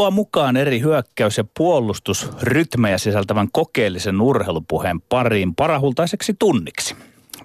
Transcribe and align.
Tervetuloa 0.00 0.24
mukaan 0.24 0.56
eri 0.56 0.80
hyökkäys- 0.80 1.38
ja 1.38 1.44
puolustusrytmejä 1.56 2.98
sisältävän 2.98 3.48
kokeellisen 3.52 4.20
urheilupuheen 4.20 5.00
pariin 5.00 5.54
parahultaiseksi 5.54 6.34
tunniksi. 6.38 6.96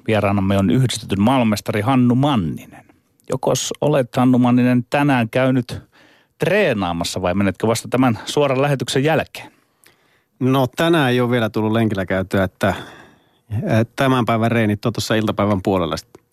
Vieraanamme 0.08 0.58
on 0.58 0.70
yhdistetyn 0.70 1.22
maailmestari 1.22 1.82
Hannu 1.82 2.16
Manninen. 2.16 2.86
Jokos 3.30 3.74
olet 3.82 4.16
Hannu 4.16 4.38
Manninen 4.38 4.86
tänään 4.90 5.30
käynyt 5.30 5.82
treenaamassa 6.40 7.22
vai 7.22 7.34
menetkö 7.34 7.68
vasta 7.68 7.88
tämän 7.88 8.20
suoran 8.26 8.62
lähetyksen 8.62 9.04
jälkeen? 9.04 9.52
No 10.40 10.68
tänään 10.76 11.12
ei 11.12 11.22
ole 11.22 11.32
vielä 11.32 11.50
tullut 11.50 11.72
lenkillä 11.72 12.06
käytyä, 12.06 12.44
että 12.44 12.74
tämän 13.96 14.26
päivän 14.26 14.52
reenit 14.52 14.86
on 14.86 14.94
tuossa 14.94 15.16
iltapäivän 15.16 15.62
puolella 15.64 15.98
sitten. 15.98 16.25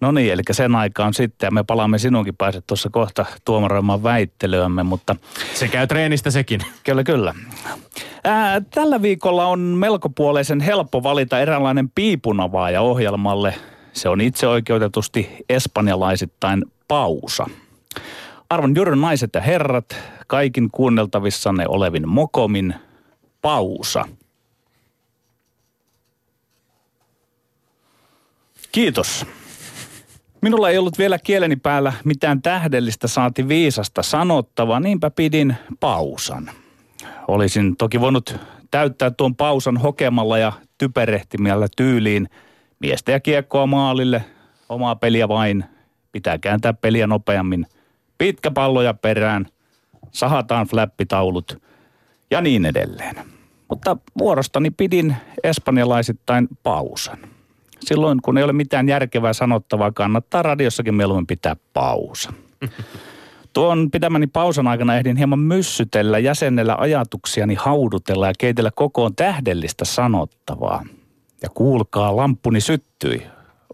No 0.00 0.12
niin, 0.12 0.32
eli 0.32 0.42
sen 0.50 0.74
aikaan 0.74 1.14
sitten, 1.14 1.46
ja 1.46 1.50
me 1.50 1.64
palaamme 1.64 1.98
sinunkin 1.98 2.36
pääset 2.36 2.66
tuossa 2.66 2.90
kohta 2.90 3.26
tuomaroimaan 3.44 4.02
väittelyämme, 4.02 4.82
mutta... 4.82 5.16
Se 5.54 5.68
käy 5.68 5.86
treenistä 5.86 6.30
sekin. 6.30 6.60
Kyllä, 6.84 7.04
kyllä. 7.04 7.34
Ää, 8.24 8.60
tällä 8.60 9.02
viikolla 9.02 9.46
on 9.46 9.60
melkopuoleisen 9.60 10.60
helppo 10.60 11.02
valita 11.02 11.40
eräänlainen 11.40 11.90
piipunavaaja 11.90 12.80
ohjelmalle. 12.80 13.54
Se 13.92 14.08
on 14.08 14.20
itse 14.20 14.48
oikeutetusti 14.48 15.28
espanjalaisittain 15.48 16.64
pausa. 16.88 17.46
Arvon 18.50 18.76
juuri 18.76 18.96
naiset 18.96 19.30
ja 19.34 19.40
herrat, 19.40 19.96
kaikin 20.26 20.70
kuunneltavissanne 20.70 21.64
olevin 21.68 22.08
mokomin 22.08 22.74
pausa. 23.42 24.04
Kiitos. 28.72 29.26
Minulla 30.40 30.70
ei 30.70 30.78
ollut 30.78 30.98
vielä 30.98 31.18
kieleni 31.18 31.56
päällä 31.56 31.92
mitään 32.04 32.42
tähdellistä 32.42 33.08
saati 33.08 33.48
viisasta 33.48 34.02
sanottavaa, 34.02 34.80
niinpä 34.80 35.10
pidin 35.10 35.56
pausan. 35.80 36.50
Olisin 37.28 37.76
toki 37.76 38.00
voinut 38.00 38.36
täyttää 38.70 39.10
tuon 39.10 39.36
pausan 39.36 39.76
hokemalla 39.76 40.38
ja 40.38 40.52
typerehtimiellä 40.78 41.66
tyyliin 41.76 42.28
miestä 42.80 43.12
ja 43.12 43.20
kiekkoa 43.20 43.66
maalille, 43.66 44.24
omaa 44.68 44.96
peliä 44.96 45.28
vain, 45.28 45.64
pitää 46.12 46.38
kääntää 46.38 46.72
peliä 46.72 47.06
nopeammin, 47.06 47.66
pitkä 48.18 48.50
palloja 48.50 48.94
perään, 48.94 49.46
sahataan 50.10 50.66
flappitaulut 50.66 51.62
ja 52.30 52.40
niin 52.40 52.64
edelleen. 52.64 53.16
Mutta 53.68 53.96
vuorostani 54.18 54.70
pidin 54.70 55.16
espanjalaisittain 55.44 56.48
pausan. 56.62 57.18
Silloin, 57.80 58.22
kun 58.22 58.38
ei 58.38 58.44
ole 58.44 58.52
mitään 58.52 58.88
järkevää 58.88 59.32
sanottavaa, 59.32 59.92
kannattaa 59.92 60.42
radiossakin 60.42 60.94
mieluummin 60.94 61.26
pitää 61.26 61.56
pausa. 61.72 62.32
Tuon 63.52 63.90
pitämäni 63.90 64.26
pausan 64.26 64.66
aikana 64.66 64.96
ehdin 64.96 65.16
hieman 65.16 65.38
myssytellä, 65.38 66.18
jäsennellä 66.18 66.76
ajatuksiani, 66.78 67.54
haudutella 67.54 68.26
ja 68.26 68.32
keitellä 68.38 68.70
kokoon 68.74 69.14
tähdellistä 69.14 69.84
sanottavaa. 69.84 70.84
Ja 71.42 71.48
kuulkaa, 71.48 72.16
lampuni 72.16 72.60
syttyi. 72.60 73.22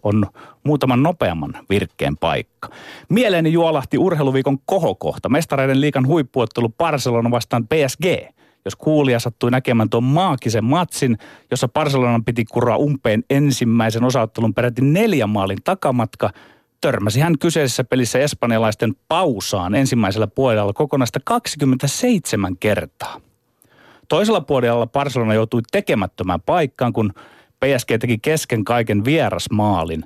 On 0.03 0.25
muutaman 0.63 1.03
nopeamman 1.03 1.53
virkkeen 1.69 2.17
paikka. 2.17 2.69
Mieleeni 3.09 3.53
juolahti 3.53 3.97
urheiluviikon 3.97 4.57
kohokohta. 4.65 5.29
Mestareiden 5.29 5.81
liikan 5.81 6.07
huippuottelu 6.07 6.69
Barcelona 6.69 7.31
vastaan 7.31 7.67
PSG– 7.67 8.05
jos 8.65 8.75
kuulija 8.75 9.19
sattui 9.19 9.51
näkemään 9.51 9.89
tuon 9.89 10.03
maagisen 10.03 10.65
matsin, 10.65 11.17
jossa 11.51 11.67
Barcelonan 11.67 12.25
piti 12.25 12.45
kuraa 12.45 12.77
umpeen 12.77 13.23
ensimmäisen 13.29 14.03
osaottelun 14.03 14.53
peräti 14.53 14.81
neljän 14.81 15.29
maalin 15.29 15.57
takamatka, 15.63 16.29
törmäsi 16.81 17.19
hän 17.19 17.39
kyseisessä 17.39 17.83
pelissä 17.83 18.19
espanjalaisten 18.19 18.95
pausaan 19.07 19.75
ensimmäisellä 19.75 20.27
puolella 20.27 20.73
kokonaista 20.73 21.19
27 21.23 22.57
kertaa. 22.57 23.21
Toisella 24.07 24.41
puolella 24.41 24.87
Barcelona 24.87 25.33
joutui 25.33 25.61
tekemättömään 25.71 26.41
paikkaan, 26.41 26.93
kun 26.93 27.13
PSG 27.59 27.89
teki 27.99 28.17
kesken 28.17 28.63
kaiken 28.63 29.05
vierasmaalin. 29.05 30.05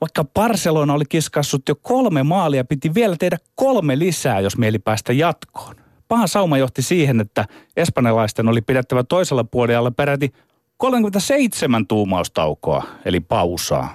Vaikka 0.00 0.24
Barcelona 0.24 0.94
oli 0.94 1.04
kiskassut 1.08 1.62
jo 1.68 1.74
kolme 1.74 2.22
maalia, 2.22 2.64
piti 2.64 2.94
vielä 2.94 3.16
tehdä 3.18 3.38
kolme 3.54 3.98
lisää, 3.98 4.40
jos 4.40 4.58
mieli 4.58 4.78
päästä 4.78 5.12
jatkoon 5.12 5.83
paha 6.08 6.26
sauma 6.26 6.58
johti 6.58 6.82
siihen, 6.82 7.20
että 7.20 7.44
espanjalaisten 7.76 8.48
oli 8.48 8.60
pidettävä 8.60 9.04
toisella 9.04 9.44
puolella 9.44 9.90
peräti 9.90 10.32
37 10.76 11.86
tuumaustaukoa, 11.86 12.82
eli 13.04 13.20
pausaa. 13.20 13.94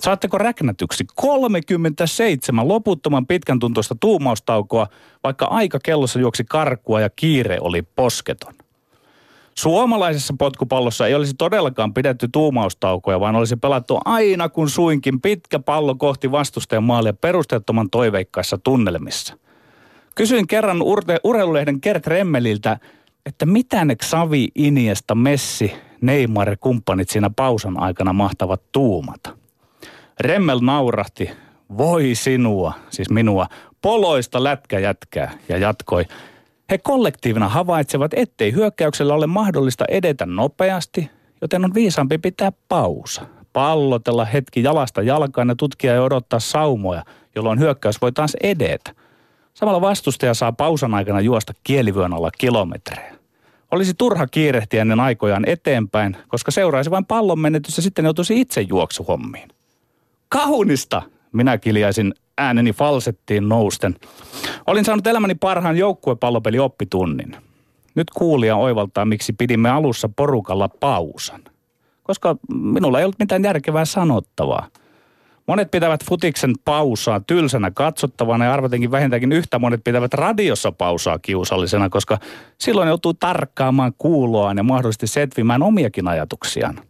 Saatteko 0.00 0.38
räknätyksi 0.38 1.04
37 1.14 2.68
loputtoman 2.68 3.26
pitkän 3.26 3.58
tuntoista 3.58 3.94
tuumaustaukoa, 4.00 4.86
vaikka 5.24 5.46
aika 5.46 5.78
kellossa 5.84 6.18
juoksi 6.18 6.44
karkua 6.44 7.00
ja 7.00 7.10
kiire 7.10 7.58
oli 7.60 7.82
posketon? 7.82 8.54
Suomalaisessa 9.54 10.34
potkupallossa 10.38 11.06
ei 11.06 11.14
olisi 11.14 11.34
todellakaan 11.34 11.94
pidetty 11.94 12.28
tuumaustaukoja, 12.32 13.20
vaan 13.20 13.36
olisi 13.36 13.56
pelattu 13.56 13.98
aina 14.04 14.48
kun 14.48 14.70
suinkin 14.70 15.20
pitkä 15.20 15.58
pallo 15.58 15.94
kohti 15.94 16.30
vastustajan 16.30 16.84
maalia 16.84 17.12
perusteettoman 17.12 17.90
toiveikkaissa 17.90 18.58
tunnelmissa– 18.58 19.34
Kysyin 20.14 20.46
kerran 20.46 20.82
urte, 20.82 21.20
urheilulehden 21.24 21.80
Kert 21.80 22.06
Remmeliltä, 22.06 22.78
että 23.26 23.46
mitä 23.46 23.84
ne 23.84 23.96
Xavi, 23.96 24.48
Iniesta, 24.54 25.14
Messi, 25.14 25.72
Neymar 26.00 26.50
ja 26.50 26.56
kumppanit 26.56 27.08
siinä 27.08 27.30
pausan 27.30 27.80
aikana 27.80 28.12
mahtavat 28.12 28.62
tuumata. 28.72 29.36
Remmel 30.20 30.58
naurahti, 30.62 31.30
voi 31.78 32.14
sinua, 32.14 32.72
siis 32.90 33.10
minua, 33.10 33.46
poloista 33.82 34.44
lätkäjätkää 34.44 35.32
ja 35.48 35.58
jatkoi. 35.58 36.04
He 36.70 36.78
kollektiivina 36.78 37.48
havaitsevat, 37.48 38.14
ettei 38.14 38.52
hyökkäyksellä 38.52 39.14
ole 39.14 39.26
mahdollista 39.26 39.84
edetä 39.88 40.26
nopeasti, 40.26 41.10
joten 41.42 41.64
on 41.64 41.74
viisaampi 41.74 42.18
pitää 42.18 42.52
pausa. 42.68 43.22
Pallotella 43.52 44.24
hetki 44.24 44.62
jalasta 44.62 45.02
jalkaan 45.02 45.48
ja 45.48 45.54
tutkia 45.54 45.94
ja 45.94 46.02
odottaa 46.02 46.40
saumoja, 46.40 47.04
jolloin 47.34 47.58
hyökkäys 47.58 48.02
voi 48.02 48.12
taas 48.12 48.36
edetä. 48.42 48.94
Samalla 49.58 49.80
vastustaja 49.80 50.34
saa 50.34 50.52
pausan 50.52 50.94
aikana 50.94 51.20
juosta 51.20 51.52
kielivyön 51.64 52.12
alla 52.12 52.30
kilometrejä. 52.38 53.14
Olisi 53.70 53.94
turha 53.94 54.26
kiirehtiä 54.26 54.82
ennen 54.82 55.00
aikojaan 55.00 55.48
eteenpäin, 55.48 56.16
koska 56.28 56.50
seuraisi 56.50 56.90
vain 56.90 57.04
pallon 57.04 57.38
menetys 57.38 57.76
ja 57.76 57.82
sitten 57.82 58.04
joutuisi 58.04 58.40
itse 58.40 58.60
juoksuhommiin. 58.60 59.48
Kaunista! 60.28 61.02
Minä 61.32 61.58
kiljaisin 61.58 62.14
ääneni 62.38 62.72
falsettiin 62.72 63.48
nousten. 63.48 63.96
Olin 64.66 64.84
saanut 64.84 65.06
elämäni 65.06 65.34
parhaan 65.34 65.76
joukkuepallopeli 65.76 66.58
oppitunnin. 66.58 67.36
Nyt 67.94 68.10
kuulija 68.10 68.56
oivaltaa, 68.56 69.04
miksi 69.04 69.32
pidimme 69.32 69.70
alussa 69.70 70.08
porukalla 70.16 70.68
pausan. 70.68 71.40
Koska 72.02 72.36
minulla 72.52 72.98
ei 72.98 73.04
ollut 73.04 73.18
mitään 73.18 73.44
järkevää 73.44 73.84
sanottavaa– 73.84 74.66
Monet 75.48 75.70
pitävät 75.70 76.04
futiksen 76.04 76.54
pausaa 76.64 77.20
tylsänä 77.20 77.70
katsottavana 77.70 78.44
ja 78.44 78.52
arvatenkin 78.52 78.90
vähintäänkin 78.90 79.32
yhtä 79.32 79.58
monet 79.58 79.84
pitävät 79.84 80.14
radiossa 80.14 80.72
pausaa 80.72 81.18
kiusallisena, 81.18 81.88
koska 81.88 82.18
silloin 82.58 82.88
joutuu 82.88 83.14
tarkkaamaan 83.14 83.92
kuuloaan 83.98 84.56
ja 84.56 84.62
mahdollisesti 84.62 85.06
setvimään 85.06 85.62
omiakin 85.62 86.08
ajatuksiaan. 86.08 86.80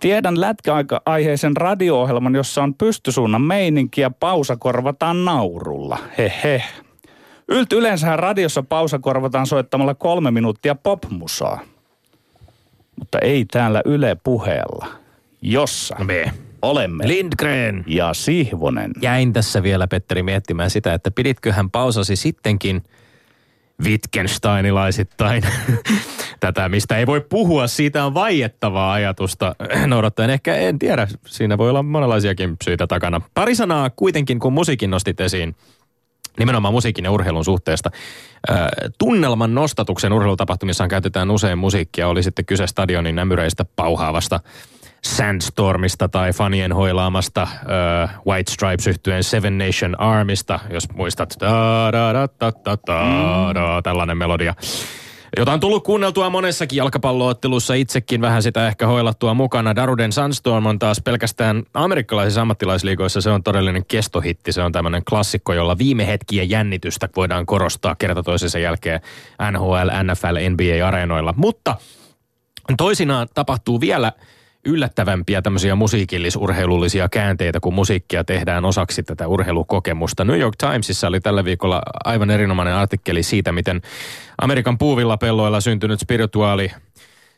Tiedän 0.00 0.40
lätkäaiheisen 0.40 1.56
radio-ohjelman, 1.56 2.34
jossa 2.34 2.62
on 2.62 2.74
pystysuunnan 2.74 3.42
meininki 3.42 4.00
ja 4.00 4.10
pausa 4.10 4.56
korvataan 4.56 5.24
naurulla. 5.24 5.98
Hehe. 6.18 6.62
Ylt 7.48 7.72
yleensä 7.72 8.16
radiossa 8.16 8.62
pausa 8.62 8.98
korvataan 8.98 9.46
soittamalla 9.46 9.94
kolme 9.94 10.30
minuuttia 10.30 10.74
popmusaa. 10.74 11.60
Mutta 12.98 13.18
ei 13.18 13.44
täällä 13.44 13.82
Yle 13.84 14.16
puheella, 14.24 14.86
jossa... 15.42 15.96
Me 16.04 16.32
olemme. 16.70 17.08
Lindgren. 17.08 17.84
Ja 17.86 18.14
Sihvonen. 18.14 18.90
Jäin 19.02 19.32
tässä 19.32 19.62
vielä, 19.62 19.88
Petteri, 19.88 20.22
miettimään 20.22 20.70
sitä, 20.70 20.94
että 20.94 21.10
piditköhän 21.10 21.70
pausasi 21.70 22.16
sittenkin 22.16 22.82
Wittgensteinilaisittain 23.84 25.42
tätä, 26.40 26.68
mistä 26.68 26.98
ei 26.98 27.06
voi 27.06 27.20
puhua. 27.20 27.66
Siitä 27.66 28.04
on 28.04 28.14
vaiettavaa 28.14 28.92
ajatusta 28.92 29.54
noudattaen. 29.86 30.30
Ehkä 30.30 30.56
en 30.56 30.78
tiedä, 30.78 31.08
siinä 31.26 31.58
voi 31.58 31.70
olla 31.70 31.82
monenlaisiakin 31.82 32.56
syitä 32.64 32.86
takana. 32.86 33.20
Pari 33.34 33.54
sanaa 33.54 33.90
kuitenkin, 33.90 34.38
kun 34.38 34.52
musiikin 34.52 34.90
nostit 34.90 35.20
esiin 35.20 35.56
nimenomaan 36.38 36.74
musiikin 36.74 37.04
ja 37.04 37.10
urheilun 37.10 37.44
suhteesta. 37.44 37.90
Tunnelman 38.98 39.54
nostatuksen 39.54 40.12
urheilutapahtumissaan 40.12 40.90
käytetään 40.90 41.30
usein 41.30 41.58
musiikkia, 41.58 42.08
oli 42.08 42.22
sitten 42.22 42.44
kyse 42.44 42.66
stadionin 42.66 43.18
ämyreistä 43.18 43.64
pauhaavasta– 43.76 44.40
Sandstormista 45.06 46.08
tai 46.08 46.32
fanien 46.32 46.72
hoilaamasta 46.72 47.42
uh, 47.42 48.32
White 48.32 48.52
Stripes 48.52 48.86
yhtyeen 48.86 49.24
Seven 49.24 49.58
Nation 49.58 50.00
Armista, 50.00 50.60
jos 50.70 50.88
muistat. 50.92 51.34
Da, 51.40 51.92
da, 51.92 52.12
da, 52.12 52.28
da, 52.40 52.52
da, 52.64 52.78
da, 52.86 53.54
da, 53.54 53.82
tällainen 53.82 54.18
melodia. 54.18 54.54
jota 55.38 55.52
on 55.52 55.60
tullut 55.60 55.84
kuunneltua 55.84 56.30
monessakin 56.30 56.76
jalkapalloottelussa 56.76 57.74
itsekin 57.74 58.20
vähän 58.20 58.42
sitä 58.42 58.66
ehkä 58.66 58.86
hoilattua 58.86 59.34
mukana. 59.34 59.76
Daruden 59.76 60.12
Sunstorm 60.12 60.66
on 60.66 60.78
taas 60.78 61.00
pelkästään 61.04 61.62
amerikkalaisissa 61.74 62.40
ammattilaisliigoissa 62.40 63.20
se 63.20 63.30
on 63.30 63.42
todellinen 63.42 63.86
kestohitti. 63.86 64.52
Se 64.52 64.62
on 64.62 64.72
tämmöinen 64.72 65.04
klassikko, 65.04 65.52
jolla 65.52 65.78
viime 65.78 66.06
hetkien 66.06 66.50
jännitystä 66.50 67.08
voidaan 67.16 67.46
korostaa 67.46 67.94
kerta 67.94 68.22
toisensa 68.22 68.58
jälkeen 68.58 69.00
NHL, 69.52 70.12
NFL, 70.12 70.36
NBA-areenoilla. 70.50 71.34
Mutta 71.36 71.76
toisinaan 72.76 73.28
tapahtuu 73.34 73.80
vielä 73.80 74.12
yllättävämpiä 74.66 75.42
tämmöisiä 75.42 75.74
musiikillisurheilullisia 75.74 77.08
käänteitä, 77.08 77.60
kun 77.60 77.74
musiikkia 77.74 78.24
tehdään 78.24 78.64
osaksi 78.64 79.02
tätä 79.02 79.28
urheilukokemusta. 79.28 80.24
New 80.24 80.40
York 80.40 80.54
Timesissa 80.56 81.08
oli 81.08 81.20
tällä 81.20 81.44
viikolla 81.44 81.82
aivan 82.04 82.30
erinomainen 82.30 82.74
artikkeli 82.74 83.22
siitä, 83.22 83.52
miten 83.52 83.80
Amerikan 84.38 84.78
puuvilla 84.78 85.16
pelloilla 85.16 85.60
syntynyt 85.60 86.00
spirituaali 86.00 86.70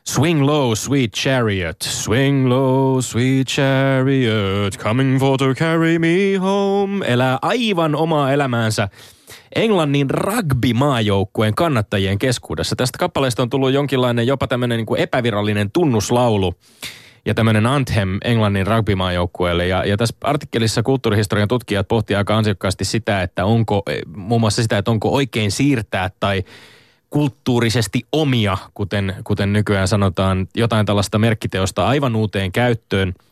Swing 0.07 0.41
low, 0.41 0.73
sweet 0.73 1.11
chariot, 1.11 1.81
swing 1.81 2.47
low, 2.47 2.99
sweet 3.01 3.47
chariot, 3.47 4.77
coming 4.77 5.19
for 5.19 5.37
to 5.37 5.53
carry 5.53 5.99
me 5.99 6.37
home, 6.39 7.05
elää 7.05 7.37
aivan 7.41 7.95
omaa 7.95 8.31
elämäänsä 8.31 8.89
Englannin 9.55 10.09
rugby-maajoukkueen 10.09 11.55
kannattajien 11.55 12.19
keskuudessa. 12.19 12.75
Tästä 12.75 12.97
kappaleesta 12.97 13.41
on 13.41 13.49
tullut 13.49 13.73
jonkinlainen 13.73 14.27
jopa 14.27 14.47
tämmöinen 14.47 14.77
niin 14.77 14.97
epävirallinen 14.97 15.71
tunnuslaulu 15.71 16.55
ja 17.29 17.33
tämmöinen 17.33 17.65
anthem 17.65 18.17
Englannin 18.23 18.67
rugbymaajoukkueelle. 18.67 19.67
Ja, 19.67 19.85
ja 19.85 19.97
tässä 19.97 20.15
artikkelissa 20.21 20.83
kulttuurihistorian 20.83 21.47
tutkijat 21.47 21.87
pohtivat 21.87 22.17
aika 22.17 22.37
ansiokkaasti 22.37 22.85
sitä, 22.85 23.21
että 23.21 23.45
onko, 23.45 23.83
muun 24.15 24.41
muassa 24.41 24.61
sitä, 24.61 24.77
että 24.77 24.91
onko 24.91 25.09
oikein 25.09 25.51
siirtää 25.51 26.09
tai 26.19 26.43
kulttuurisesti 27.09 28.01
omia, 28.11 28.57
kuten, 28.73 29.15
kuten 29.23 29.53
nykyään 29.53 29.87
sanotaan, 29.87 30.47
jotain 30.55 30.85
tällaista 30.85 31.19
merkkiteosta 31.19 31.87
aivan 31.87 32.15
uuteen 32.15 32.51
käyttöön– 32.51 33.13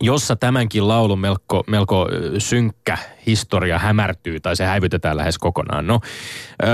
jossa 0.00 0.36
tämänkin 0.36 0.88
laulun 0.88 1.18
melko, 1.18 1.64
melko 1.66 2.08
synkkä 2.38 2.98
historia 3.26 3.78
hämärtyy 3.78 4.40
tai 4.40 4.56
se 4.56 4.64
häivytetään 4.64 5.16
lähes 5.16 5.38
kokonaan. 5.38 5.86
No, 5.86 6.00
ö, 6.62 6.66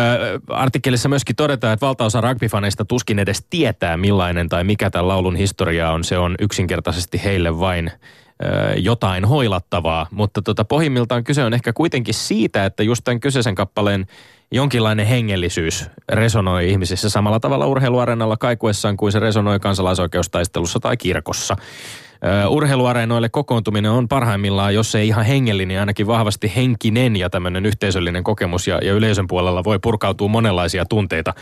artikkelissa 0.49 1.09
myöskin 1.09 1.37
todetaan, 1.37 1.73
että 1.73 1.87
valtaosa 1.87 2.21
rugbyfaneista 2.21 2.85
tuskin 2.85 3.19
edes 3.19 3.47
tietää 3.50 3.97
millainen 3.97 4.49
tai 4.49 4.65
mikä 4.65 4.91
tämän 4.91 5.09
laulun 5.09 5.37
historia 5.37 5.91
on. 5.91 6.05
Se 6.05 6.19
on 6.19 6.35
yksinkertaisesti 6.41 7.25
heille 7.25 7.59
vain 7.61 7.91
ö, 7.91 8.75
jotain 8.76 9.25
hoilattavaa, 9.25 10.06
mutta 10.11 10.43
tota, 10.43 10.65
pohjimmiltaan 10.65 11.25
kyse 11.25 11.44
on 11.44 11.55
ehkä 11.55 11.73
kuitenkin 11.73 12.15
siitä, 12.15 12.65
että 12.65 12.82
just 12.82 13.05
tämän 13.05 13.21
kyseisen 13.21 13.55
kappaleen 13.55 14.06
jonkinlainen 14.53 15.06
hengellisyys 15.06 15.91
resonoi 16.09 16.71
ihmisissä 16.71 17.11
samalla 17.11 17.41
tavalla 17.41 17.67
urheiluareenalla 17.67 18.37
kaikuessaan 18.37 18.97
kuin 18.97 19.12
se 19.12 19.19
resonoi 19.19 19.61
kansalaisoikeustaistelussa 19.61 20.81
tai 20.81 20.97
kirkossa 20.97 21.56
urheiluareenoille 22.49 23.29
kokoontuminen 23.29 23.91
on 23.91 24.09
parhaimmillaan, 24.09 24.75
jos 24.75 24.94
ei 24.94 25.09
ihan 25.09 25.25
hengellinen, 25.25 25.69
niin 25.69 25.81
ainakin 25.81 26.06
vahvasti 26.06 26.53
henkinen 26.56 27.17
ja 27.17 27.31
tämmöinen 27.31 27.67
yhteisöllinen 27.67 28.25
kokemus. 28.25 28.67
Ja, 28.67 28.79
ja 28.82 28.93
yleisön 28.93 29.26
puolella 29.26 29.65
voi 29.65 29.79
purkautua 29.79 30.29
monenlaisia 30.29 30.85
tunteita. 30.85 31.35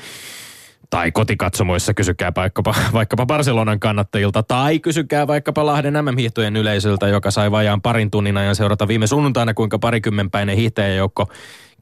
Tai 0.90 1.12
kotikatsomoissa 1.12 1.94
kysykää 1.94 2.32
vaikkapa, 2.36 2.74
vaikkapa 2.92 3.26
Barcelonan 3.26 3.80
kannattajilta, 3.80 4.42
tai 4.42 4.78
kysykää 4.78 5.26
vaikkapa 5.26 5.66
Lahden 5.66 6.04
MM-hiihtojen 6.04 6.56
yleisöltä, 6.56 7.08
joka 7.08 7.30
sai 7.30 7.50
vajaan 7.50 7.82
parin 7.82 8.10
tunnin 8.10 8.36
ajan 8.36 8.56
seurata 8.56 8.88
viime 8.88 9.06
sunnuntaina, 9.06 9.54
kuinka 9.54 9.78
parikymmenpäinen 9.78 10.56
hiihtäjäjoukko 10.56 11.28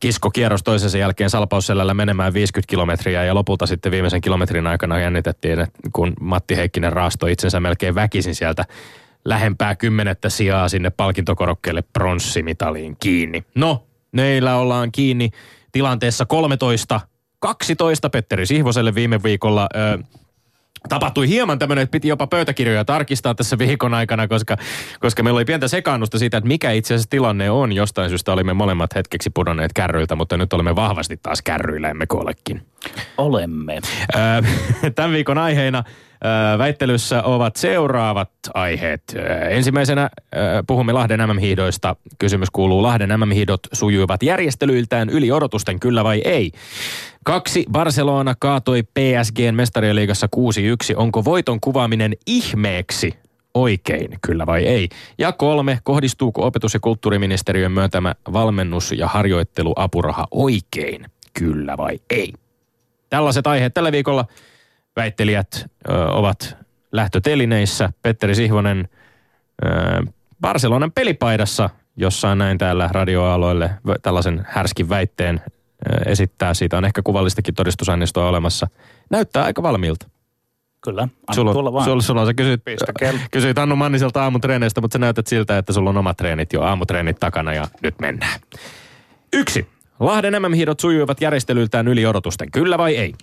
kisko 0.00 0.30
kierros 0.30 0.62
toisensa 0.62 0.98
jälkeen 0.98 1.30
salpausselällä 1.30 1.94
menemään 1.94 2.34
50 2.34 2.70
kilometriä 2.70 3.24
ja 3.24 3.34
lopulta 3.34 3.66
sitten 3.66 3.92
viimeisen 3.92 4.20
kilometrin 4.20 4.66
aikana 4.66 4.98
jännitettiin, 5.00 5.60
että 5.60 5.78
kun 5.92 6.12
Matti 6.20 6.56
Heikkinen 6.56 6.92
raastoi 6.92 7.32
itsensä 7.32 7.60
melkein 7.60 7.94
väkisin 7.94 8.34
sieltä 8.34 8.64
lähempää 9.24 9.76
kymmenettä 9.76 10.28
sijaa 10.28 10.68
sinne 10.68 10.90
palkintokorokkeelle 10.90 11.82
pronssimitaliin 11.82 12.96
kiinni. 13.00 13.44
No, 13.54 13.86
meillä 14.12 14.56
ollaan 14.56 14.92
kiinni 14.92 15.30
tilanteessa 15.72 16.26
13 16.26 17.00
12 17.38 18.10
Petteri 18.10 18.46
Sihvoselle 18.46 18.94
viime 18.94 19.22
viikolla. 19.22 19.68
Ö, 19.74 19.98
tapahtui 20.88 21.28
hieman 21.28 21.58
tämmöinen, 21.58 21.82
että 21.82 21.92
piti 21.92 22.08
jopa 22.08 22.26
pöytäkirjoja 22.26 22.84
tarkistaa 22.84 23.34
tässä 23.34 23.58
viikon 23.58 23.94
aikana, 23.94 24.28
koska, 24.28 24.56
koska 25.00 25.22
meillä 25.22 25.38
oli 25.38 25.44
pientä 25.44 25.68
sekaannusta 25.68 26.18
siitä, 26.18 26.36
että 26.36 26.48
mikä 26.48 26.70
itse 26.70 26.94
asiassa 26.94 27.10
tilanne 27.10 27.50
on. 27.50 27.72
Jostain 27.72 28.08
syystä 28.08 28.32
olimme 28.32 28.54
molemmat 28.54 28.94
hetkeksi 28.94 29.30
pudonneet 29.30 29.72
kärryiltä, 29.72 30.16
mutta 30.16 30.36
nyt 30.36 30.52
olemme 30.52 30.76
vahvasti 30.76 31.16
taas 31.22 31.42
kärryillä, 31.42 31.90
emmekö 31.90 32.16
olekin? 32.16 32.62
Olemme. 33.18 33.80
Tämän 34.94 35.12
viikon 35.12 35.38
aiheina 35.38 35.84
väittelyssä 36.58 37.22
ovat 37.22 37.56
seuraavat 37.56 38.30
aiheet. 38.54 39.02
Ensimmäisenä 39.50 40.10
puhumme 40.66 40.92
Lahden 40.92 41.20
MM-hiihdoista. 41.28 41.96
Kysymys 42.18 42.50
kuuluu, 42.50 42.82
Lahden 42.82 43.20
MM-hiidot 43.20 43.60
sujuivat 43.72 44.22
järjestelyiltään 44.22 45.10
yli 45.10 45.32
odotusten, 45.32 45.80
kyllä 45.80 46.04
vai 46.04 46.22
ei? 46.24 46.52
Kaksi, 47.24 47.64
Barcelona 47.72 48.34
kaatoi 48.38 48.82
PSGn 48.82 49.54
mestariliigassa 49.54 50.28
6-1. 50.36 50.96
Onko 50.96 51.24
voiton 51.24 51.60
kuvaaminen 51.60 52.16
ihmeeksi 52.26 53.14
oikein, 53.54 54.18
kyllä 54.26 54.46
vai 54.46 54.66
ei? 54.66 54.88
Ja 55.18 55.32
kolme, 55.32 55.78
kohdistuuko 55.84 56.46
opetus- 56.46 56.74
ja 56.74 56.80
kulttuuriministeriön 56.80 57.72
myöntämä 57.72 58.14
valmennus- 58.32 58.92
ja 58.92 59.08
harjoitteluapuraha 59.08 60.26
oikein, 60.30 61.04
kyllä 61.32 61.76
vai 61.76 61.98
ei? 62.10 62.32
Tällaiset 63.10 63.46
aiheet 63.46 63.74
tällä 63.74 63.92
viikolla 63.92 64.24
väittelijät 64.96 65.66
ö, 65.88 65.92
ovat 66.06 66.56
lähtötelineissä. 66.92 67.92
Petteri 68.02 68.34
Sihvonen 68.34 68.88
ö, 69.64 69.68
Barcelonan 70.40 70.92
pelipaidassa, 70.92 71.70
jossa 71.96 72.34
näin 72.34 72.58
täällä 72.58 72.88
radioaloille 72.92 73.70
tällaisen 74.02 74.46
härskin 74.48 74.88
väitteen 74.88 75.40
esittää. 76.06 76.54
Siitä 76.54 76.78
on 76.78 76.84
ehkä 76.84 77.02
kuvallistakin 77.02 77.54
todistusaineistoa 77.54 78.28
olemassa. 78.28 78.66
Näyttää 79.10 79.44
aika 79.44 79.62
valmiilta. 79.62 80.08
Kyllä, 80.84 81.02
anna 81.02 81.34
sulla, 81.34 81.52
tulla 81.52 81.72
vaan. 81.72 81.84
Sulla, 81.84 82.02
sulla 82.02 82.26
sä 82.26 82.34
kysyit, 82.34 82.62
kysyit 83.30 83.58
Annu 83.58 83.76
Manniselta 83.76 84.22
aamutreeneistä, 84.22 84.80
mutta 84.80 84.94
sä 84.94 84.98
näytät 84.98 85.26
siltä, 85.26 85.58
että 85.58 85.72
sulla 85.72 85.90
on 85.90 85.96
omat 85.96 86.16
treenit 86.16 86.52
jo 86.52 86.62
aamutreenit 86.62 87.16
takana 87.20 87.54
ja 87.54 87.68
nyt 87.82 87.94
mennään. 88.00 88.40
Yksi. 89.32 89.68
Lahden 90.00 90.42
MM-hiidot 90.42 90.80
sujuivat 90.80 91.20
järjestelyltään 91.20 91.88
yli 91.88 92.06
odotusten, 92.06 92.50
kyllä 92.50 92.78
vai 92.78 92.96
ei? 92.96 93.14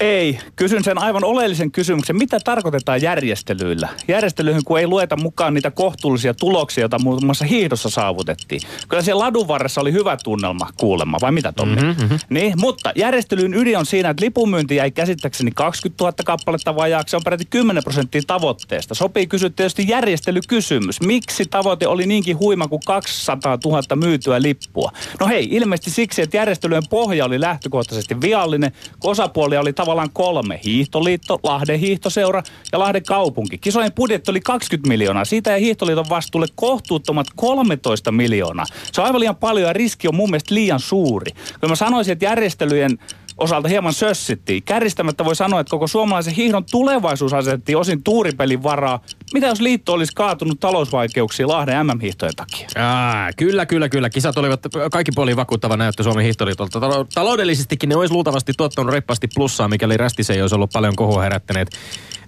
Ei. 0.00 0.38
Kysyn 0.56 0.84
sen 0.84 0.98
aivan 0.98 1.24
oleellisen 1.24 1.70
kysymyksen. 1.70 2.16
Mitä 2.16 2.40
tarkoitetaan 2.44 3.02
järjestelyillä? 3.02 3.88
Järjestelyihin, 4.08 4.64
kun 4.64 4.78
ei 4.78 4.86
lueta 4.86 5.16
mukaan 5.16 5.54
niitä 5.54 5.70
kohtuullisia 5.70 6.34
tuloksia, 6.34 6.82
joita 6.82 6.98
muun 6.98 7.24
muassa 7.24 7.44
hiihdossa 7.44 7.90
saavutettiin. 7.90 8.60
Kyllä 8.88 9.02
siellä 9.02 9.24
ladun 9.24 9.48
varressa 9.48 9.80
oli 9.80 9.92
hyvä 9.92 10.16
tunnelma 10.24 10.68
kuulemma, 10.76 11.18
vai 11.20 11.32
mitä 11.32 11.52
Tommi? 11.52 11.76
Mm-hmm, 11.76 12.02
mm-hmm. 12.02 12.18
Niin, 12.30 12.54
mutta 12.56 12.92
järjestelyyn 12.96 13.54
ydin 13.54 13.78
on 13.78 13.86
siinä, 13.86 14.10
että 14.10 14.24
lipunmyynti 14.24 14.76
jäi 14.76 14.90
käsittääkseni 14.90 15.50
20 15.50 16.04
000 16.04 16.14
kappaletta 16.24 16.76
vajaaksi. 16.76 17.10
Se 17.10 17.16
on 17.16 17.22
peräti 17.24 17.44
10 17.44 17.84
prosenttia 17.84 18.22
tavoitteesta. 18.26 18.94
Sopii 18.94 19.26
kysyä 19.26 19.50
tietysti 19.50 19.88
järjestelykysymys. 19.88 21.00
Miksi 21.00 21.44
tavoite 21.46 21.86
oli 21.86 22.06
niinkin 22.06 22.38
huima 22.38 22.68
kuin 22.68 22.82
200 22.86 23.58
000 23.64 23.96
myytyä 23.96 24.42
lippua? 24.42 24.92
No 25.20 25.26
hei, 25.26 25.48
ilmeisesti 25.50 25.90
siksi, 25.98 26.22
että 26.22 26.36
järjestelyjen 26.36 26.82
pohja 26.90 27.24
oli 27.24 27.40
lähtökohtaisesti 27.40 28.20
viallinen, 28.20 28.72
kun 29.00 29.10
osapuolia 29.10 29.60
oli 29.60 29.72
tavallaan 29.72 30.10
kolme. 30.12 30.60
Hiihtoliitto, 30.64 31.38
Lahden 31.42 31.78
hiihtoseura 31.78 32.42
ja 32.72 32.78
Lahden 32.78 33.02
kaupunki. 33.02 33.58
Kisojen 33.58 33.92
budjetti 33.92 34.30
oli 34.30 34.40
20 34.40 34.88
miljoonaa. 34.88 35.24
Siitä 35.24 35.50
ja 35.50 35.58
Hiihtoliiton 35.58 36.08
vastuulle 36.08 36.46
kohtuuttomat 36.54 37.26
13 37.36 38.12
miljoonaa. 38.12 38.66
Se 38.92 39.00
on 39.00 39.06
aivan 39.06 39.20
liian 39.20 39.36
paljon 39.36 39.66
ja 39.66 39.72
riski 39.72 40.08
on 40.08 40.14
mun 40.14 40.30
mielestä 40.30 40.54
liian 40.54 40.80
suuri. 40.80 41.32
Kyllä 41.32 41.72
mä 41.72 41.76
sanoisin, 41.76 42.12
että 42.12 42.24
järjestelyjen 42.24 42.98
osalta 43.38 43.68
hieman 43.68 43.92
sössittiin. 43.92 44.62
Kärjistämättä 44.62 45.24
voi 45.24 45.36
sanoa, 45.36 45.60
että 45.60 45.70
koko 45.70 45.86
suomalaisen 45.86 46.34
hiihdon 46.34 46.64
tulevaisuus 46.70 47.34
asetettiin 47.34 47.78
osin 47.78 48.02
tuuripelin 48.02 48.62
varaa. 48.62 49.00
Mitä 49.32 49.46
jos 49.46 49.60
liitto 49.60 49.92
olisi 49.92 50.12
kaatunut 50.14 50.60
talousvaikeuksiin 50.60 51.48
Lahden 51.48 51.86
MM-hiihtojen 51.86 52.36
takia? 52.36 52.68
Aa, 52.76 53.32
kyllä, 53.36 53.66
kyllä, 53.66 53.88
kyllä. 53.88 54.10
Kisat 54.10 54.38
olivat 54.38 54.60
kaikki 54.92 55.12
puolin 55.14 55.36
vakuuttava 55.36 55.76
näyttö 55.76 56.02
Suomen 56.02 56.24
hiihtoliitolta. 56.24 56.80
Taloudellisestikin 57.14 57.88
ne 57.88 57.96
olisi 57.96 58.14
luultavasti 58.14 58.52
tuottanut 58.56 58.92
reippaasti 58.92 59.28
plussaa, 59.34 59.68
mikäli 59.68 59.96
Rästisen 59.96 60.36
ei 60.36 60.42
olisi 60.42 60.54
ollut 60.54 60.70
paljon 60.72 60.96
kohua 60.96 61.22
herättäneet 61.22 61.68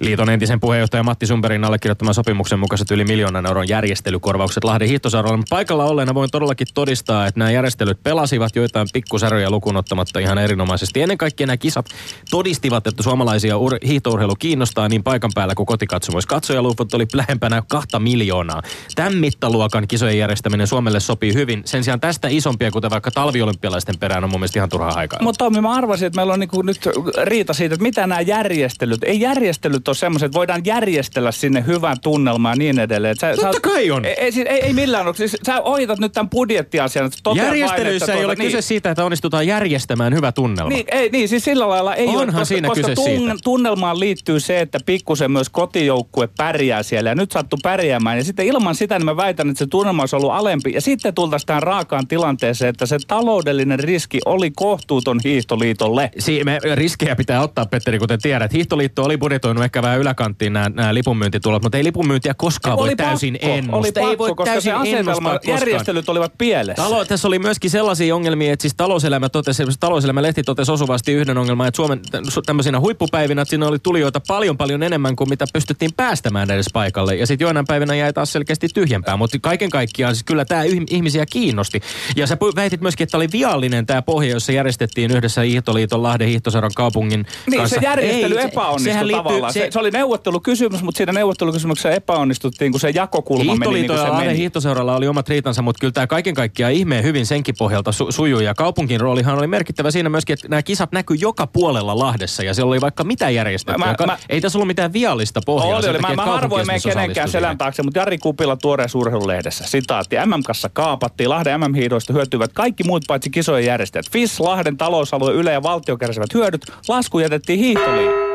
Liiton 0.01 0.31
entisen 0.31 0.61
puheenjohtaja 0.61 1.03
Matti 1.03 1.27
Sumberin 1.27 1.65
allekirjoittaman 1.65 2.15
sopimuksen 2.15 2.59
mukaiset 2.59 2.91
yli 2.91 3.05
miljoonan 3.05 3.47
euron 3.47 3.69
järjestelykorvaukset 3.69 4.65
Lahden 4.65 4.89
hiihtosarjalla. 4.89 5.43
Paikalla 5.51 5.85
olleena 5.85 6.15
voin 6.15 6.31
todellakin 6.31 6.67
todistaa, 6.75 7.27
että 7.27 7.39
nämä 7.39 7.51
järjestelyt 7.51 8.03
pelasivat 8.03 8.57
joitain 8.57 8.89
pikkusarjoja 8.93 9.51
lukuun 9.51 9.77
ottamatta 9.77 10.19
ihan 10.19 10.39
erinomaisesti. 10.39 11.03
Ennen 11.03 11.19
kaikkea 11.19 11.47
nämä 11.47 11.57
kisat 11.57 11.87
todistivat, 12.31 12.87
että 12.87 13.03
suomalaisia 13.03 13.55
ur- 13.55 13.87
hiihtourheilu 13.87 14.35
kiinnostaa 14.35 14.89
niin 14.89 15.03
paikan 15.03 15.31
päällä 15.35 15.55
kuin 15.55 15.67
kotikatsomoissa. 15.67 16.29
Katsojaluvut 16.29 16.95
oli 16.95 17.07
lähempänä 17.15 17.63
kahta 17.69 17.99
miljoonaa. 17.99 18.63
Tämän 18.95 19.17
mittaluokan 19.17 19.89
kisojen 19.89 20.19
järjestäminen 20.19 20.67
Suomelle 20.67 21.01
sopii 21.01 21.35
hyvin. 21.35 21.63
Sen 21.65 21.85
sijaan 21.85 22.01
tästä 22.01 22.29
isompia, 22.31 22.71
kuten 22.71 22.91
vaikka 22.91 23.11
talviolympialaisten 23.11 23.99
perään, 23.99 24.25
on 24.25 24.31
mun 24.31 24.41
mielestä 24.41 24.59
ihan 24.59 24.69
turhaa 24.69 24.95
aikaa. 24.95 25.23
Mutta 25.23 25.45
Tommi, 25.45 25.61
mä 25.61 25.75
arvasin, 25.75 26.07
että 26.07 26.17
meillä 26.17 26.33
on 26.33 26.41
niinku 26.41 26.63
nyt 26.63 26.81
riita 27.25 27.55
siitä, 27.55 27.75
että 27.75 27.83
mitä 27.83 28.07
nämä 28.07 28.21
järjestelyt. 28.21 29.05
Ei 29.05 29.21
järjestelyt 29.21 29.90
ole 29.91 29.97
semmoiset, 29.97 30.27
että 30.27 30.39
voidaan 30.39 30.63
järjestellä 30.65 31.33
sinne 31.33 31.65
hyvän 31.67 31.97
tunnelmaa 32.03 32.53
ja 32.53 32.57
niin 32.57 32.79
edelleen. 32.79 33.17
Sä, 33.21 33.31
Totta 33.37 33.53
sä, 33.53 33.61
kai 33.61 33.91
on. 33.91 34.05
Ei, 34.05 34.13
ei, 34.19 34.33
siis- 34.33 34.47
ei, 34.49 34.61
ei 34.61 34.73
millään 34.73 35.07
ole. 35.07 35.15
Siis, 35.15 35.37
sä 35.47 35.61
ohitat 35.61 35.99
nyt 35.99 36.13
tämän 36.13 36.31
budjettiasian. 36.31 37.11
vain, 37.25 37.37
Järjestelyissä 37.37 38.05
että 38.05 38.13
ei 38.13 38.19
tuota, 38.25 38.43
ole 38.43 38.47
kyse 38.47 38.63
siitä, 38.63 38.91
että 38.91 39.05
onnistutaan 39.05 39.47
järjestämään 39.47 40.15
hyvä 40.15 40.33
tunnelma. 40.33 40.69
Niin, 40.69 40.87
ei, 40.91 41.09
niin, 41.11 41.29
siis 41.29 41.45
sillä 41.45 41.69
lailla 41.69 41.95
ei 41.95 42.07
Onhan 42.07 42.23
ole, 42.23 42.27
koska, 42.27 42.45
siinä 42.45 42.69
koska 42.69 42.89
kyse 42.89 43.03
siitä. 43.03 43.35
tunnelmaan 43.45 44.01
liittyy 44.01 44.41
se, 44.41 44.61
että 44.61 44.79
pikkusen 44.87 45.31
myös 45.33 45.49
kotijoukkue 45.49 46.29
pärjää 46.37 46.83
siellä 46.83 47.11
ja 47.11 47.15
nyt 47.15 47.31
sattuu 47.33 47.59
pärjäämään. 47.63 48.19
Ja 48.19 48.25
sitten 48.25 48.47
ilman 48.47 48.75
sitä 48.75 48.99
niin 48.99 49.05
mä 49.05 49.17
väitän, 49.17 49.49
että 49.51 49.59
se 49.59 49.67
tunnelma 49.67 50.03
olisi 50.03 50.17
ollut 50.17 50.31
alempi. 50.33 50.73
Ja 50.73 50.81
sitten 50.81 51.15
tultaisiin 51.15 51.47
tähän 51.47 51.63
raakaan 51.63 52.07
tilanteeseen, 52.07 52.69
että 52.69 52.87
se 52.87 52.99
taloudellinen 53.07 53.79
riski 53.79 54.19
oli 54.27 54.51
kohtuuton 54.57 55.21
hiihtoliitolle. 55.25 56.11
Si- 56.19 56.45
me 56.45 56.59
riskejä 56.75 57.17
pitää 57.17 57.43
ottaa, 57.43 57.67
Petteri, 57.67 57.99
kuten 57.99 58.21
tiedät. 58.23 58.53
Hiihtoliitto 58.53 59.05
oli 59.05 59.19
budjetoinut 59.19 59.65
ehkä 59.65 59.80
vähän 59.83 59.99
yläkanttiin 60.01 60.53
nämä, 60.53 60.71
nämä 60.75 60.95
lipunmyyntitulot, 60.95 61.63
mutta 61.63 61.79
ei 61.79 61.85
lipunmyyntiä 61.85 62.35
koskaan 62.35 62.77
voi 62.77 62.89
oli 62.89 62.97
täysin 62.97 63.35
pakko, 63.35 63.47
ennustaa. 63.57 63.79
oli 63.79 63.93
pakko, 63.93 64.11
ei 64.11 64.19
voi 64.19 64.29
koska 64.29 64.45
täysin 64.45 64.73
se 64.73 64.73
asetelma, 64.73 65.39
järjestelyt 65.47 66.09
olivat 66.09 66.33
pielessä. 66.39 66.83
Talo, 66.83 67.05
tässä 67.05 67.29
oli 67.29 67.39
myöskin 67.39 67.71
sellaisia 67.71 68.15
ongelmia, 68.17 68.53
että 68.53 68.63
siis 68.63 68.75
talouselämä 68.77 69.29
totesi, 69.29 69.65
talouselämä-lehti 69.81 70.43
totesi 70.43 70.73
osuvasti 70.73 71.13
yhden 71.13 71.39
ongelman, 71.39 71.69
että 71.69 71.77
Suomen 71.77 72.01
tämmöisinä 72.47 72.81
huippupäivinä, 72.81 73.43
että 73.43 73.51
siinä 73.51 73.67
oli 73.67 73.79
tulijoita 73.79 74.21
paljon 74.29 74.57
paljon 74.57 74.83
enemmän 74.83 75.17
kuin 75.17 75.29
mitä 75.29 75.45
pystyttiin 75.53 75.91
päästämään 75.97 76.51
edes 76.51 76.67
paikalle. 76.73 77.17
Ja 77.17 77.27
sitten 77.27 77.45
joinain 77.45 77.67
päivinä 77.67 77.95
jäi 77.95 78.13
taas 78.13 78.33
selkeästi 78.33 78.69
tyhjempää, 78.75 79.17
mutta 79.17 79.39
kaiken 79.41 79.71
kaikkiaan 79.71 80.15
siis 80.15 80.25
kyllä 80.25 80.45
tämä 80.45 80.63
ihmisiä 80.91 81.27
kiinnosti. 81.27 81.81
Ja 82.17 82.27
sä 82.27 82.37
väitit 82.57 82.81
myöskin, 82.81 83.05
että 83.05 83.17
oli 83.17 83.29
viallinen 83.33 83.87
tämä 83.87 84.03
pohja, 84.03 84.31
jossa 84.31 84.53
järjestettiin 84.53 85.11
yhdessä 85.11 85.41
Hiihtoliiton 85.41 86.03
Lahden 86.03 86.29
Hiihtosaran 86.29 86.71
kaupungin 86.77 87.27
Niin, 87.47 87.61
kanssa. 87.61 87.81
se 87.81 87.87
järjestely 87.87 88.39
Ei, 88.39 88.45
epäonnistui 88.45 88.93
sehän 88.93 89.07
liittyy- 89.07 89.25
tavallaan. 89.25 89.53
Se, 89.53 89.60
se, 89.71 89.79
oli 89.79 89.91
neuvottelukysymys, 89.91 90.83
mutta 90.83 90.97
siinä 90.97 91.13
neuvottelukysymyksessä 91.13 91.91
epäonnistuttiin, 91.91 92.73
kun 92.73 92.81
se 92.81 92.91
jakokulma 92.91 93.55
meni 93.55 93.73
niin 93.75 93.87
kuin 93.87 93.99
se 93.99 94.11
meni. 94.11 94.37
hiihtoseuralla 94.39 94.97
oli 94.97 95.09
omat 95.09 95.29
riitansa, 95.29 95.63
mutta 95.63 95.81
kyllä 95.81 95.93
tämä 95.93 96.07
kaiken 96.07 96.35
kaikkiaan 96.35 96.73
ihmeen 96.73 97.05
hyvin 97.05 97.27
senkin 97.27 97.55
pohjalta 97.59 97.91
su- 97.91 98.13
sujui. 98.13 98.45
Ja 98.45 98.55
kaupunkin 98.55 99.01
roolihan 99.01 99.39
oli 99.39 99.47
merkittävä 99.47 99.91
siinä 99.91 100.09
myöskin, 100.09 100.35
että 100.35 100.49
nämä 100.49 100.63
kisat 100.63 100.93
näkyi 100.93 101.17
joka 101.21 101.47
puolella 101.47 101.99
Lahdessa 101.99 102.43
ja 102.43 102.55
siellä 102.55 102.71
oli 102.71 102.81
vaikka 102.81 103.05
mitä 103.05 103.31
järjestetty. 103.31 103.79
Mä- 103.79 103.95
Mä, 104.07 104.19
ei 104.29 104.41
tässä 104.41 104.59
ollut 104.59 104.67
mitään 104.67 104.93
viallista 104.93 105.41
pohjaa. 105.47 105.79
Oli, 105.79 105.89
oli. 105.89 105.99
Takia, 105.99 106.17
mä 106.17 106.25
harvoin 106.25 106.67
menen 106.67 106.81
kenenkään 106.85 107.29
selän 107.29 107.59
taakse, 107.59 107.83
mutta 107.83 107.99
Jari 107.99 108.19
Kupila 108.19 108.57
tuoreessa 108.57 108.99
urheilulehdessä. 108.99 109.65
Sitaatti. 109.67 110.17
MM-kassa 110.27 110.69
kaapattiin. 110.73 111.31
Lahden 111.31 111.61
MM-hiidoista 111.61 112.13
hyötyivät 112.13 112.53
kaikki 112.53 112.85
muut 112.85 113.05
paitsi 113.09 113.31
kisojen 113.31 113.67
järjestäjät. 113.67 114.07
FIS, 114.13 114.41
Lahden 114.41 114.77
talousalue, 114.77 115.33
Yle 115.33 115.53
ja 115.53 115.63
valtio 115.63 115.97
kärsivät 115.97 116.35
hyödyt. 116.35 116.63
Lasku 116.89 117.19
jätettiin 117.19 117.59
hiihtoliin. 117.59 118.30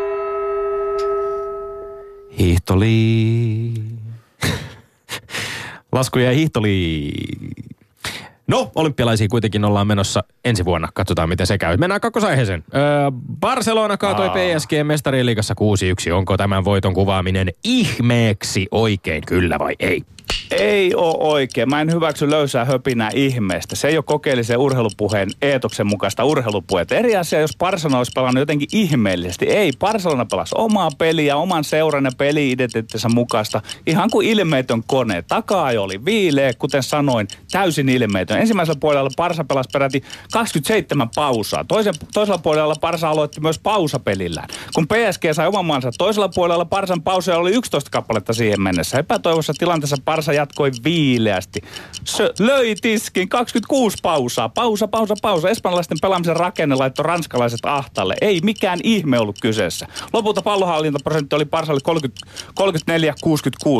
Hiihtoli. 2.39 3.73
Lasku 5.91 6.19
jäi 6.19 6.35
hiihtoli. 6.35 7.11
No, 8.47 8.71
olympialaisiin 8.75 9.29
kuitenkin 9.29 9.65
ollaan 9.65 9.87
menossa 9.87 10.23
ensi 10.45 10.65
vuonna. 10.65 10.89
Katsotaan, 10.93 11.29
miten 11.29 11.47
se 11.47 11.57
käy. 11.57 11.77
Mennään 11.77 12.01
kakkosaiheeseen. 12.01 12.63
Öö, 12.75 12.81
Barcelona 13.39 13.97
kaatoi 13.97 14.29
PSG 14.29 14.71
mestarien 14.83 15.25
liigassa 15.25 15.55
6-1. 16.09 16.11
Onko 16.13 16.37
tämän 16.37 16.65
voiton 16.65 16.93
kuvaaminen 16.93 17.51
ihmeeksi 17.63 18.67
oikein, 18.71 19.23
kyllä 19.27 19.59
vai 19.59 19.75
ei? 19.79 20.03
Ei 20.51 20.95
ole 20.95 21.15
oikein. 21.19 21.69
Mä 21.69 21.81
en 21.81 21.91
hyväksy 21.91 22.29
löysää 22.29 22.65
höpinää 22.65 23.09
ihmeestä. 23.13 23.75
Se 23.75 23.87
ei 23.87 23.97
ole 23.97 24.03
kokeellisen 24.03 24.57
urheilupuheen 24.57 25.29
eetoksen 25.41 25.87
mukaista 25.87 26.23
urheilupuhetta. 26.23 26.95
Eri 26.95 27.15
asia, 27.15 27.39
jos 27.39 27.57
Barcelona 27.57 27.97
olisi 27.97 28.11
pelannut 28.15 28.41
jotenkin 28.41 28.67
ihmeellisesti. 28.71 29.45
Ei, 29.45 29.71
Barcelona 29.79 30.25
pelasi 30.25 30.55
omaa 30.57 30.89
peliä, 30.97 31.37
oman 31.37 31.63
seuran 31.63 32.05
ja 32.05 32.11
peli-identiteettinsä 32.17 33.09
mukaista. 33.09 33.61
Ihan 33.87 34.09
kuin 34.09 34.27
ilmeetön 34.27 34.83
kone. 34.87 35.21
Takaa 35.21 35.71
oli 35.79 36.05
viileä, 36.05 36.53
kuten 36.53 36.83
sanoin, 36.83 37.27
täysin 37.51 37.89
ilmeetön. 37.89 38.39
Ensimmäisellä 38.39 38.79
puolella 38.79 39.09
Barsa 39.17 39.43
pelasi 39.43 39.69
peräti 39.73 40.03
27 40.31 41.09
pausaa. 41.15 41.63
Toisen, 41.63 41.93
toisella 42.13 42.37
puolella 42.37 42.75
Barsa 42.81 43.09
aloitti 43.09 43.41
myös 43.41 43.59
pausapelillään. 43.59 44.47
Kun 44.75 44.87
PSG 44.87 45.23
sai 45.33 45.47
oman 45.47 45.65
maansa 45.65 45.91
toisella 45.97 46.29
puolella, 46.29 46.65
Barsan 46.65 47.01
pauseja 47.01 47.37
oli 47.37 47.51
11 47.51 47.89
kappaletta 47.89 48.33
siihen 48.33 48.61
mennessä. 48.61 48.99
Epätoivossa 48.99 49.53
tilanteessa 49.57 49.97
Barsa 50.25 50.33
jatkoi 50.33 50.71
viileästi. 50.83 51.61
Se 52.03 52.33
löi 52.39 52.75
tiskin 52.81 53.29
26 53.29 53.97
pausaa. 54.01 54.49
Pausa, 54.49 54.87
pausa, 54.87 55.15
pausa. 55.21 55.49
Espanjalaisten 55.49 55.97
pelaamisen 56.01 56.35
rakenne 56.35 56.75
laittoi 56.75 57.03
ranskalaiset 57.03 57.59
ahtalle. 57.63 58.15
Ei 58.21 58.39
mikään 58.43 58.79
ihme 58.83 59.19
ollut 59.19 59.39
kyseessä. 59.41 59.87
Lopulta 60.13 60.41
pallohallintaprosentti 60.41 61.35
oli 61.35 61.45
Barsalle 61.45 61.81
34-66. 61.85 61.91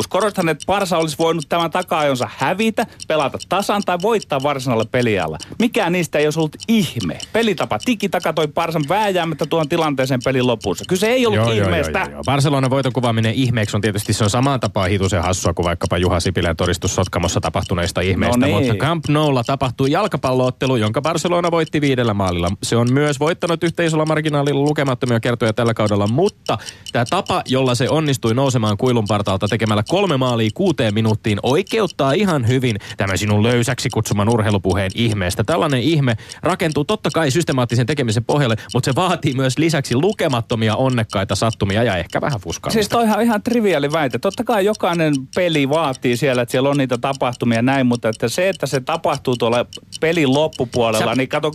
Korostan, 0.08 0.48
että 0.48 0.66
Barsa 0.66 0.98
olisi 0.98 1.18
voinut 1.18 1.48
tämän 1.48 1.70
taka-ajonsa 1.70 2.28
hävitä, 2.36 2.86
pelata 3.08 3.38
tasan 3.48 3.82
tai 3.86 3.98
voittaa 4.02 4.42
varsinaisella 4.42 4.88
pelialla. 4.90 5.38
Mikään 5.58 5.92
niistä 5.92 6.18
ei 6.18 6.26
olisi 6.26 6.38
ollut 6.38 6.56
ihme. 6.68 7.18
Pelitapa 7.32 7.78
tiki-taka 7.84 8.32
toi 8.32 8.48
Barsan 8.48 8.84
vääjäämättä 8.88 9.46
tuon 9.46 9.68
tilanteeseen 9.68 10.20
pelin 10.24 10.46
lopussa. 10.46 10.84
Kyse 10.88 11.06
ei 11.06 11.26
ollut 11.26 11.52
ihmeestä. 11.52 12.10
Barcelonan 12.24 12.70
voiton 12.70 12.92
kuvaaminen 12.92 13.34
ihmeeksi 13.34 13.76
on 13.76 13.80
tietysti 13.80 14.12
se 14.12 14.24
on 14.24 14.30
samaan 14.30 14.60
tapaan 14.60 14.90
hitusen 14.90 15.22
hassua 15.22 15.54
kuin 15.54 15.66
vaikkapa 15.66 15.98
Juha 15.98 16.20
Sipilän 16.26 16.56
todistus 16.56 16.94
Sotkamossa 16.94 17.40
tapahtuneista 17.40 18.00
ihmeistä. 18.00 18.38
No 18.38 18.46
niin. 18.46 18.58
Mutta 18.58 18.74
Camp 18.74 19.04
Noulla 19.08 19.44
tapahtui 19.44 19.90
jalkapalloottelu, 19.90 20.76
jonka 20.76 21.02
Barcelona 21.02 21.50
voitti 21.50 21.80
viidellä 21.80 22.14
maalilla. 22.14 22.50
Se 22.62 22.76
on 22.76 22.92
myös 22.92 23.20
voittanut 23.20 23.64
yhteisöllä 23.64 24.04
marginaalilla 24.04 24.60
lukemattomia 24.60 25.20
kertoja 25.20 25.52
tällä 25.52 25.74
kaudella, 25.74 26.06
mutta 26.06 26.58
tämä 26.92 27.04
tapa, 27.10 27.42
jolla 27.48 27.74
se 27.74 27.88
onnistui 27.88 28.34
nousemaan 28.34 28.76
kuilun 28.76 29.04
partaalta 29.08 29.48
tekemällä 29.48 29.82
kolme 29.88 30.16
maalia 30.16 30.50
kuuteen 30.54 30.94
minuuttiin, 30.94 31.38
oikeuttaa 31.42 32.12
ihan 32.12 32.48
hyvin 32.48 32.76
tämän 32.96 33.18
sinun 33.18 33.42
löysäksi 33.42 33.90
kutsuman 33.90 34.28
urheilupuheen 34.28 34.90
ihmeestä. 34.94 35.44
Tällainen 35.44 35.80
ihme 35.80 36.16
rakentuu 36.42 36.84
totta 36.84 37.10
kai 37.10 37.30
systemaattisen 37.30 37.86
tekemisen 37.86 38.24
pohjalle, 38.24 38.56
mutta 38.74 38.90
se 38.90 38.94
vaatii 38.94 39.34
myös 39.34 39.58
lisäksi 39.58 39.94
lukemattomia 39.94 40.76
onnekkaita 40.76 41.34
sattumia 41.34 41.82
ja 41.82 41.96
ehkä 41.96 42.20
vähän 42.20 42.40
fuskaamista. 42.40 42.76
Siis 42.76 42.88
toihan 42.88 43.22
ihan 43.22 43.42
triviaali 43.42 43.92
väite. 43.92 44.18
Totta 44.18 44.44
kai 44.44 44.64
jokainen 44.64 45.14
peli 45.34 45.68
vaatii 45.68 46.15
siellä, 46.16 46.42
että 46.42 46.50
siellä 46.50 46.68
on 46.68 46.76
niitä 46.76 46.98
tapahtumia 46.98 47.58
ja 47.58 47.62
näin, 47.62 47.86
mutta 47.86 48.08
että 48.08 48.28
se, 48.28 48.48
että 48.48 48.66
se 48.66 48.80
tapahtuu 48.80 49.36
tuolla 49.36 49.66
pelin 50.00 50.34
loppupuolella, 50.34 51.06
Sä- 51.06 51.14
niin 51.14 51.28
kato, 51.28 51.50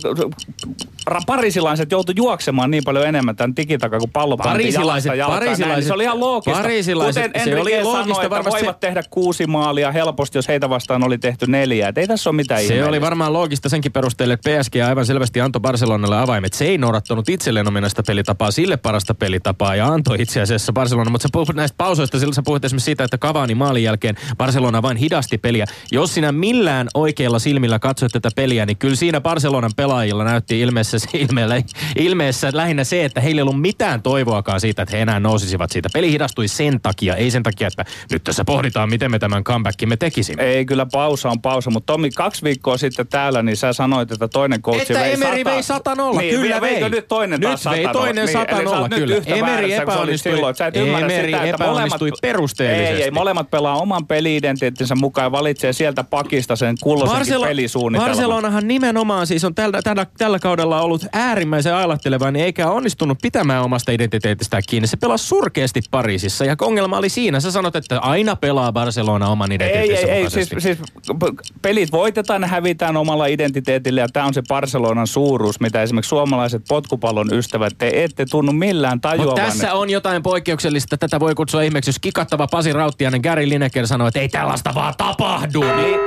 parisilaiset 1.26 1.90
joutu 1.92 2.12
juoksemaan 2.16 2.70
niin 2.70 2.84
paljon 2.84 3.06
enemmän 3.06 3.36
tämän 3.36 3.54
tikitakaa, 3.54 3.98
kun 3.98 4.10
pallo 4.10 4.36
pantiin 4.36 4.72
jalasta 4.74 4.92
Parisilaiset-. 4.92 5.08
Näin, 5.08 5.18
niin 5.18 5.38
parisilaiset- 5.40 5.86
se 5.86 5.92
oli 5.92 6.02
ihan 6.04 6.20
loogista. 6.20 6.60
parisilaiset- 6.62 7.26
Kuten 7.32 7.44
se 7.44 7.60
oli 7.60 7.82
loogista 7.82 8.14
sanoi, 8.14 8.24
että 8.24 8.30
varmasti 8.30 8.60
se- 8.60 8.66
voivat 8.66 8.80
tehdä 8.80 9.02
kuusi 9.10 9.46
maalia 9.46 9.92
helposti, 9.92 10.38
jos 10.38 10.48
heitä 10.48 10.68
vastaan 10.70 11.02
oli 11.04 11.18
tehty 11.18 11.46
neljä. 11.46 11.88
Et 11.88 11.98
ei 11.98 12.06
tässä 12.06 12.30
ole 12.30 12.36
mitään 12.36 12.60
Se 12.60 12.64
ihmeellistä. 12.64 12.88
oli 12.88 13.00
varmaan 13.00 13.32
loogista 13.32 13.68
senkin 13.68 13.92
perusteella, 13.92 14.34
että 14.34 14.50
PSG 14.50 14.76
aivan 14.88 15.06
selvästi 15.06 15.40
antoi 15.40 15.60
Barcelonalle 15.60 16.18
avaimet. 16.18 16.52
Se 16.52 16.64
ei 16.64 16.78
noudattanut 16.78 17.28
itselleen 17.28 17.68
ominaista 17.68 18.02
pelitapaa, 18.06 18.50
sille 18.50 18.76
parasta 18.76 19.14
pelitapaa 19.14 19.76
ja 19.76 19.86
antoi 19.86 20.16
itse 20.22 20.40
asiassa 20.40 20.72
Barcelona. 20.72 21.10
Mutta 21.10 21.22
sä 21.22 21.28
puhut 21.32 21.54
näistä 21.54 21.74
pausoista, 21.78 22.18
sillä 22.18 22.34
sä 22.34 22.42
puhut 22.44 22.64
esimerkiksi 22.64 22.84
siitä, 22.84 23.04
että 23.04 23.18
Cavani 23.18 23.54
maalin 23.54 23.82
jälkeen 23.82 24.14
Barcelona 24.38 24.51
vain 24.82 24.96
hidasti 24.96 25.38
peliä. 25.38 25.66
Jos 25.92 26.14
sinä 26.14 26.32
millään 26.32 26.88
oikeilla 26.94 27.38
silmillä 27.38 27.78
katsoit 27.78 28.12
tätä 28.12 28.28
peliä, 28.36 28.66
niin 28.66 28.76
kyllä 28.76 28.94
siinä 28.96 29.20
Barcelonan 29.20 29.70
pelaajilla 29.76 30.24
näytti 30.24 30.60
ilmeessä, 30.60 30.96
ilmeellä, 31.28 31.62
ilmeessä 31.96 32.50
lähinnä 32.52 32.84
se, 32.84 33.04
että 33.04 33.20
heillä 33.20 33.38
ei 33.38 33.42
ollut 33.42 33.60
mitään 33.60 34.02
toivoakaan 34.02 34.60
siitä, 34.60 34.82
että 34.82 34.96
he 34.96 35.02
enää 35.02 35.20
nousisivat 35.20 35.70
siitä. 35.70 35.88
Peli 35.92 36.10
hidastui 36.12 36.48
sen 36.48 36.80
takia, 36.80 37.16
ei 37.16 37.30
sen 37.30 37.42
takia, 37.42 37.68
että 37.68 37.84
nyt 38.10 38.24
tässä 38.24 38.44
pohditaan, 38.44 38.88
miten 38.88 39.10
me 39.10 39.18
tämän 39.18 39.44
comebackimme 39.44 39.96
tekisimme. 39.96 40.42
Ei, 40.42 40.64
kyllä 40.66 40.86
pausa 40.92 41.30
on 41.30 41.42
pausa. 41.42 41.70
Mutta 41.70 41.92
Tomi, 41.92 42.10
kaksi 42.10 42.44
viikkoa 42.44 42.76
sitten 42.76 43.08
täällä, 43.08 43.42
niin 43.42 43.56
sä 43.56 43.72
sanoit, 43.72 44.12
että 44.12 44.28
toinen 44.28 44.62
coachi 44.62 44.82
Että 44.82 44.94
vei 45.00 45.12
Emeri 45.12 45.42
sata- 45.42 45.96
vei 45.96 46.12
100-0, 46.12 46.18
niin, 46.18 46.34
kyllä 46.40 46.60
veikö 46.60 46.80
vei. 46.80 46.90
nyt 46.90 47.08
toinen 47.08 47.40
Nyt 47.40 47.48
taas 47.48 47.64
vei 47.70 47.84
100-0? 47.86 47.92
toinen 47.92 48.14
Niin, 48.26 48.36
eli 48.36 48.46
sä 48.46 48.62
100-0, 48.62 48.68
oot 48.68 48.90
nyt 48.90 48.98
kyllä. 48.98 49.16
Emeri 49.26 49.72
epäonnistui- 49.78 50.18
silloin. 50.18 50.54
Sä 50.54 50.66
et 50.66 50.76
Emeri 50.76 51.24
sitä, 51.26 51.42
epäonnistui 51.42 52.08
molemmat, 52.08 52.20
perusteellisesti. 52.22 52.96
Ei, 52.96 53.02
ei, 53.02 53.10
molemmat 53.10 53.50
pelaa 53.50 53.76
oman 53.76 54.06
peli 54.06 54.40
identiteettinsä 54.42 54.94
mukaan 54.94 55.24
ja 55.24 55.32
valitsee 55.32 55.72
sieltä 55.72 56.04
pakista 56.04 56.56
sen 56.56 56.76
kulloisenkin 56.82 57.34
Barcelo- 57.34 57.46
pelisuunnitelman. 57.46 58.16
Barcelonahan 58.16 58.68
nimenomaan 58.68 59.26
siis 59.26 59.44
on 59.44 59.54
tällä, 59.54 59.82
tällä, 59.82 60.06
tällä 60.18 60.38
kaudella 60.38 60.80
ollut 60.80 61.06
äärimmäisen 61.12 61.74
ailahteleva, 61.74 62.30
niin 62.30 62.44
eikä 62.44 62.70
onnistunut 62.70 63.18
pitämään 63.22 63.62
omasta 63.62 63.92
identiteetistään 63.92 64.62
kiinni. 64.68 64.86
Se 64.86 64.96
pelasi 64.96 65.26
surkeasti 65.26 65.80
Pariisissa 65.90 66.44
ja 66.44 66.56
ongelma 66.60 66.98
oli 66.98 67.08
siinä. 67.08 67.40
Sä 67.40 67.50
sanot, 67.50 67.76
että 67.76 68.00
aina 68.00 68.36
pelaa 68.36 68.72
Barcelona 68.72 69.28
oman 69.28 69.52
Ei, 69.52 69.56
identiteettinsä 69.56 70.06
ei, 70.06 70.22
ei. 70.22 70.30
Siis, 70.30 70.50
mukaisesti. 70.52 70.60
siis 70.60 70.78
p- 71.18 71.62
pelit 71.62 71.92
voitetaan 71.92 72.42
ja 72.42 72.48
hävitään 72.48 72.96
omalla 72.96 73.26
identiteetillä 73.26 74.00
ja 74.00 74.08
tämä 74.12 74.26
on 74.26 74.34
se 74.34 74.42
Barcelonan 74.48 75.06
suuruus, 75.06 75.60
mitä 75.60 75.82
esimerkiksi 75.82 76.08
suomalaiset 76.08 76.62
potkupallon 76.68 77.34
ystävät, 77.34 77.72
te 77.78 78.04
ette 78.04 78.26
tunnu 78.30 78.52
millään 78.52 79.00
tajuavan. 79.00 79.26
Mutta 79.26 79.42
tässä 79.42 79.74
on 79.74 79.90
jotain 79.90 80.22
poikkeuksellista. 80.22 80.96
Tätä 80.96 81.20
voi 81.20 81.34
kutsua 81.34 81.62
ihmeeksi, 81.62 81.88
jos 81.88 81.98
kikattava 81.98 82.46
Pasi 82.46 82.72
Rauttiainen 82.72 83.20
Gary 83.20 83.48
Lineker 83.48 83.86
sanoo, 83.86 84.08
että 84.08 84.20
ei 84.20 84.28
tällaista 84.32 84.74
vaan 84.74 84.94
tapahdu. 84.96 85.60
Niin... 85.60 86.00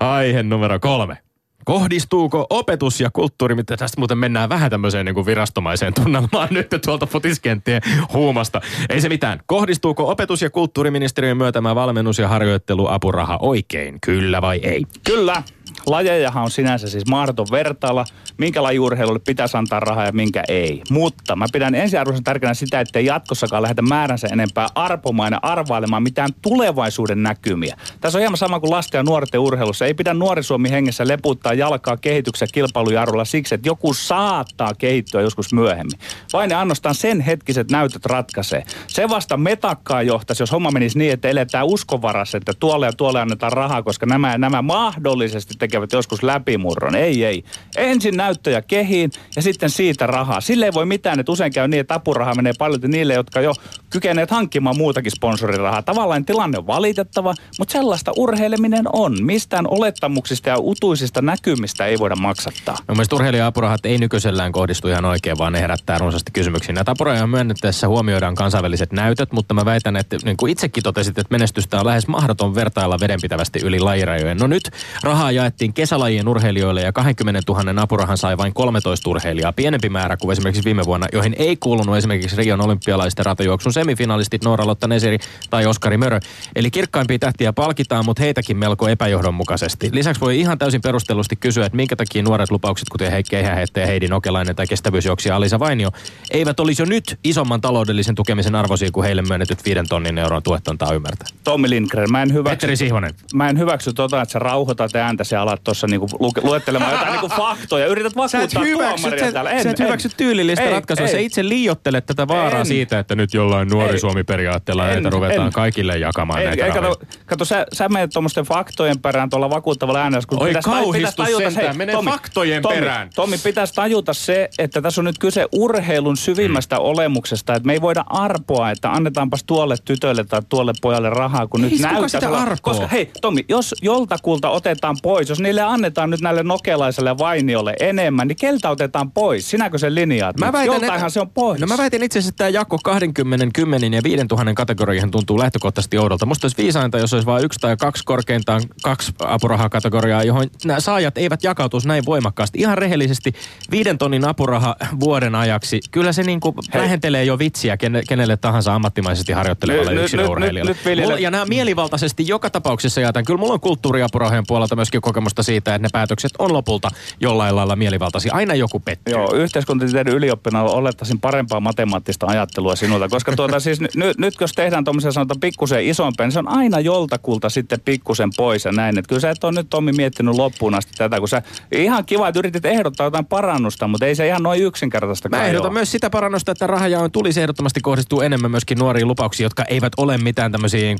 Aihe 0.00 0.42
numero 0.42 0.80
kolme. 0.80 1.18
Kohdistuuko 1.64 2.46
opetus 2.50 3.00
ja 3.00 3.10
kulttuuri, 3.12 3.54
mitä 3.54 3.76
tästä 3.76 4.00
muuten 4.00 4.18
mennään 4.18 4.48
vähän 4.48 4.70
tämmöiseen 4.70 5.06
niin 5.06 5.14
kuin 5.14 5.26
virastomaiseen 5.26 5.94
tunnelmaan 5.94 6.48
nyt 6.54 6.68
tuolta 6.84 7.06
futiskenttien 7.06 7.82
huumasta. 8.12 8.60
Ei 8.88 9.00
se 9.00 9.08
mitään. 9.08 9.40
Kohdistuuko 9.46 10.10
opetus- 10.10 10.42
ja 10.42 10.50
kulttuuriministeriön 10.50 11.36
myötämä 11.36 11.74
valmennus- 11.74 12.18
ja 12.18 12.28
harjoitteluapuraha 12.28 13.38
oikein, 13.42 13.98
kyllä 14.00 14.42
vai 14.42 14.60
ei? 14.62 14.84
Kyllä. 15.04 15.42
Lajejahan 15.86 16.44
on 16.44 16.50
sinänsä 16.50 16.88
siis 16.88 17.06
mahdoton 17.06 17.46
vertailla, 17.50 18.04
minkä 18.38 18.62
lajiurheilulle 18.62 19.18
pitäisi 19.18 19.56
antaa 19.56 19.80
rahaa 19.80 20.04
ja 20.04 20.12
minkä 20.12 20.44
ei. 20.48 20.82
Mutta 20.90 21.36
mä 21.36 21.46
pidän 21.52 21.74
ensiarvoisen 21.74 22.24
tärkeänä 22.24 22.54
sitä, 22.54 22.80
että 22.80 23.00
jatkossakaan 23.00 23.62
lähdetä 23.62 23.82
määränsä 23.82 24.28
enempää 24.32 24.66
arpomaan 24.74 25.32
ja 25.32 25.38
arvailemaan 25.42 26.02
mitään 26.02 26.30
tulevaisuuden 26.42 27.22
näkymiä. 27.22 27.76
Tässä 28.00 28.18
on 28.18 28.20
hieman 28.20 28.36
sama 28.36 28.60
kuin 28.60 28.70
lasten 28.70 28.98
ja 28.98 29.02
nuorten 29.02 29.40
urheilussa. 29.40 29.86
Ei 29.86 29.94
pidä 29.94 30.14
nuori 30.14 30.42
Suomi 30.42 30.70
hengessä 30.70 31.08
leputtaa 31.08 31.54
jalkaa 31.54 31.96
kehityksen 31.96 32.48
kilpailujarrulla 32.52 33.24
siksi, 33.24 33.54
että 33.54 33.68
joku 33.68 33.94
saattaa 33.94 34.74
kehittyä 34.74 35.20
joskus 35.20 35.52
myöhemmin. 35.52 35.98
Vain 36.32 36.50
ja 36.50 36.58
ainoastaan 36.58 36.94
sen 36.94 37.20
hetkiset 37.20 37.70
näytöt 37.70 38.06
ratkaisee. 38.06 38.62
Se 38.86 39.08
vasta 39.08 39.36
metakkaa 39.36 40.02
johtaisi, 40.02 40.42
jos 40.42 40.52
homma 40.52 40.70
menisi 40.70 40.98
niin, 40.98 41.12
että 41.12 41.28
eletään 41.28 41.66
uskonvarassa, 41.66 42.38
että 42.38 42.52
tuolle 42.60 42.86
ja 42.86 42.92
tuolle 42.92 43.20
annetaan 43.20 43.52
rahaa, 43.52 43.82
koska 43.82 44.06
nämä 44.06 44.32
ja 44.32 44.38
nämä 44.38 44.62
mahdollisesti 44.62 45.54
tekevät 45.58 45.92
joskus 45.92 46.22
läpimurron. 46.22 46.94
Ei, 46.94 47.24
ei. 47.24 47.44
Ensin 47.76 48.16
näyttöjä 48.16 48.62
kehiin 48.62 49.10
ja 49.36 49.42
sitten 49.42 49.70
siitä 49.70 50.06
rahaa. 50.06 50.40
Sille 50.40 50.64
ei 50.64 50.72
voi 50.72 50.86
mitään, 50.86 51.20
että 51.20 51.32
usein 51.32 51.52
käy 51.52 51.68
niin, 51.68 51.80
että 51.80 51.94
apuraha 51.94 52.34
menee 52.34 52.52
paljon 52.58 52.80
niille, 52.88 53.14
jotka 53.14 53.40
jo 53.40 53.52
kykeneet 53.90 54.30
hankkimaan 54.30 54.76
muutakin 54.76 55.12
sponsorirahaa. 55.12 55.82
Tavallaan 55.82 56.24
tilanne 56.24 56.58
on 56.58 56.66
valitettava, 56.66 57.34
mutta 57.58 57.72
sellaista 57.72 58.12
urheileminen 58.16 58.84
on. 58.92 59.24
Mistään 59.24 59.66
olettamuksista 59.68 60.48
ja 60.48 60.58
utuisista 60.58 61.22
näkymistä 61.22 61.86
ei 61.86 61.98
voida 61.98 62.16
maksattaa. 62.16 62.76
Mun 62.88 62.96
mielestä 62.96 63.16
urheilija-apurahat 63.16 63.86
ei 63.86 63.98
nykyisellään 63.98 64.52
kohdistu 64.52 64.88
ihan 64.88 65.04
oikein, 65.04 65.38
vaan 65.38 65.52
ne 65.52 65.60
herättää 65.60 65.98
runsaasti 65.98 66.32
kysymyksiä. 66.32 66.74
Näitä 66.74 66.90
apurahoja 66.90 67.26
myönnettäessä 67.26 67.88
huomioidaan 67.88 68.34
kansainväliset 68.34 68.92
näytöt, 68.92 69.32
mutta 69.32 69.54
mä 69.54 69.64
väitän, 69.64 69.96
että 69.96 70.16
niin 70.24 70.36
kuin 70.36 70.52
itsekin 70.52 70.82
totesit, 70.82 71.18
että 71.18 71.34
menestystä 71.34 71.80
on 71.80 71.86
lähes 71.86 72.06
mahdoton 72.06 72.54
vertailla 72.54 73.00
vedenpitävästi 73.00 73.60
yli 73.62 73.80
lajirajojen. 73.80 74.36
No 74.36 74.46
nyt 74.46 74.70
rahaa 75.02 75.32
jaettiin 75.46 75.72
kesälajien 75.72 76.28
urheilijoille 76.28 76.82
ja 76.82 76.92
20 76.92 77.40
000 77.48 77.82
apurahan 77.82 78.18
sai 78.18 78.38
vain 78.38 78.54
13 78.54 79.10
urheilijaa. 79.10 79.52
Pienempi 79.52 79.88
määrä 79.88 80.16
kuin 80.16 80.32
esimerkiksi 80.32 80.64
viime 80.64 80.82
vuonna, 80.84 81.06
joihin 81.12 81.34
ei 81.38 81.56
kuulunut 81.56 81.96
esimerkiksi 81.96 82.36
Rion 82.36 82.64
olympialaisten 82.64 83.26
ratajuoksun 83.26 83.72
semifinalistit 83.72 84.44
Noora 84.44 84.66
Lotta 84.66 84.88
Neseri 84.88 85.18
tai 85.50 85.66
Oskari 85.66 85.96
Mörö. 85.96 86.20
Eli 86.56 86.70
kirkkaimpia 86.70 87.18
tähtiä 87.18 87.52
palkitaan, 87.52 88.04
mutta 88.04 88.22
heitäkin 88.22 88.56
melko 88.56 88.88
epäjohdonmukaisesti. 88.88 89.88
Lisäksi 89.92 90.20
voi 90.20 90.40
ihan 90.40 90.58
täysin 90.58 90.80
perustellusti 90.80 91.36
kysyä, 91.36 91.66
että 91.66 91.76
minkä 91.76 91.96
takia 91.96 92.22
nuoret 92.22 92.50
lupaukset, 92.50 92.88
kuten 92.88 93.12
Heikki 93.12 93.36
Ehäheittäjä, 93.36 93.86
Heidi 93.86 94.08
Nokelainen 94.08 94.56
tai 94.56 94.66
kestävyysjuoksija 94.66 95.36
Alisa 95.36 95.58
Vainio, 95.58 95.90
eivät 96.30 96.60
olisi 96.60 96.82
jo 96.82 96.86
nyt 96.86 97.18
isomman 97.24 97.60
taloudellisen 97.60 98.14
tukemisen 98.14 98.54
arvoisia 98.54 98.90
kuin 98.92 99.04
heille 99.04 99.22
myönnetyt 99.22 99.64
viiden 99.64 99.88
tonnin 99.88 100.18
euron 100.18 100.42
tuet 100.42 100.68
antaa 100.68 100.92
ymmärtää. 100.92 101.28
Tommi 101.44 101.70
Lindgren, 101.70 102.12
mä 102.12 102.22
en 102.22 102.32
hyväksy, 102.32 102.52
Petteri 102.52 102.76
Sihvonen. 102.76 103.14
mä 103.34 103.48
en 103.48 103.58
hyväksy 103.58 103.92
tota, 103.92 104.22
että 104.22 104.32
sä 104.32 104.38
rauhoitat 104.38 104.96
ääntäsi 104.96 105.35
ja 105.36 105.42
alat 105.42 105.64
tuossa 105.64 105.86
niinku 105.86 106.06
lu- 106.20 106.32
luettelemaan 106.42 106.92
jotain 106.92 107.12
niinku 107.12 107.28
faktoja. 107.28 107.86
Yrität 107.86 108.12
Sä 108.12 108.16
vakuuttaa 108.38 108.64
tuomaria 108.92 109.24
sä, 109.26 109.32
täällä. 109.32 109.50
En, 109.50 109.62
sä 109.62 109.70
et 109.70 109.80
en. 109.80 109.86
hyväksy 109.86 110.10
tyylillistä 110.16 110.70
ratkaisua. 110.70 111.06
Sä 111.06 111.18
itse 111.18 111.48
liiottelet 111.48 112.06
tätä 112.06 112.28
vaaraa 112.28 112.60
En. 112.60 112.66
siitä, 112.66 112.98
että 112.98 113.14
nyt 113.14 113.34
jollain 113.34 113.68
nuori. 113.68 113.98
Suomi-periaatteella 114.00 114.88
En, 114.88 114.92
näitä 114.94 115.10
ruvetaan 115.10 115.46
en. 115.46 115.52
kaikille 115.52 115.98
jakamaan 115.98 116.40
Ei, 116.40 116.46
näitä 116.46 116.66
rahoja. 116.66 116.82
kato, 116.82 117.06
kato 117.26 117.44
sä, 117.44 117.66
sä 117.72 117.88
menet 117.88 118.10
tuommoisten 118.10 118.44
faktojen 118.44 118.98
perään 119.00 119.30
tuolla 119.30 119.50
vakuuttavalla 119.50 120.00
äänellä. 120.00 120.24
Kun 120.28 120.42
Oi, 120.42 120.48
pitäisi- 120.48 120.70
kauhistus 120.70 121.10
pitäisi 121.14 121.16
tajuta- 121.32 121.44
sentään, 121.50 121.66
hei, 121.76 121.86
mene 121.86 121.92
faktojen 122.04 122.62
Tommi, 122.62 122.74
perään. 122.78 123.10
Tommi, 123.14 123.38
pitäisi 123.38 123.74
tajuta 123.74 124.14
se, 124.14 124.48
että 124.58 124.82
tässä 124.82 125.00
on 125.00 125.04
nyt 125.04 125.18
kyse 125.18 125.46
urheilun 125.52 126.16
syvimmästä 126.16 126.78
olemuksesta. 126.78 127.54
Että 127.54 127.66
me 127.66 127.72
ei 127.72 127.80
voida 127.80 128.04
arpoa, 128.08 128.70
että 128.70 128.90
annetaanpas 128.92 129.44
tuolle 129.44 129.76
tytölle 129.84 130.24
tai 130.24 130.40
tuolle 130.48 130.72
pojalle 130.82 131.10
rahaa, 131.10 131.46
kun 131.46 131.64
Ei, 131.64 131.70
nyt 131.70 131.80
näyttää. 131.80 132.56
Koska 132.62 132.88
hei, 132.88 133.10
Tommi, 133.20 133.44
jos 133.48 133.74
joltakulta 133.82 134.50
otetaan 134.50 134.96
pois, 135.02 135.25
jos 135.28 135.40
niille 135.40 135.62
annetaan 135.62 136.10
nyt 136.10 136.20
näille 136.20 136.42
nokelaiselle 136.42 137.18
vainiolle 137.18 137.74
enemmän, 137.80 138.28
niin 138.28 138.36
keltä 138.36 138.70
otetaan 138.70 139.10
pois? 139.12 139.50
Sinäkö 139.50 139.78
sen 139.78 139.94
linjaat? 139.94 140.38
Mä 140.38 140.52
väitän, 140.52 140.66
Joltainhan 140.66 140.96
että- 140.98 141.08
se 141.10 141.20
on 141.20 141.30
pois. 141.30 141.60
No 141.60 141.66
mä 141.66 141.76
väitän 141.76 142.02
itse 142.02 142.18
asiassa, 142.18 142.28
että 142.32 142.38
tämä 142.38 142.48
jako 142.50 142.78
20, 142.84 143.46
10 143.54 143.94
ja 143.94 144.02
5000 144.02 144.54
kategorioihin 144.54 145.10
tuntuu 145.10 145.38
lähtökohtaisesti 145.38 145.98
oudolta. 145.98 146.26
Musta 146.26 146.44
olisi 146.44 146.56
viisainta, 146.56 146.98
jos 146.98 147.12
olisi 147.14 147.26
vain 147.26 147.44
yksi 147.44 147.58
tai 147.60 147.76
kaksi 147.76 148.02
korkeintaan 148.04 148.62
kaksi 148.82 149.12
apurahakategoriaa, 149.18 150.22
johon 150.22 150.46
nämä 150.64 150.80
saajat 150.80 151.18
eivät 151.18 151.42
jakautuisi 151.42 151.88
näin 151.88 152.04
voimakkaasti. 152.06 152.58
Ihan 152.58 152.78
rehellisesti 152.78 153.32
viiden 153.70 153.98
tonnin 153.98 154.28
apuraha 154.28 154.76
vuoden 155.00 155.34
ajaksi, 155.34 155.80
kyllä 155.90 156.12
se 156.12 156.22
niin 156.22 156.40
kuin 156.40 156.54
lähentelee 156.74 157.24
jo 157.24 157.38
vitsiä 157.38 157.76
kene- 157.76 158.02
kenelle 158.08 158.36
tahansa 158.36 158.74
ammattimaisesti 158.74 159.32
harjoittelevalle 159.32 159.94
yksilöurheilijalle. 159.94 161.20
ja 161.20 161.30
nämä 161.30 161.44
mielivaltaisesti 161.44 162.26
joka 162.28 162.50
tapauksessa 162.50 163.00
jaetaan. 163.00 163.24
Kyllä 163.24 163.38
mulla 163.38 163.52
on 163.54 163.60
kulttuuriapurahojen 163.60 164.44
puolelta 164.46 164.76
myöskin 164.76 165.00
kokemusta 165.16 165.42
siitä, 165.42 165.74
että 165.74 165.86
ne 165.86 165.88
päätökset 165.92 166.32
on 166.38 166.52
lopulta 166.52 166.90
jollain 167.20 167.56
lailla 167.56 167.76
mielivaltaisia. 167.76 168.34
Aina 168.34 168.54
joku 168.54 168.80
pettyy. 168.80 169.14
Joo, 169.14 169.34
yhteiskuntatieteiden 169.34 170.14
ylioppilaana 170.14 170.70
olettaisin 170.70 171.20
parempaa 171.20 171.60
matemaattista 171.60 172.26
ajattelua 172.26 172.76
sinulta, 172.76 173.08
koska 173.08 173.36
tuota 173.36 173.60
siis 173.60 173.80
n- 173.80 173.88
nyt, 173.94 174.18
nyt 174.18 174.34
jos 174.40 174.52
tehdään 174.52 174.84
tuommoisen 174.84 175.12
sanotaan 175.12 175.40
pikkusen 175.40 175.84
isompia, 175.84 176.26
niin 176.26 176.32
se 176.32 176.38
on 176.38 176.48
aina 176.48 176.80
joltakulta 176.80 177.48
sitten 177.48 177.80
pikkusen 177.80 178.30
pois 178.36 178.64
ja 178.64 178.72
näin. 178.72 178.98
Et 178.98 179.06
kyllä 179.06 179.20
sä 179.20 179.30
et 179.30 179.44
ole 179.44 179.52
nyt 179.52 179.66
Tommi 179.70 179.92
miettinyt 179.92 180.34
loppuun 180.34 180.74
asti 180.74 180.92
tätä, 180.98 181.18
kun 181.18 181.28
sä 181.28 181.42
ihan 181.72 182.04
kiva, 182.04 182.28
että 182.28 182.38
yritit 182.38 182.64
ehdottaa 182.64 183.06
jotain 183.06 183.26
parannusta, 183.26 183.88
mutta 183.88 184.06
ei 184.06 184.14
se 184.14 184.26
ihan 184.26 184.42
noin 184.42 184.62
yksinkertaista 184.62 185.28
Mä 185.28 185.46
ehdotan 185.46 185.72
myös 185.72 185.92
sitä 185.92 186.10
parannusta, 186.10 186.52
että 186.52 186.66
rahajaon 186.66 187.10
tulisi 187.10 187.40
ehdottomasti 187.40 187.80
kohdistua 187.80 188.24
enemmän 188.24 188.50
myöskin 188.50 188.78
nuoriin 188.78 189.08
lupauksiin, 189.08 189.44
jotka 189.44 189.64
eivät 189.64 189.92
ole 189.96 190.18
mitään 190.18 190.52
tämmöisiä, 190.52 190.80
niin 190.80 190.98